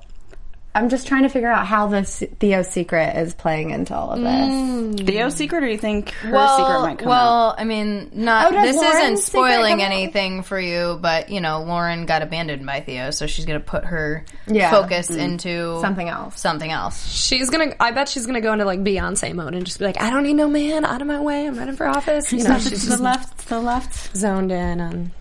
I'm 0.75 0.89
just 0.89 1.07
trying 1.07 1.25
to 1.25 1.29
figure 1.29 1.51
out 1.51 1.67
how 1.67 1.89
this 1.89 2.23
Theo's 2.41 2.69
secret 2.69 3.15
is 3.17 3.35
playing 3.35 3.71
into 3.71 3.95
all 3.95 4.13
of 4.13 4.21
this. 4.21 4.27
Mm. 4.27 5.07
Theo's 5.07 5.35
secret, 5.35 5.63
or 5.63 5.67
do 5.67 5.73
you 5.73 5.79
think 5.79 6.11
her 6.11 6.33
well, 6.33 6.57
secret 6.57 6.81
might 6.81 6.99
come 6.99 7.09
well, 7.09 7.19
out? 7.19 7.47
Well, 7.49 7.55
I 7.59 7.65
mean, 7.65 8.11
not 8.15 8.53
Oh, 8.53 8.63
this 8.63 8.77
Lauren's 8.77 8.95
isn't 8.95 9.17
secret 9.19 9.43
come 9.43 9.53
spoiling 9.53 9.83
out? 9.83 9.93
anything 9.93 10.43
for 10.43 10.59
you, 10.59 10.99
but 11.03 11.29
you 11.29 11.43
know, 11.43 11.63
Lauren 11.63 12.07
got 12.07 12.23
abandoned 12.23 12.65
by 12.65 12.81
Theo, 12.81 13.11
so 13.11 13.27
she's 13.27 13.45
gonna 13.45 13.61
put 13.61 13.85
her 13.85 14.25
Yeah. 14.47 14.71
focus 14.71 15.09
mm-hmm. 15.11 15.21
into 15.21 15.79
Something 15.81 16.09
else. 16.09 16.41
Something 16.41 16.71
else. 16.71 17.07
She's 17.13 17.51
gonna. 17.51 17.75
I 17.79 17.91
bet 17.91 18.09
she's 18.09 18.25
gonna 18.25 18.41
go 18.41 18.55
into 18.55 18.65
like 18.65 18.81
Beyonce 18.83 19.35
mode 19.35 19.55
and 19.55 19.67
just 19.67 19.79
be 19.79 19.85
like, 19.85 20.01
I 20.01 20.09
don't 20.09 20.23
need 20.23 20.35
no 20.35 20.49
man 20.49 20.87
out 20.87 21.03
of 21.03 21.07
my 21.07 21.21
way. 21.21 21.47
I'm 21.47 21.59
running 21.59 21.77
for 21.77 21.87
office. 21.87 22.33
You 22.33 22.45
know, 22.45 22.59
she's 22.59 22.87
just 22.87 22.89
the 22.89 23.03
left, 23.03 23.49
the 23.49 23.61
left. 23.61 24.17
zoned 24.17 24.51
in 24.51 24.81
on. 24.81 25.13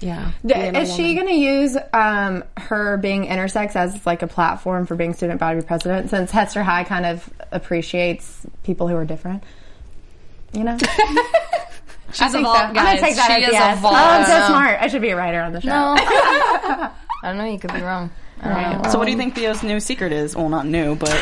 Yeah. 0.00 0.32
Being 0.44 0.74
Is 0.76 0.94
she 0.94 1.14
going 1.14 1.28
to 1.28 1.34
use 1.34 1.76
um, 1.92 2.42
her 2.56 2.96
being 2.96 3.26
intersex 3.26 3.76
as 3.76 4.04
like 4.06 4.22
a 4.22 4.26
platform 4.26 4.86
for 4.86 4.96
being 4.96 5.14
student 5.14 5.38
body 5.40 5.60
president? 5.62 6.10
Since 6.10 6.30
Hester 6.30 6.62
High 6.62 6.84
kind 6.84 7.06
of 7.06 7.28
appreciates 7.52 8.46
people 8.64 8.88
who 8.88 8.96
are 8.96 9.04
different, 9.04 9.42
you 10.52 10.64
know. 10.64 10.76
She's 10.78 10.88
I 12.22 12.28
think 12.28 12.30
so. 12.32 12.38
evolved, 12.40 12.58
I'm 12.60 12.74
gonna 12.74 12.98
take 13.00 13.16
that 13.16 13.26
she 13.26 13.42
as 13.44 13.48
is 13.48 13.52
yes. 13.52 13.78
evolved. 13.78 13.96
Oh, 13.96 14.00
I'm 14.00 14.24
so 14.26 14.38
No. 14.38 14.46
smart. 14.48 14.78
I 14.80 14.88
should 14.88 15.02
be 15.02 15.10
a 15.10 15.16
writer 15.16 15.40
on 15.40 15.52
the 15.52 15.60
show. 15.60 15.68
No, 15.68 15.94
I 15.98 16.90
don't 17.22 17.36
know. 17.38 17.44
You 17.44 17.58
could 17.58 17.72
be 17.74 17.82
wrong. 17.82 18.10
I 18.42 18.72
don't. 18.72 18.90
So 18.90 18.98
what 18.98 19.04
do 19.04 19.10
you 19.10 19.18
think 19.18 19.34
Theo's 19.34 19.62
new 19.62 19.80
secret 19.80 20.12
is? 20.12 20.34
Well, 20.34 20.48
not 20.48 20.66
new, 20.66 20.94
but 20.96 21.14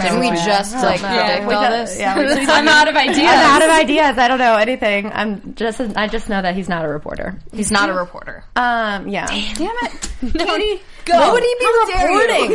Didn't 0.00 0.20
we 0.20 0.30
just 0.30 0.74
like 0.76 1.00
predict 1.00 1.52
all 1.52 1.70
this? 1.70 1.98
yeah, 1.98 2.18
we 2.18 2.24
I'm 2.46 2.68
out 2.68 2.88
of 2.88 2.96
ideas. 2.96 3.18
I'm 3.18 3.50
out 3.56 3.62
of 3.62 3.70
ideas. 3.70 4.18
I 4.18 4.28
don't 4.28 4.38
know 4.38 4.56
anything. 4.56 5.10
I'm 5.12 5.54
just. 5.54 5.80
I 5.80 6.06
just 6.08 6.28
know 6.28 6.40
that 6.42 6.54
he's 6.54 6.68
not 6.68 6.84
a 6.84 6.88
reporter. 6.88 7.38
He's 7.52 7.70
not 7.70 7.88
a 7.90 7.94
reporter. 7.94 8.44
Um. 8.56 9.08
Yeah. 9.08 9.26
damn 9.26 9.74
it, 9.82 10.10
Katie, 10.38 10.82
Go. 11.04 11.18
What 11.18 11.32
would 11.32 11.42
he 11.42 11.56
be 11.58 11.66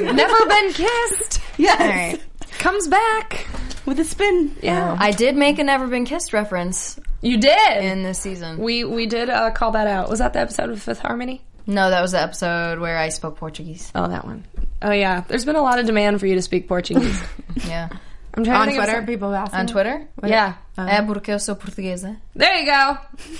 reporting? 0.01 0.15
never 0.15 0.45
been 0.47 0.73
kissed. 0.73 1.41
yes, 1.57 1.81
All 1.81 1.87
right. 1.87 2.21
Comes 2.59 2.87
back. 2.87 3.45
with 3.85 3.99
a 3.99 4.05
spin. 4.05 4.55
Yeah. 4.61 4.95
I 4.99 5.11
did 5.11 5.35
make 5.35 5.59
a 5.59 5.63
Never 5.63 5.87
Been 5.87 6.05
Kissed 6.05 6.33
reference 6.33 6.99
You 7.21 7.37
did. 7.37 7.83
in 7.83 8.03
this 8.03 8.19
season. 8.19 8.57
we 8.57 8.83
we 8.83 9.05
did 9.05 9.29
uh, 9.29 9.51
call 9.51 9.71
that 9.71 9.85
out. 9.87 10.09
Was 10.09 10.19
that 10.19 10.33
the 10.33 10.39
episode 10.39 10.69
with 10.71 10.81
Fifth 10.81 10.99
Harmony? 10.99 11.41
No, 11.67 11.89
that 11.89 12.01
was 12.01 12.13
the 12.13 12.21
episode 12.21 12.79
where 12.79 12.97
I 12.97 13.09
spoke 13.09 13.37
Portuguese. 13.37 13.91
Oh, 13.93 14.07
that 14.07 14.23
one. 14.25 14.45
Oh 14.81 14.91
yeah. 14.91 15.21
There's 15.27 15.43
been 15.45 15.57
a 15.57 15.61
lot 15.61 15.79
of 15.79 15.85
demand 15.85 16.19
for 16.19 16.25
you 16.25 16.35
to 16.35 16.41
speak 16.41 16.67
Portuguese. 16.67 17.21
Yeah. 17.67 17.89
I'm 18.35 18.43
trying 18.43 18.55
On 18.61 18.65
to 18.67 18.71
think 18.71 18.83
of 18.83 18.85
Twitter, 18.85 18.99
some- 18.99 19.05
people 19.07 19.33
ask 19.33 19.53
On 19.53 19.65
me. 19.65 19.71
Twitter? 19.71 20.07
Yeah. 20.23 20.53
É 20.77 20.81
uh-huh. 20.81 20.89
eh, 20.91 21.01
porque 21.01 21.31
eu 21.31 21.39
sou 21.39 21.55
portuguesa. 21.55 22.15
There 22.35 22.55
you 22.59 22.65
go. 22.71 22.97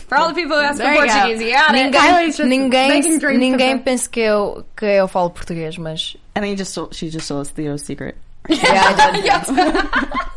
For 0.08 0.18
all 0.18 0.30
the 0.30 0.34
people 0.34 0.58
who 0.58 0.64
ask 0.64 0.78
for 0.78 0.84
There 0.84 0.96
go. 0.96 1.00
Portuguese, 1.06 1.42
you 1.44 1.52
got 1.52 1.76
it. 1.76 1.94
Just 1.94 2.40
ninguém 2.40 2.90
making 2.90 3.20
dreams 3.20 3.22
come 3.22 3.38
ninguém 3.38 3.76
true. 3.76 3.84
pensa 3.84 4.10
que 4.10 4.22
eu, 4.22 4.66
que 4.76 4.86
eu 4.86 5.08
falo 5.08 5.30
português, 5.30 5.78
mas. 5.78 6.18
And 6.36 6.44
then 6.44 6.50
he 6.52 6.56
just 6.56 6.74
told, 6.74 6.96
she 6.96 7.10
just 7.12 7.28
told 7.28 7.42
us 7.42 7.52
Theo's 7.52 7.84
secret. 7.84 8.18
Yeah, 8.50 8.96
I 8.98 9.22
did. 9.22 9.28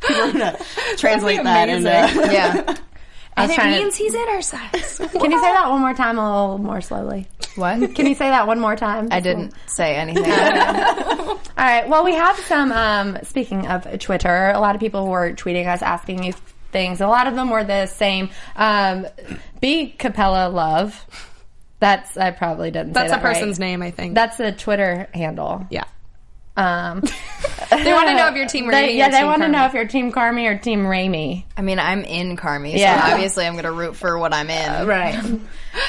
We're 0.08 0.32
gonna 0.32 0.56
translate 0.96 1.44
that 1.44 1.68
into. 1.68 1.90
Yeah. 2.32 2.76
I 3.40 3.46
was 3.46 3.58
And 3.58 3.60
it 3.60 3.64
means 3.82 3.96
to- 3.96 4.02
means 4.04 4.14
he's 4.14 4.14
intersex. 4.14 5.12
Can 5.20 5.30
you 5.30 5.38
say 5.40 5.52
that 5.52 5.68
one 5.70 5.80
more 5.80 5.94
time, 5.94 6.18
a 6.18 6.24
little 6.42 6.58
more 6.58 6.80
slowly? 6.80 7.26
What? 7.56 7.94
Can 7.94 8.06
you 8.06 8.14
say 8.14 8.28
that 8.30 8.46
one 8.46 8.60
more 8.60 8.76
time? 8.76 9.08
I 9.10 9.20
didn't 9.20 9.54
say 9.66 9.96
anything. 9.96 10.24
All 10.30 11.38
right. 11.58 11.88
Well, 11.88 12.04
we 12.04 12.14
have 12.14 12.36
some. 12.40 12.70
Um, 12.72 13.18
speaking 13.24 13.66
of 13.66 13.98
Twitter, 13.98 14.50
a 14.50 14.60
lot 14.60 14.74
of 14.74 14.80
people 14.80 15.06
were 15.08 15.32
tweeting 15.32 15.66
us 15.66 15.82
asking 15.82 16.22
you 16.22 16.32
things. 16.72 17.00
A 17.00 17.06
lot 17.08 17.26
of 17.26 17.34
them 17.34 17.50
were 17.50 17.64
the 17.64 17.86
same. 17.86 18.30
Um, 18.56 19.06
B 19.60 19.90
Capella 19.98 20.48
Love. 20.48 21.04
That's 21.80 22.16
I 22.16 22.30
probably 22.30 22.70
didn't. 22.70 22.92
That's 22.92 23.10
say 23.10 23.16
a 23.16 23.18
that 23.18 23.24
right. 23.24 23.32
That's 23.32 23.38
a 23.38 23.40
person's 23.42 23.58
name, 23.58 23.82
I 23.82 23.90
think. 23.90 24.14
That's 24.14 24.36
the 24.36 24.52
Twitter 24.52 25.08
handle. 25.12 25.66
yeah. 25.70 25.84
Um, 26.60 27.02
They 27.70 27.92
want 27.92 28.08
to 28.08 28.14
know 28.16 28.28
if 28.28 28.34
you're 28.34 28.48
Team 28.48 28.66
they, 28.70 28.88
Raimi 28.90 28.96
yeah, 28.96 29.08
or 29.08 29.10
they 29.12 29.18
Team 29.18 29.26
want 29.26 29.42
to 29.42 29.48
know 29.48 29.64
if 29.66 29.74
you're 29.74 29.86
Team 29.86 30.12
Karmy 30.12 30.50
or 30.50 30.58
Team 30.58 30.80
Raimi. 30.84 31.44
I 31.56 31.62
mean, 31.62 31.78
I'm 31.78 32.02
in 32.04 32.36
Karmy, 32.36 32.76
Yeah. 32.76 33.06
so 33.06 33.12
obviously 33.14 33.46
I'm 33.46 33.52
going 33.54 33.64
to 33.64 33.72
root 33.72 33.96
for 33.96 34.18
what 34.18 34.34
I'm 34.34 34.50
in. 34.50 34.86
Right. 34.86 35.18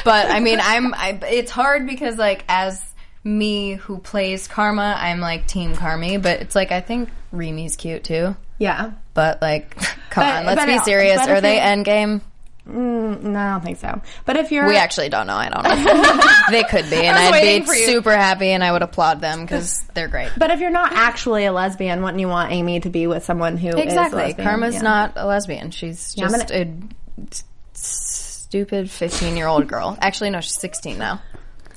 But 0.05 0.30
I 0.30 0.39
mean, 0.41 0.59
I'm. 0.61 0.93
I, 0.93 1.19
it's 1.28 1.49
hard 1.49 1.88
because 1.88 2.15
like 2.15 2.45
as 2.47 2.80
me 3.24 3.74
who 3.74 3.97
plays 3.97 4.47
Karma, 4.47 4.95
I'm 4.97 5.19
like 5.19 5.47
Team 5.47 5.74
Karmy. 5.74 6.22
But 6.22 6.41
it's 6.41 6.53
like 6.55 6.72
I 6.72 6.82
think 6.82 7.09
Remi's 7.34 7.76
cute 7.78 8.03
too. 8.03 8.36
Yeah. 8.59 8.91
But 9.15 9.41
like, 9.41 9.76
come 10.11 10.24
But- 10.24 10.36
on, 10.36 10.45
let's 10.45 10.65
be 10.65 10.78
serious. 10.80 11.19
Are 11.28 11.38
if 11.38 11.41
they 11.41 11.55
you- 11.55 11.61
Endgame? 11.61 12.22
Mm, 12.68 13.24
no, 13.24 13.39
I 13.39 13.51
don't 13.51 13.64
think 13.64 13.80
so. 13.80 14.01
But 14.26 14.38
if 14.38 14.51
you're 14.51 14.68
We 14.68 14.78
actually 14.78 15.09
don't 15.09 15.26
know. 15.26 15.36
I 15.36 15.49
don't 15.49 15.64
know. 15.64 16.22
they 16.51 16.64
could 16.64 16.89
be, 16.89 16.97
and 16.97 17.18
I'd 17.18 17.66
be 17.66 17.86
super 17.86 18.16
happy, 18.16 18.49
and 18.49 18.64
I 18.64 18.72
would 18.72 18.84
applaud 18.84 19.20
them 19.20 19.41
because 19.41 19.82
they're 19.95 20.07
great. 20.07 20.32
But 20.38 20.51
if 20.51 20.59
you're 20.59 20.70
not 20.70 20.93
actually 20.93 21.45
a 21.45 21.51
lesbian, 21.51 22.03
wouldn't 22.03 22.20
you 22.20 22.28
want 22.28 22.51
Amy 22.51 22.80
to 22.82 22.89
be 22.89 23.07
with 23.07 23.24
someone 23.26 23.57
who 23.57 23.70
is 23.70 23.76
Exactly. 23.76 24.34
Karma's 24.36 24.76
Yeah. 24.76 24.82
not 24.82 25.14
a 25.16 25.26
lesbian. 25.26 25.72
She's 25.72 26.14
Yeah, 26.16 26.26
I'm 26.26 26.32
just 26.32 26.51
a 26.51 26.72
stupid 27.74 28.91
15 28.91 29.36
year 29.38 29.47
old 29.47 29.68
girl. 29.68 29.97
Actually, 29.99 30.30
no, 30.30 30.41
she's 30.41 30.55
16 30.55 30.97
now. 30.97 31.22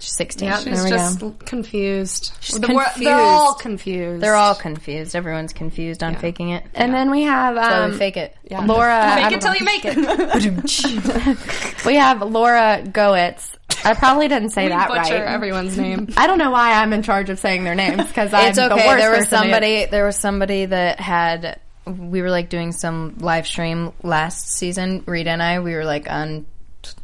She's 0.00 0.16
16. 0.16 0.48
Yep. 0.48 0.60
She's 0.60 0.84
just 0.88 1.20
go. 1.20 1.30
confused. 1.44 2.32
She's 2.40 2.60
The 2.60 2.72
wor- 2.72 2.84
confused. 2.84 3.06
They're 3.06 3.20
all 3.20 3.54
confused. 3.54 4.22
They're 4.22 4.34
all 4.34 4.54
confused. 4.54 5.16
Everyone's 5.16 5.52
confused 5.52 6.02
on 6.02 6.16
faking 6.16 6.50
it. 6.50 6.64
And 6.74 6.92
then 6.92 7.10
we 7.10 7.22
have 7.22 7.56
So 7.56 7.84
um, 7.84 7.90
we 7.92 7.98
fake 7.98 8.16
it. 8.16 8.36
Laura. 8.50 9.14
Make 9.16 9.32
it 9.32 9.40
till 9.40 9.54
you 9.54 9.64
make 9.64 9.82
it. 9.84 11.80
we 11.86 11.96
have 11.96 12.22
Laura 12.22 12.82
Goetz. 12.90 13.56
I 13.84 13.94
probably 13.94 14.28
didn't 14.28 14.50
say 14.50 14.68
that 14.68 14.88
Butcher 14.88 15.00
right. 15.14 15.22
everyone's 15.34 15.76
name. 15.76 16.08
I 16.16 16.26
don't 16.26 16.38
know 16.38 16.50
why 16.50 16.74
I'm 16.74 16.92
in 16.92 17.02
charge 17.02 17.30
of 17.30 17.38
saying 17.38 17.64
their 17.64 17.74
names 17.74 18.06
because 18.06 18.32
I'm 18.32 18.48
It's 18.48 18.58
the 18.58 18.68
worst 18.70 18.84
There 18.84 19.10
was 19.10 19.18
person 19.20 19.30
to 19.30 19.36
somebody. 19.36 19.86
There 19.86 20.06
was 20.06 20.16
somebody 20.16 20.66
that 20.66 21.00
had. 21.00 21.60
We 21.86 22.22
were 22.22 22.30
like 22.30 22.48
doing 22.48 22.72
some 22.72 23.16
live 23.18 23.46
stream 23.46 23.92
last 24.02 24.48
season. 24.48 25.04
Rita 25.06 25.30
and 25.30 25.42
I. 25.42 25.60
We 25.60 25.74
were 25.74 25.84
like 25.84 26.10
on 26.10 26.46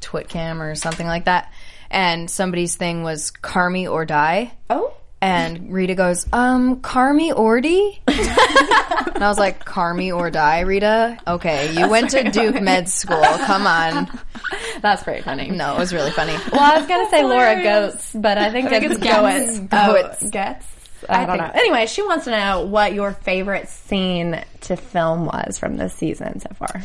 Twitcam 0.00 0.60
or 0.60 0.74
something 0.74 1.06
like 1.06 1.26
that, 1.26 1.52
and 1.90 2.30
somebody's 2.30 2.76
thing 2.76 3.02
was 3.02 3.30
"Karmy 3.30 3.90
or 3.90 4.04
die." 4.04 4.52
Oh. 4.68 4.94
And 5.22 5.70
Rita 5.70 5.94
goes, 5.94 6.26
um, 6.32 6.80
Karmy 6.80 7.30
Ordy? 7.30 7.98
and 8.06 9.22
I 9.22 9.28
was 9.28 9.38
like, 9.38 9.62
Karmy 9.66 10.16
or 10.16 10.30
die, 10.30 10.60
Rita? 10.60 11.18
Okay, 11.26 11.78
you 11.78 11.90
went 11.90 12.10
to 12.12 12.30
Duke 12.30 12.62
Med 12.62 12.88
School. 12.88 13.20
Come 13.20 13.66
on. 13.66 14.08
That's 14.80 15.02
pretty 15.02 15.20
funny. 15.20 15.50
No, 15.50 15.74
it 15.76 15.78
was 15.78 15.92
really 15.92 16.10
funny. 16.10 16.32
Well, 16.50 16.62
I 16.62 16.78
was 16.78 16.88
gonna 16.88 17.10
say 17.10 17.22
Laura 17.22 17.62
Goetz, 17.62 18.12
but 18.14 18.38
I 18.38 18.50
think, 18.50 18.70
think 18.70 18.84
it's, 18.84 18.96
Goetz. 18.96 19.58
Goetz. 19.58 20.22
Oh, 20.24 20.30
Goetz. 20.30 20.66
I, 21.06 21.26
don't 21.26 21.36
think- 21.36 21.54
know. 21.54 21.60
Anyway, 21.60 21.86
she 21.86 22.02
wants 22.02 22.24
to 22.24 22.30
know 22.30 22.64
what 22.64 22.94
your 22.94 23.12
favorite 23.12 23.68
scene 23.68 24.42
to 24.62 24.76
film 24.76 25.26
was 25.26 25.58
from 25.58 25.76
this 25.76 25.92
season 25.94 26.40
so 26.40 26.48
far. 26.54 26.80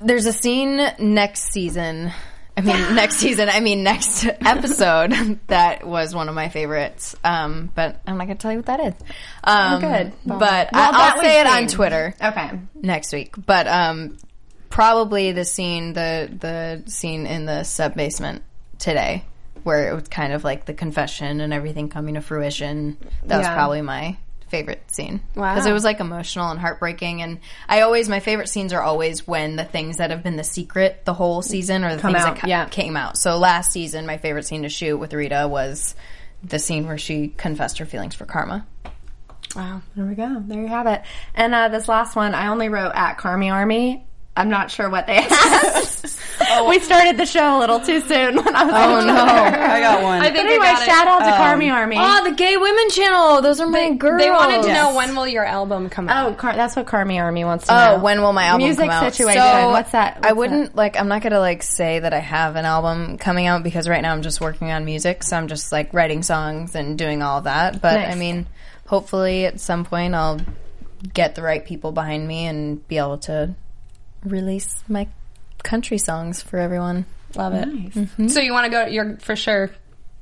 There's 0.00 0.26
a 0.26 0.32
scene 0.32 0.80
next 1.00 1.52
season. 1.52 2.12
I 2.56 2.60
mean, 2.60 2.76
next 2.94 3.16
season. 3.16 3.48
I 3.48 3.60
mean, 3.60 3.82
next 3.82 4.24
episode 4.40 5.38
that 5.48 5.86
was 5.86 6.14
one 6.14 6.28
of 6.28 6.34
my 6.34 6.48
favorites. 6.48 7.16
Um, 7.24 7.70
but 7.74 8.00
I'm 8.06 8.16
not 8.16 8.26
going 8.26 8.36
to 8.36 8.42
tell 8.42 8.52
you 8.52 8.58
what 8.58 8.66
that 8.66 8.80
is. 8.80 8.94
Um, 9.42 9.80
good. 9.80 10.12
But 10.24 10.70
Well, 10.72 10.92
I, 10.94 11.10
I'll 11.10 11.14
we've 11.18 11.24
say 11.24 11.40
it 11.40 11.46
on. 11.46 11.66
Twitter 11.66 12.14
Okay. 12.22 12.50
next 12.74 13.12
week. 13.12 13.34
But 13.44 13.66
um, 13.66 14.16
probably 14.70 15.32
the 15.32 15.44
scene, 15.44 15.92
the 15.92 16.30
the 16.38 16.90
scene 16.90 17.26
in 17.26 17.44
the 17.46 17.64
sub 17.64 17.94
basement 17.94 18.42
today, 18.78 19.24
where 19.62 19.90
it 19.90 19.94
was 19.94 20.08
kind 20.08 20.32
of 20.32 20.44
like 20.44 20.64
the 20.64 20.74
confession 20.74 21.40
and 21.40 21.52
everything 21.52 21.88
coming 21.88 22.14
to 22.14 22.20
fruition. 22.20 22.96
That 23.24 23.38
was 23.38 23.48
probably 23.48 23.82
my 23.82 24.16
favorite 24.54 24.82
scene 24.92 25.20
Wow. 25.34 25.52
because 25.54 25.66
it 25.66 25.72
was 25.72 25.82
like 25.84 25.98
emotional 26.00 26.50
and 26.50 26.60
heartbreaking. 26.60 27.22
And 27.22 27.40
I 27.68 27.80
always 27.80 28.08
my 28.08 28.20
favorite 28.20 28.48
scenes 28.48 28.72
are 28.72 28.82
always 28.82 29.26
when 29.26 29.56
the 29.56 29.64
things 29.64 29.96
that 29.96 30.10
have 30.10 30.22
been 30.22 30.36
the 30.36 30.44
secret 30.44 31.04
the 31.04 31.12
whole 31.14 31.42
season 31.42 31.84
or 31.84 31.94
the 31.96 32.00
Come 32.00 32.12
things 32.12 32.24
out, 32.24 32.34
that 32.36 32.40
ca- 32.42 32.46
yeah. 32.48 32.66
came 32.68 32.96
out. 32.96 33.16
So 33.18 33.36
last 33.38 33.72
season, 33.72 34.06
my 34.06 34.16
favorite 34.18 34.44
scene 34.46 34.62
to 34.62 34.68
shoot 34.68 34.96
with 34.96 35.12
Rita 35.12 35.48
was 35.48 35.94
the 36.42 36.58
scene 36.58 36.86
where 36.86 36.98
she 36.98 37.28
confessed 37.28 37.78
her 37.78 37.86
feelings 37.86 38.14
for 38.14 38.26
Karma. 38.26 38.66
Wow. 39.56 39.82
There 39.96 40.04
we 40.04 40.14
go. 40.14 40.42
There 40.46 40.60
you 40.60 40.66
have 40.68 40.86
it. 40.86 41.02
And 41.34 41.54
uh, 41.54 41.68
this 41.68 41.88
last 41.88 42.16
one, 42.16 42.34
I 42.34 42.48
only 42.48 42.68
wrote 42.68 42.92
at 42.94 43.18
Karmy 43.18 43.52
Army. 43.52 44.06
I'm 44.36 44.48
not 44.50 44.70
sure 44.70 44.90
what 44.90 45.06
they 45.06 45.16
asked. 45.30 46.18
Oh. 46.40 46.68
We 46.68 46.80
started 46.80 47.16
the 47.16 47.24
show 47.26 47.56
a 47.56 47.60
little 47.60 47.78
too 47.78 48.00
soon 48.00 48.34
when 48.36 48.54
I 48.56 48.64
was 48.64 48.74
Oh 48.74 48.94
on 48.96 49.06
no! 49.06 49.14
I 49.14 49.78
got 49.80 50.02
one. 50.02 50.20
I 50.20 50.24
think 50.24 50.36
But 50.38 50.46
anyway, 50.46 50.66
I 50.66 50.72
got 50.72 50.82
it. 50.82 50.86
shout 50.86 51.06
out 51.06 51.18
to 51.20 51.26
um, 51.26 51.32
Karmy 51.34 51.72
Army. 51.72 51.96
Oh, 52.00 52.24
the 52.28 52.34
Gay 52.34 52.56
Women 52.56 52.90
Channel. 52.90 53.42
Those 53.42 53.60
are 53.60 53.68
my 53.68 53.92
girls. 53.92 54.20
They 54.20 54.30
wanted 54.30 54.62
to 54.62 54.68
Yes. 54.68 54.76
know 54.90 54.96
when 54.96 55.14
will 55.14 55.28
your 55.28 55.44
album 55.44 55.88
come 55.88 56.08
oh, 56.08 56.12
out. 56.12 56.32
Oh, 56.32 56.34
Car- 56.34 56.56
that's 56.56 56.74
what 56.74 56.86
Karmy 56.86 57.20
Army 57.20 57.44
wants 57.44 57.66
to 57.68 57.72
know. 57.72 57.92
Oh, 57.92 57.96
know. 57.96 58.02
when 58.02 58.20
will 58.22 58.32
my 58.32 58.46
album 58.46 58.66
Music 58.66 58.80
come 58.82 58.90
out? 58.90 59.12
situation. 59.14 59.40
So, 59.40 59.70
What's 59.70 59.92
that? 59.92 60.18
I 60.24 60.32
wouldn't 60.32 60.74
like. 60.74 60.98
I'm 60.98 61.06
not 61.08 61.22
gonna 61.22 61.38
like 61.38 61.62
say 61.62 62.00
that 62.00 62.12
I 62.12 62.18
have 62.18 62.56
an 62.56 62.64
album 62.64 63.18
coming 63.18 63.46
out 63.46 63.62
because 63.62 63.88
right 63.88 64.02
now 64.02 64.12
I'm 64.12 64.22
just 64.22 64.40
working 64.40 64.72
on 64.72 64.84
music. 64.84 65.22
So 65.22 65.36
I'm 65.36 65.46
just 65.46 65.70
like 65.70 65.94
writing 65.94 66.24
songs 66.24 66.74
and 66.74 66.98
doing 66.98 67.22
all 67.22 67.42
that. 67.42 67.80
But 67.80 67.94
Nice. 67.94 68.12
I 68.12 68.18
mean, 68.18 68.46
hopefully 68.88 69.46
at 69.46 69.60
some 69.60 69.84
point 69.84 70.14
I'll 70.16 70.40
get 71.14 71.36
the 71.36 71.42
right 71.42 71.64
people 71.64 71.92
behind 71.92 72.26
me 72.26 72.46
and 72.46 72.86
be 72.88 72.98
able 72.98 73.18
to 73.18 73.54
release 74.24 74.82
my 74.88 75.08
country 75.62 75.98
songs 75.98 76.42
for 76.42 76.58
everyone. 76.58 77.06
Love 77.34 77.54
it. 77.54 77.68
Mm-hmm. 77.68 78.28
So 78.28 78.40
you 78.40 78.52
want 78.52 78.66
to 78.66 78.70
go? 78.70 78.86
You're 78.86 79.16
for 79.18 79.36
sure 79.36 79.70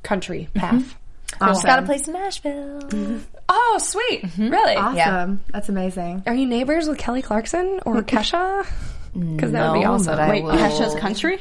country 0.02 0.48
mm-hmm. 0.54 0.58
path. 0.58 0.96
I 1.40 1.48
just 1.48 1.64
got 1.64 1.78
a 1.78 1.82
place 1.82 2.06
in 2.06 2.14
Nashville. 2.14 2.82
Mm-hmm. 2.82 3.18
Oh, 3.48 3.78
sweet! 3.82 4.24
Really? 4.38 4.76
Awesome. 4.76 4.96
Yeah. 4.96 5.36
That's 5.52 5.68
amazing. 5.68 6.22
Are 6.26 6.34
you 6.34 6.46
neighbors 6.46 6.88
with 6.88 6.98
Kelly 6.98 7.22
Clarkson 7.22 7.80
or 7.84 8.02
Kesha? 8.02 8.66
Because 9.12 9.52
that 9.52 9.72
would 9.72 9.80
be 9.80 9.84
awesome. 9.84 10.16
but 10.16 10.30
Wait, 10.30 10.44
will- 10.44 10.52
Kesha's 10.52 10.94
country? 10.94 11.38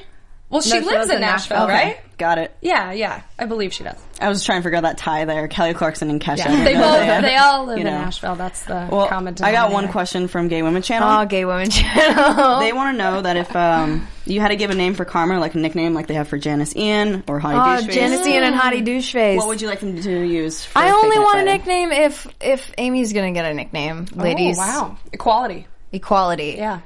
Well, 0.52 0.62
she 0.62 0.70
she 0.72 0.80
lives 0.82 1.10
in 1.10 1.22
Nashville, 1.22 1.66
Nashville. 1.66 1.68
right? 1.68 1.98
Got 2.18 2.38
it. 2.38 2.56
Yeah, 2.62 2.92
yeah. 2.92 3.22
I 3.40 3.46
believe 3.46 3.74
she 3.74 3.84
does. 3.84 3.98
I 4.20 4.30
was 4.30 4.44
trying 4.44 4.60
to 4.60 4.64
figure 4.64 4.78
out 4.78 4.84
that 4.84 4.98
tie 5.00 5.26
there. 5.26 5.48
Kelly 5.48 5.74
Clarkson 5.74 6.10
and 6.12 6.22
Kesha. 6.22 6.46
They 6.64 6.74
both, 6.76 7.22
they 7.24 7.36
all 7.38 7.66
live 7.66 7.80
You 7.80 7.86
in. 7.88 7.92
Nashville. 7.94 8.36
That's 8.36 8.62
the 8.66 8.88
Well, 8.92 9.08
common. 9.08 9.36
I 9.42 9.52
got 9.54 9.72
one 9.72 9.88
question 9.88 10.28
from 10.28 10.48
Gay 10.50 10.62
Women 10.62 10.84
Channel. 10.84 11.08
Oh, 11.10 11.26
Gay 11.26 11.46
Women 11.46 11.70
Channel. 11.72 12.60
they 12.60 12.74
want 12.74 12.94
to 12.96 12.98
know 13.04 13.22
that 13.22 13.38
if 13.38 13.56
um, 13.56 14.08
you 14.26 14.40
had 14.40 14.50
to 14.50 14.56
give 14.56 14.70
a 14.70 14.76
name 14.76 14.94
for 14.94 15.04
Karma, 15.06 15.40
like 15.40 15.56
a 15.56 15.58
nickname 15.58 15.94
like 15.96 16.06
they 16.08 16.14
have 16.16 16.28
for 16.28 16.38
Janis 16.38 16.76
Ian 16.76 17.24
or 17.28 17.40
Hottie 17.40 17.80
Oh, 17.80 17.82
Doucheface, 17.88 17.94
Janis 17.94 18.28
Ian 18.28 18.44
and 18.44 18.56
Hottie 18.56 18.86
Doucheface. 18.86 19.38
what 19.38 19.48
would 19.48 19.62
you 19.62 19.68
like 19.70 19.80
them 19.80 20.00
to 20.00 20.22
use? 20.22 20.64
For 20.66 20.78
I 20.78 20.92
only 20.92 21.18
want 21.18 21.40
a 21.40 21.44
nickname 21.46 21.92
if 21.92 22.28
if 22.42 22.72
Amy's 22.78 23.14
gonna 23.14 23.32
get 23.32 23.46
a 23.46 23.54
nickname, 23.54 24.06
ladies. 24.14 24.58
Oh, 24.60 24.62
wow. 24.62 24.98
Equality. 25.14 25.66
Equality. 25.94 26.56
Yeah. 26.58 26.82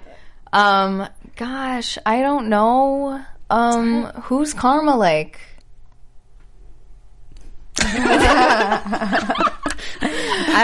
Um. 0.54 1.08
Gosh, 1.36 1.98
I 2.06 2.22
don't 2.22 2.48
know. 2.48 3.22
Um. 3.50 4.06
Who's 4.24 4.54
Karma 4.54 4.96
like? 4.96 5.40
I 7.78 7.84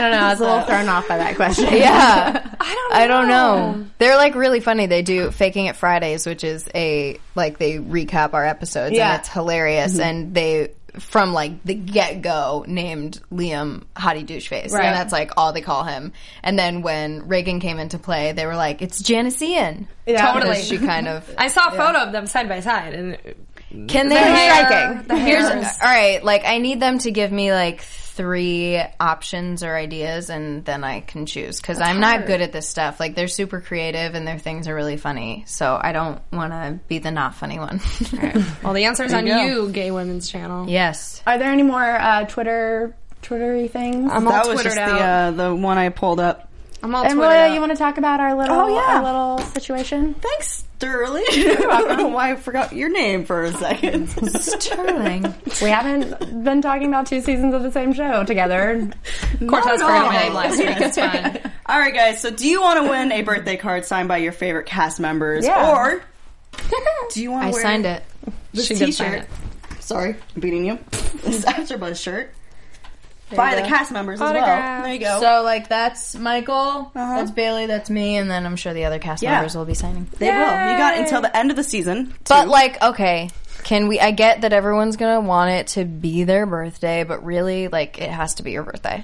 don't 0.02 0.12
know. 0.12 0.18
I 0.26 0.30
was 0.32 0.40
a 0.40 0.44
little 0.44 0.62
thrown 0.62 0.90
off 0.90 1.08
by 1.08 1.18
that 1.18 1.36
question. 1.36 1.68
Yeah. 1.74 2.56
I 2.60 2.74
don't. 2.76 2.94
I 2.94 3.08
don't 3.08 3.28
know. 3.28 3.86
They're 3.98 4.18
like 4.18 4.36
really 4.36 4.60
funny. 4.60 4.86
They 4.86 5.02
do 5.02 5.32
Faking 5.32 5.66
It 5.66 5.76
Fridays, 5.76 6.26
which 6.26 6.44
is 6.44 6.68
a 6.74 7.20
like 7.36 7.58
they 7.58 7.78
recap 7.78 8.34
our 8.34 8.46
episodes 8.46 8.96
Yeah. 8.96 9.12
and 9.14 9.20
it's 9.20 9.30
hilarious. 9.30 10.00
And 10.00 10.34
they 10.34 10.72
from 11.00 11.34
like 11.34 11.64
the 11.64 11.74
get 11.74 12.22
go 12.22 12.66
named 12.68 13.20
Liam 13.32 13.84
Hottie 13.96 14.26
Doucheface, 14.26 14.72
Right. 14.72 14.86
and 14.86 14.96
that's 14.96 15.12
like 15.14 15.32
all 15.38 15.54
they 15.54 15.62
call 15.62 15.84
him. 15.84 16.12
And 16.44 16.58
then 16.60 16.82
when 16.82 17.28
Reagan 17.28 17.60
came 17.60 17.80
into 17.80 17.98
play, 17.98 18.32
they 18.34 18.46
were 18.46 18.56
like, 18.56 18.82
"It's 18.82 19.02
Janis 19.02 19.42
Ian." 19.42 19.88
Yeah. 20.06 20.34
Totally. 20.34 20.62
She 20.62 20.78
kind 20.78 21.08
of 21.08 21.30
I 21.38 21.48
saw 21.48 21.68
a 21.70 21.72
photo 21.72 22.00
of 22.00 22.12
them 22.12 22.26
side 22.28 22.50
by 22.50 22.60
side, 22.60 22.94
and 22.94 23.18
Can 23.88 24.10
they 24.10 24.16
The 24.16 24.22
hair- 24.22 24.66
striking? 24.66 25.08
the 25.08 25.18
Here's 25.18 25.48
hair 25.48 25.58
all 25.58 25.64
is- 25.64 25.78
right. 25.82 26.24
Like 26.24 26.44
I 26.46 26.58
need 26.58 26.80
them 26.80 27.00
to 27.00 27.12
give 27.12 27.32
me 27.32 27.54
like 27.54 27.82
three 28.14 28.82
options 29.00 29.64
or 29.64 29.76
ideas, 29.76 30.30
and 30.30 30.66
then 30.66 30.84
I 30.84 31.00
can 31.00 31.26
choose 31.26 31.60
because 31.62 31.80
I'm 31.80 32.00
not 32.00 32.26
good 32.26 32.42
at 32.42 32.52
this 32.52 32.68
stuff. 32.68 33.00
Like 33.00 33.16
they're 33.16 33.28
super 33.28 33.62
creative, 33.62 34.16
and 34.16 34.28
their 34.28 34.38
things 34.38 34.68
are 34.68 34.76
really 34.76 34.98
funny. 34.98 35.44
So 35.48 35.80
I 35.82 35.92
don't 35.92 36.22
want 36.32 36.52
to 36.52 36.80
be 36.88 37.00
the 37.00 37.12
not 37.12 37.36
funny 37.36 37.58
one. 37.60 37.80
well, 38.64 38.74
the 38.74 38.86
answer's 38.86 39.14
on 39.14 39.26
you 39.28 39.34
go. 39.34 39.44
you, 39.44 39.72
Gay 39.72 39.92
Women's 39.92 40.30
Channel. 40.30 40.70
yes. 40.70 41.22
Are 41.26 41.38
there 41.38 41.52
any 41.52 41.64
more 41.64 41.84
uh, 41.84 42.26
Twitter 42.26 42.96
Twittery 43.22 43.68
things? 43.68 44.12
I'm 44.12 44.28
all 44.28 44.34
That 44.34 44.48
was 44.48 44.64
just 44.64 44.78
out. 44.78 44.98
the 45.36 45.44
uh, 45.44 45.50
the 45.50 45.56
one 45.56 45.78
I 45.78 45.90
pulled 45.90 46.20
up. 46.20 46.51
I'm 46.84 46.96
all 46.96 47.04
and 47.04 47.14
twittered 47.14 47.30
Roya, 47.32 47.48
out. 47.48 47.54
you 47.54 47.60
want 47.60 47.72
to 47.72 47.78
talk 47.78 47.98
about 47.98 48.20
our 48.20 48.36
little 48.36 48.56
Oh, 48.56 48.68
yeah. 48.68 48.98
our 48.98 49.04
little 49.04 49.38
situation? 49.54 50.16
Thanks, 50.16 50.64
Sterling. 50.78 51.24
I 51.30 51.84
don't 51.88 51.98
know 51.98 52.08
why 52.08 52.32
I 52.32 52.36
forgot 52.36 52.74
your 52.74 52.90
name 52.90 53.24
for 53.26 53.44
a 53.44 53.52
second. 53.54 54.08
Sterling. 54.42 55.34
We 55.62 55.70
haven't 55.70 56.44
been 56.44 56.62
talking 56.64 56.88
about 56.88 57.06
two 57.06 57.22
seasons 57.22 57.54
of 57.54 57.62
the 57.62 57.72
same 57.72 57.94
show 57.94 58.24
together. 58.24 58.90
Cortez 59.48 59.80
forgot 59.82 60.08
my 60.12 60.20
name 60.24 60.34
last 60.34 60.58
week. 60.58 60.70
It's 60.82 60.98
fine. 60.98 61.52
All 61.68 61.78
right, 61.78 61.94
guys. 61.94 62.20
So, 62.22 62.32
do 62.32 62.48
you 62.48 62.62
want 62.62 62.84
to 62.84 62.90
win 62.90 63.12
a 63.12 63.22
birthday 63.22 63.58
card 63.58 63.86
signed 63.86 64.08
by 64.08 64.18
your 64.18 64.32
favorite 64.32 64.66
cast 64.66 65.00
members, 65.00 65.46
Yeah. 65.46 65.72
or 65.78 66.04
do 67.14 67.22
you 67.22 67.30
want 67.32 67.44
to 67.44 67.48
I 67.50 67.52
wear 67.52 67.62
signed 67.62 67.86
it. 67.86 68.04
this 68.54 68.66
She 68.68 68.74
did 68.74 68.94
sign 68.94 69.12
T-shirt? 69.12 69.28
Sorry, 69.82 70.16
I'm 70.36 70.42
beating 70.42 70.66
you. 70.66 70.80
This 71.24 71.46
AfterBuzz 71.46 72.02
shirt. 72.02 72.34
By 73.36 73.56
the 73.56 73.62
cast 73.68 73.92
members 73.92 74.20
as 74.22 74.34
well. 74.34 74.82
There 74.84 74.94
you 74.94 75.00
go. 75.00 75.20
So 75.20 75.44
like 75.44 75.70
that's 75.70 76.16
Michael, 76.16 76.92
uh-huh. 76.96 77.16
that's 77.16 77.32
Bailey, 77.32 77.66
that's 77.66 77.90
me, 77.90 78.18
and 78.18 78.30
then 78.30 78.46
I'm 78.46 78.56
sure 78.56 78.74
the 78.74 78.86
other 78.86 79.00
cast 79.00 79.24
Yeah. 79.24 79.34
members 79.36 79.56
will 79.56 79.66
be 79.66 79.74
signing. 79.74 80.08
they 80.20 80.28
will. 80.30 80.40
You 80.40 80.78
got 80.78 80.98
until 80.98 81.22
the 81.22 81.36
end 81.36 81.50
of 81.52 81.58
the 81.58 81.64
season. 81.64 82.14
But 82.28 82.44
to- 82.44 82.50
like, 82.50 82.82
okay, 82.84 83.30
can 83.64 83.88
we? 83.88 84.00
I 84.00 84.10
get 84.12 84.42
that 84.42 84.54
everyone's 84.54 84.98
gonna 84.98 85.22
want 85.22 85.52
it 85.52 85.68
to 85.68 85.86
be 85.86 86.24
their 86.24 86.46
birthday, 86.48 87.04
but 87.04 87.24
really, 87.24 87.68
like, 87.68 88.00
it 88.00 88.10
has 88.10 88.36
to 88.36 88.44
be 88.44 88.52
your 88.52 88.64
birthday. 88.64 89.04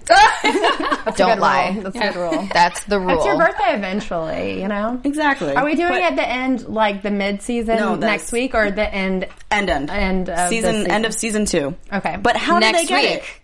Don't 1.15 1.15
Good 1.15 1.39
lie. 1.39 1.71
rule. 1.73 1.83
That's 1.83 1.95
a 1.95 1.99
good 1.99 2.15
rule. 2.15 2.47
That's 2.53 2.83
the 2.85 2.99
rule. 2.99 3.17
It's 3.17 3.25
your 3.25 3.37
birthday 3.37 3.75
eventually, 3.75 4.61
you 4.61 4.67
know? 4.67 4.99
exactly. 5.03 5.53
Are 5.55 5.63
we 5.63 5.75
doing 5.75 5.89
But 5.89 5.97
it 5.99 6.03
at 6.03 6.15
the 6.15 6.27
end, 6.27 6.67
like 6.67 7.01
the 7.01 7.11
mid-season 7.11 7.77
No, 7.77 7.95
next 7.95 8.31
week, 8.31 8.55
or 8.55 8.71
the 8.71 8.91
end? 8.93 9.27
end 9.51 9.69
end 9.69 9.89
End 9.91 10.29
of 10.29 10.49
season, 10.49 10.75
season. 10.75 10.91
end 10.91 11.05
of 11.05 11.13
season 11.13 11.45
two? 11.45 11.75
Okay. 11.93 12.17
But 12.21 12.35
how 12.35 12.59
Next 12.59 12.79
did 12.81 12.87
they 12.89 12.89
get 12.89 13.01
week. 13.11 13.19
it? 13.23 13.39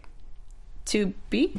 To 0.87 1.13
be? 1.29 1.53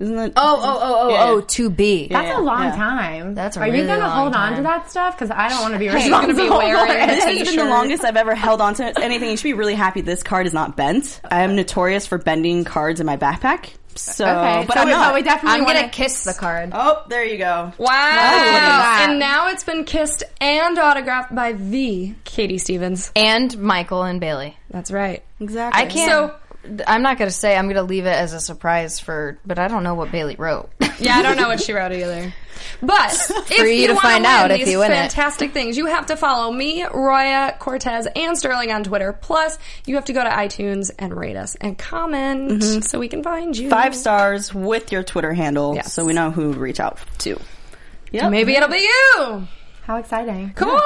Isn't 0.00 0.18
it? 0.18 0.32
Oh, 0.36 0.60
oh, 0.60 0.78
oh, 0.82 0.96
oh, 1.02 1.08
Yeah. 1.10 1.24
oh, 1.28 1.40
to 1.40 1.70
be. 1.70 2.08
That's 2.08 2.26
Yeah, 2.26 2.40
a 2.40 2.42
long 2.42 2.64
yeah. 2.64 2.74
time. 2.76 3.34
That's 3.34 3.56
a 3.56 3.60
Are 3.60 3.68
you 3.68 3.86
gonna 3.86 4.00
long 4.00 4.10
hold 4.22 4.34
on 4.34 4.48
to 4.50 4.54
time. 4.56 4.64
that 4.64 4.90
stuff? 4.90 5.14
Because 5.16 5.30
I 5.30 5.48
don't 5.48 5.60
want 5.60 5.74
to 5.74 5.78
be 5.78 5.84
You're 5.86 5.94
responsible. 5.94 6.34
gonna 6.48 6.66
be 6.66 6.74
wearing 6.74 6.90
it. 7.02 7.06
This 7.06 7.24
has 7.24 7.34
been 7.36 7.38
the 7.44 7.50
T-shirt. 7.52 7.68
longest 7.68 8.04
I've 8.04 8.16
ever 8.16 8.34
held 8.34 8.60
on 8.60 8.74
to 8.74 9.00
anything. 9.00 9.30
You 9.30 9.36
should 9.36 9.44
be 9.44 9.52
really 9.54 9.76
happy 9.76 10.00
this 10.00 10.24
card 10.24 10.46
is 10.48 10.52
not 10.52 10.76
bent. 10.76 11.20
I 11.30 11.42
am 11.42 11.54
notorious 11.54 12.06
for 12.08 12.18
bending 12.18 12.64
cards 12.64 12.98
in 12.98 13.06
my 13.06 13.16
backpack. 13.16 13.70
So, 13.94 14.24
Okay, 14.26 14.64
but 14.66 14.74
so 14.74 14.80
I'm 14.80 14.86
we, 14.86 14.92
not. 14.92 15.08
but 15.08 15.14
we 15.14 15.22
definitely 15.22 15.58
I'm 15.60 15.64
want 15.64 15.76
gonna 15.76 15.88
kiss 15.90 16.24
the 16.24 16.32
card. 16.34 16.70
oh, 16.72 17.04
there 17.08 17.24
you 17.24 17.36
go. 17.38 17.72
Wow. 17.78 17.86
that. 17.88 19.06
And 19.10 19.18
now 19.18 19.48
it's 19.48 19.64
been 19.64 19.84
kissed 19.84 20.22
and 20.40 20.78
autographed 20.78 21.34
by 21.34 21.52
the 21.52 22.14
Katie 22.24 22.58
Stevens. 22.58 23.10
And 23.16 23.56
Michael 23.58 24.02
and 24.02 24.20
Bailey. 24.20 24.56
That's 24.70 24.90
right. 24.90 25.22
Exactly. 25.40 25.82
I 25.82 25.86
can't. 25.86 26.10
So- 26.10 26.34
I'm 26.86 27.02
not 27.02 27.18
gonna 27.18 27.30
say. 27.30 27.56
I'm 27.56 27.68
gonna 27.68 27.82
leave 27.82 28.06
it 28.06 28.10
as 28.14 28.32
a 28.32 28.40
surprise 28.40 29.00
for. 29.00 29.38
But 29.46 29.58
I 29.58 29.68
don't 29.68 29.82
know 29.82 29.94
what 29.94 30.12
Bailey 30.12 30.36
wrote. 30.36 30.70
Yeah, 31.00 31.16
I 31.16 31.22
don't 31.22 31.36
know 31.36 31.46
what 31.46 31.60
she 31.60 31.72
wrote 31.72 31.92
either. 31.92 32.34
But 32.82 33.12
if 33.30 33.46
For 33.46 33.64
you 33.66 33.86
to 33.86 33.94
wanna 33.94 34.00
find 34.00 34.22
win 34.24 34.26
out 34.32 34.50
if 34.50 34.58
these 34.58 34.70
you 34.70 34.80
win 34.80 34.90
it. 34.90 34.96
fantastic 34.96 35.52
things, 35.52 35.76
you 35.76 35.86
have 35.86 36.06
to 36.06 36.16
follow 36.16 36.50
me, 36.50 36.84
Roya, 36.84 37.54
Cortez, 37.56 38.08
and 38.16 38.36
Sterling 38.36 38.72
on 38.72 38.82
Twitter. 38.82 39.12
Plus, 39.12 39.56
you 39.86 39.94
have 39.94 40.06
to 40.06 40.12
go 40.12 40.24
to 40.24 40.28
iTunes 40.28 40.90
and 40.98 41.16
rate 41.16 41.36
us 41.36 41.54
and 41.54 41.78
comment 41.78 42.50
mm-hmm. 42.50 42.80
so 42.80 42.98
we 42.98 43.06
can 43.06 43.22
find 43.22 43.56
you. 43.56 43.70
Five 43.70 43.94
stars 43.94 44.52
with 44.52 44.90
your 44.90 45.04
Twitter 45.04 45.32
handle, 45.32 45.76
Yes. 45.76 45.92
so 45.92 46.04
we 46.04 46.14
know 46.14 46.32
who 46.32 46.52
to 46.52 46.58
reach 46.58 46.80
out 46.80 46.98
to. 47.18 47.38
Yeah, 48.10 48.28
Maybe 48.28 48.56
it'll 48.56 48.68
be 48.68 48.78
you. 48.78 49.46
How 49.88 49.96
exciting! 49.96 50.52
Cool. 50.54 50.68
I'm, 50.68 50.78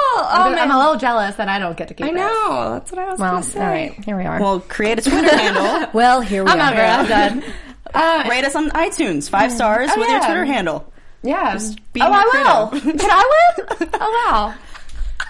Oh 0.53 0.57
I'm 0.57 0.71
a 0.71 0.77
little 0.77 0.95
jealous 0.95 1.35
that 1.35 1.49
I 1.49 1.59
don't 1.59 1.75
get 1.75 1.89
to 1.89 1.93
keep 1.93 2.05
I 2.07 2.09
it. 2.09 2.13
know. 2.15 2.69
That's 2.71 2.89
what 2.89 2.99
I 2.99 3.09
was 3.11 3.19
Well, 3.19 3.31
gonna 3.33 3.43
say. 3.43 3.59
all 3.59 3.67
right, 3.67 4.05
here 4.05 4.15
we 4.17 4.23
are. 4.25 4.39
Well, 4.39 4.59
create 4.61 4.97
a 4.99 5.01
Twitter 5.01 5.27
handle. 5.37 5.89
well, 5.93 6.21
here 6.21 6.43
we 6.45 6.49
I'm 6.49 6.59
are. 6.59 6.73
I'm 6.81 7.07
done. 7.07 7.43
Uh, 7.93 8.25
Rate 8.27 8.43
us 8.43 8.55
on 8.55 8.71
iTunes. 8.71 9.29
Five 9.29 9.51
stars 9.51 9.89
Oh, 9.93 9.99
with 9.99 10.09
your 10.09 10.17
yeah. 10.19 10.25
Twitter 10.25 10.45
handle. 10.45 10.91
yeah. 11.21 11.59
be 11.91 12.01
Oh, 12.01 12.05
I 12.09 12.23
will. 12.23 12.67
creative. 12.79 12.99
Can 13.01 13.09
I 13.11 13.55
win? 13.79 13.89
Oh 13.93 14.25
wow. 14.31 14.55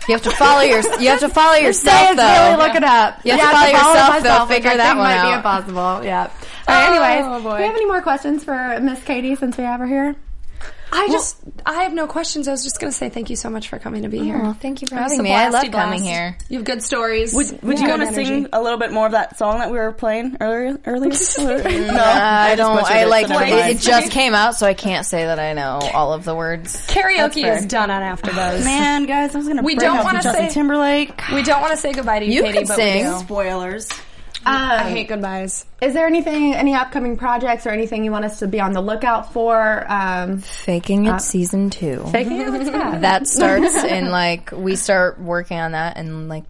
You 0.08 0.14
have 0.14 0.22
to 0.24 0.32
follow 0.32 0.62
your. 0.62 0.82
You 1.02 1.10
have 1.10 1.20
to 1.22 1.30
follow 1.30 1.56
yourself 1.58 2.12
it's 2.12 2.16
though. 2.18 2.52
really 2.56 2.64
look 2.68 2.76
it 2.76 2.84
up. 2.86 3.20
You 3.26 3.32
have 3.32 3.40
to 3.42 3.46
Yeah, 3.48 3.52
follow 3.52 3.68
yourself, 3.72 4.10
myself, 4.10 4.48
though. 4.50 4.54
Figure 4.56 4.78
that 4.78 4.88
think 4.90 4.98
one 5.00 5.10
might 5.10 5.30
be 5.30 5.36
impossible. 5.36 6.06
Yeah. 6.06 6.32
All 6.68 6.76
right, 6.76 6.90
anyways, 7.18 7.26
Oh, 7.46 7.58
do 7.58 7.62
you 7.64 7.68
have 7.68 7.76
any 7.76 7.86
more 7.86 8.02
questions 8.02 8.44
for 8.46 8.80
Miss 8.80 9.04
Katie 9.04 9.36
since 9.36 9.58
we 9.58 9.64
have 9.66 9.80
her 9.82 9.88
here? 9.88 10.16
I 10.96 11.08
just, 11.08 11.38
I 11.66 11.84
have 11.86 11.94
no 11.94 12.06
questions. 12.06 12.48
I 12.48 12.52
was 12.52 12.64
just 12.64 12.80
gonna 12.80 12.92
say 12.92 13.10
thank 13.10 13.32
you 13.32 13.36
so 13.36 13.50
much 13.50 13.68
for 13.70 13.80
coming 13.80 14.04
to 14.04 14.10
be 14.10 14.20
here. 14.20 14.40
Oh, 14.44 14.54
thank 14.54 14.84
you 14.84 14.88
for 14.88 14.96
It 14.96 15.02
was 15.02 15.12
having 15.14 15.20
a 15.22 15.24
me. 15.24 15.34
I 15.34 15.50
love 15.50 15.64
blasty 15.64 15.72
coming 15.72 16.04
here. 16.04 16.38
You 16.50 16.60
have 16.60 16.66
good 16.66 16.84
stories. 16.84 17.34
Would, 17.34 17.64
would 17.64 17.80
you 17.80 17.88
good 17.88 18.00
want 18.00 18.02
to 18.04 18.08
energy. 18.10 18.26
sing 18.26 18.48
a 18.54 18.62
little 18.62 18.78
bit 18.78 18.92
more 18.92 19.08
of 19.08 19.14
that 19.14 19.36
song 19.36 19.58
that 19.58 19.72
we 19.72 19.78
were 19.80 19.92
playing 19.92 20.38
earlier? 20.40 20.80
Earlier? 20.86 21.10
no, 21.40 22.04
I 22.04 22.54
just 22.56 22.58
don't. 22.58 22.84
I 22.84 23.00
it, 23.00 23.04
so 23.06 23.10
like. 23.10 23.28
never 23.30 23.44
it, 23.44 23.76
it 23.76 23.80
just 23.80 24.12
came 24.12 24.36
out, 24.36 24.54
so 24.56 24.68
I 24.68 24.76
can't 24.76 25.04
say 25.08 25.26
that 25.26 25.40
I 25.40 25.54
know 25.54 25.80
all 25.96 26.14
of 26.14 26.26
the 26.26 26.36
words. 26.36 26.86
Karaoke 26.86 27.42
fair. 27.42 27.58
is 27.58 27.66
done 27.66 27.90
on 27.90 28.04
After 28.04 28.32
Those. 28.32 28.64
Man, 28.66 29.08
guys, 29.08 29.34
I 29.34 29.40
was 29.40 29.48
gonna. 29.48 29.64
We 29.64 29.74
bring 29.76 29.88
don't 29.88 29.98
up 29.98 30.04
some 30.04 30.14
wanna 30.14 30.22
Justin 30.22 30.50
say- 30.50 30.54
Timberlake. 30.54 31.22
We 31.34 31.42
don't 31.42 31.62
want 31.62 31.72
to 31.72 31.78
say 31.78 31.92
goodbye 31.94 32.20
to 32.20 32.26
you, 32.26 32.34
You 32.34 32.44
Katie, 32.44 32.58
could 32.60 32.68
but 32.68 32.76
sing. 32.76 33.06
we 33.08 33.12
do. 33.14 33.20
Spoilers. 33.20 33.90
I 34.46 34.90
hate 34.90 35.08
goodbyes. 35.08 35.66
Is 35.82 35.94
there 35.94 36.06
anything, 36.08 36.54
any 36.54 36.74
upcoming 36.74 37.18
projects 37.18 37.66
or 37.66 37.70
anything 37.70 38.04
you 38.04 38.12
want 38.12 38.26
us 38.26 38.40
to 38.40 38.48
be 38.48 38.60
on 38.60 38.74
the 38.74 38.82
lookout 38.82 39.32
for? 39.34 39.86
Um, 39.88 40.40
Faking 40.40 41.06
it, 41.06 41.20
season 41.22 41.70
two. 41.70 42.04
Faking 42.12 42.42
it? 42.42 42.50
What's 42.52 42.70
that? 42.70 43.02
That 43.02 43.28
starts 43.28 43.76
in 43.84 44.10
like 44.10 44.52
we 44.52 44.76
start 44.76 45.20
working 45.20 45.60
on 45.60 45.72
that 45.74 45.98
in 45.98 46.28
like 46.28 46.44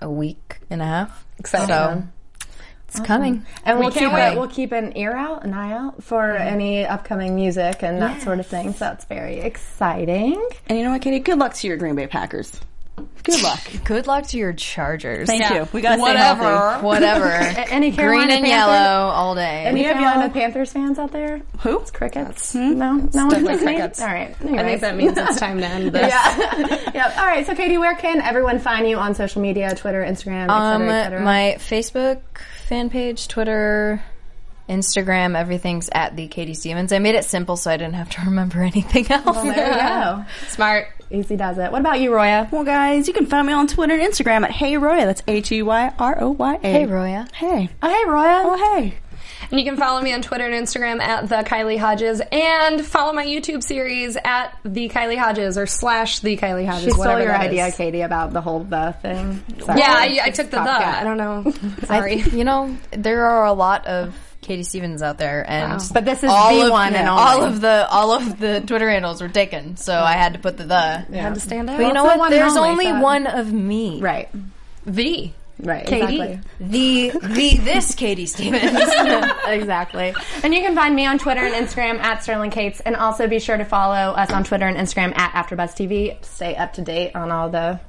a 0.00 0.10
week 0.10 0.58
and 0.70 0.80
a 0.82 0.84
half. 0.84 1.24
Exciting. 1.38 1.68
So 1.68 2.04
it's 2.88 3.00
coming. 3.00 3.44
And 3.64 3.78
we'll 3.78 3.88
We 3.88 3.92
keep 3.94 4.00
can't 4.02 4.14
wait. 4.14 4.38
we'll 4.38 4.48
keep 4.48 4.70
an 4.72 4.96
ear 4.96 5.12
out, 5.16 5.44
an 5.44 5.52
eye 5.54 5.72
out 5.72 6.02
for 6.04 6.30
any 6.32 6.86
upcoming 6.86 7.34
music 7.34 7.82
and 7.82 8.00
that 8.00 8.22
sort 8.22 8.38
of 8.38 8.46
thing. 8.46 8.72
So 8.72 8.78
that's 8.80 9.04
very 9.06 9.40
exciting. 9.40 10.40
And 10.68 10.78
you 10.78 10.84
know 10.84 10.92
what, 10.92 11.02
Katie? 11.02 11.18
Good 11.18 11.38
luck 11.38 11.54
to 11.54 11.66
your 11.66 11.76
Green 11.76 11.96
Bay 11.96 12.06
Packers. 12.06 12.60
Good 13.24 13.42
luck. 13.42 13.60
Good 13.84 14.06
luck 14.06 14.26
to 14.28 14.36
your 14.38 14.52
Chargers. 14.52 15.26
Thank 15.26 15.48
you. 15.50 15.66
We 15.72 15.80
gotta 15.80 15.94
stay 15.96 16.02
Whatever. 16.02 16.42
healthy. 16.44 16.84
Whatever. 16.86 17.26
A- 17.30 17.72
Any 17.72 17.90
Green 17.90 18.20
and 18.20 18.28
Panthers- 18.30 18.48
yellow 18.50 19.08
all 19.08 19.34
day. 19.34 19.64
Any 19.64 19.82
have 19.84 19.96
Carolina 19.96 20.20
y'all- 20.26 20.30
Panthers 20.30 20.72
fans 20.72 20.98
out 20.98 21.10
there? 21.10 21.40
Who? 21.60 21.80
It's 21.80 21.90
crickets. 21.90 22.54
No, 22.54 22.70
no 22.72 22.94
one's 22.96 23.12
definitely 23.14 23.42
listening. 23.44 23.76
crickets. 23.76 24.00
All 24.02 24.06
right. 24.08 24.30
I 24.30 24.62
think 24.62 24.80
that 24.82 24.96
means 24.96 25.16
it's 25.16 25.40
time 25.40 25.58
to 25.58 25.66
end 25.66 25.92
this. 25.92 26.02
yeah. 26.12 26.90
yep. 26.94 27.16
All 27.18 27.26
right. 27.26 27.46
So, 27.46 27.54
Katie, 27.54 27.78
where 27.78 27.96
can 27.96 28.20
everyone 28.20 28.58
find 28.58 28.86
you 28.88 28.98
on 28.98 29.14
social 29.14 29.40
media? 29.42 29.74
Twitter, 29.74 30.02
Instagram, 30.04 30.44
et 30.44 30.50
Um, 30.50 30.82
cetera, 30.82 30.94
et 30.94 31.02
cetera? 31.04 31.20
my 31.22 31.56
Facebook 31.58 32.20
fan 32.68 32.90
page, 32.90 33.26
Twitter, 33.28 34.02
Instagram, 34.68 35.36
everything's 35.36 35.90
at 35.92 36.16
the 36.16 36.26
Katie 36.26 36.54
Stevens. 36.54 36.92
I 36.92 36.98
made 36.98 37.14
it 37.14 37.24
simple 37.24 37.56
so 37.56 37.70
I 37.70 37.76
didn't 37.76 37.94
have 37.94 38.08
to 38.10 38.22
remember 38.22 38.62
anything 38.62 39.10
else. 39.10 39.36
there 39.42 39.72
you 39.72 39.78
go. 39.78 40.24
Smart. 40.48 40.88
Easy 41.10 41.36
does 41.36 41.58
it. 41.58 41.70
What 41.70 41.80
about 41.80 42.00
you, 42.00 42.14
Roya? 42.14 42.48
Well, 42.50 42.64
guys, 42.64 43.06
you 43.06 43.14
can 43.14 43.26
find 43.26 43.46
me 43.46 43.52
on 43.52 43.66
Twitter 43.66 43.94
and 43.94 44.02
Instagram 44.02 44.42
at 44.44 44.50
Hey 44.50 44.76
Roya. 44.76 45.04
That's 45.06 45.22
H 45.28 45.52
E 45.52 45.62
Y 45.62 45.92
R 45.98 46.20
O 46.20 46.30
Y 46.30 46.54
A. 46.62 46.72
Hey, 46.72 46.86
Roya. 46.86 47.28
Hey. 47.34 47.70
Oh, 47.82 47.88
hey, 47.88 48.10
Roya. 48.10 48.42
Oh, 48.44 48.74
hey. 48.76 48.94
And 49.50 49.58
you 49.60 49.64
can 49.64 49.76
follow 49.76 50.00
me 50.00 50.12
on 50.12 50.22
Twitter 50.22 50.44
and 50.44 50.54
Instagram 50.54 51.00
at 51.00 51.28
the 51.28 51.36
Kylie 51.36 51.78
Hodges, 51.78 52.20
and 52.32 52.84
follow 52.84 53.12
my 53.12 53.26
YouTube 53.26 53.62
series 53.62 54.16
at 54.24 54.58
the 54.64 54.88
Kylie 54.88 55.18
Hodges 55.18 55.58
or 55.58 55.66
slash 55.66 56.20
the 56.20 56.36
Kylie 56.36 56.66
Hodges. 56.66 56.84
She 56.84 56.90
stole 56.90 57.00
whatever 57.04 57.22
your 57.22 57.32
that 57.32 57.40
idea, 57.42 57.66
is. 57.66 57.76
Katie, 57.76 58.00
about 58.02 58.32
the 58.32 58.40
whole 58.40 58.64
the 58.64 58.94
thing. 59.02 59.42
Sorry. 59.60 59.78
Yeah, 59.78 59.92
I, 59.92 60.18
I 60.24 60.30
took 60.30 60.50
the 60.50 60.56
the. 60.58 60.62
Copycat. 60.70 60.94
I 60.94 61.04
don't 61.04 61.16
know. 61.16 61.52
Sorry. 61.86 62.22
I, 62.22 62.26
you 62.26 62.44
know, 62.44 62.76
there 62.92 63.26
are 63.26 63.46
a 63.46 63.52
lot 63.52 63.86
of 63.86 64.14
Katie 64.40 64.62
Stevens 64.62 65.00
out 65.02 65.18
there, 65.18 65.44
and 65.48 65.80
But 65.92 66.04
this 66.04 66.22
is 66.22 66.30
all 66.30 66.54
the 66.58 66.66
of, 66.66 66.70
one 66.70 66.94
and 66.94 67.08
all 67.08 67.42
of 67.44 67.60
the 67.60 67.88
all 67.90 68.12
of 68.12 68.38
the 68.38 68.62
Twitter 68.66 68.90
handles 68.90 69.22
were 69.22 69.28
taken, 69.28 69.76
so 69.76 69.94
I 69.94 70.12
had 70.12 70.34
to 70.34 70.38
put 70.38 70.56
the 70.58 70.64
the. 70.64 70.74
Had 71.16 71.34
to 71.34 71.40
stand 71.40 71.70
out. 71.70 71.78
But 71.78 71.86
you 71.86 71.92
know 71.92 72.04
Well, 72.04 72.14
the 72.14 72.18
what? 72.18 72.18
one 72.18 72.30
There's 72.30 72.56
only, 72.56 72.86
only 72.86 73.02
one 73.02 73.26
of 73.26 73.52
me. 73.52 74.00
Right. 74.00 74.28
the. 74.86 75.32
Right. 75.60 75.86
Katie. 75.86 76.20
Exactly. 76.20 76.40
The 76.60 77.10
the 77.28 77.56
this 77.58 77.94
Katie 77.94 78.26
Stevens. 78.26 78.62
exactly. 79.46 80.14
And 80.42 80.52
you 80.52 80.60
can 80.60 80.74
find 80.74 80.96
me 80.96 81.06
on 81.06 81.18
Twitter 81.18 81.40
and 81.40 81.54
Instagram 81.54 81.98
at 82.00 82.22
Sterling 82.22 82.50
Cates, 82.50 82.80
and 82.80 82.96
also 82.96 83.28
be 83.28 83.38
sure 83.38 83.56
to 83.56 83.64
follow 83.64 83.94
us 83.94 84.30
on 84.30 84.44
Twitter 84.44 84.66
and 84.66 84.76
Instagram 84.76 85.16
at 85.16 85.32
AfterBuzzTV. 85.32 86.24
Stay 86.24 86.56
up 86.56 86.72
to 86.74 86.82
date 86.82 87.14
on 87.14 87.30
all 87.30 87.48
the 87.50 87.80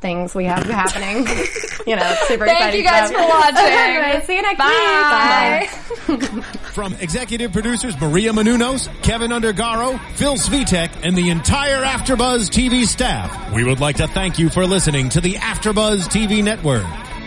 things 0.00 0.34
we 0.34 0.44
have 0.44 0.64
happening. 0.64 1.18
you 1.86 1.96
know, 1.96 2.02
it's 2.10 2.28
super 2.28 2.46
Thank 2.46 2.74
exciting 2.74 2.80
you 2.80 2.84
guys 2.86 3.08
stuff. 3.08 3.22
for 3.22 3.28
watching. 3.28 3.72
Anyway, 3.72 4.24
see 4.26 4.36
you 4.36 4.42
next 4.42 4.58
Bye. 4.58 5.68
week. 6.08 6.40
Bye. 6.40 6.42
From 6.70 6.94
executive 6.94 7.52
producers 7.52 7.98
Maria 8.00 8.32
Menounos, 8.32 8.88
Kevin 9.02 9.30
Undergaro, 9.30 9.98
Phil 10.14 10.34
Svitek, 10.36 11.04
and 11.04 11.16
the 11.16 11.30
entire 11.30 11.82
AfterBuzz 11.82 12.48
TV 12.50 12.86
staff, 12.86 13.52
we 13.52 13.64
would 13.64 13.80
like 13.80 13.96
to 13.96 14.06
thank 14.08 14.38
you 14.38 14.48
for 14.50 14.66
listening 14.66 15.08
to 15.10 15.20
the 15.20 15.34
AfterBuzz 15.34 16.08
TV 16.08 16.42
network. 16.42 16.86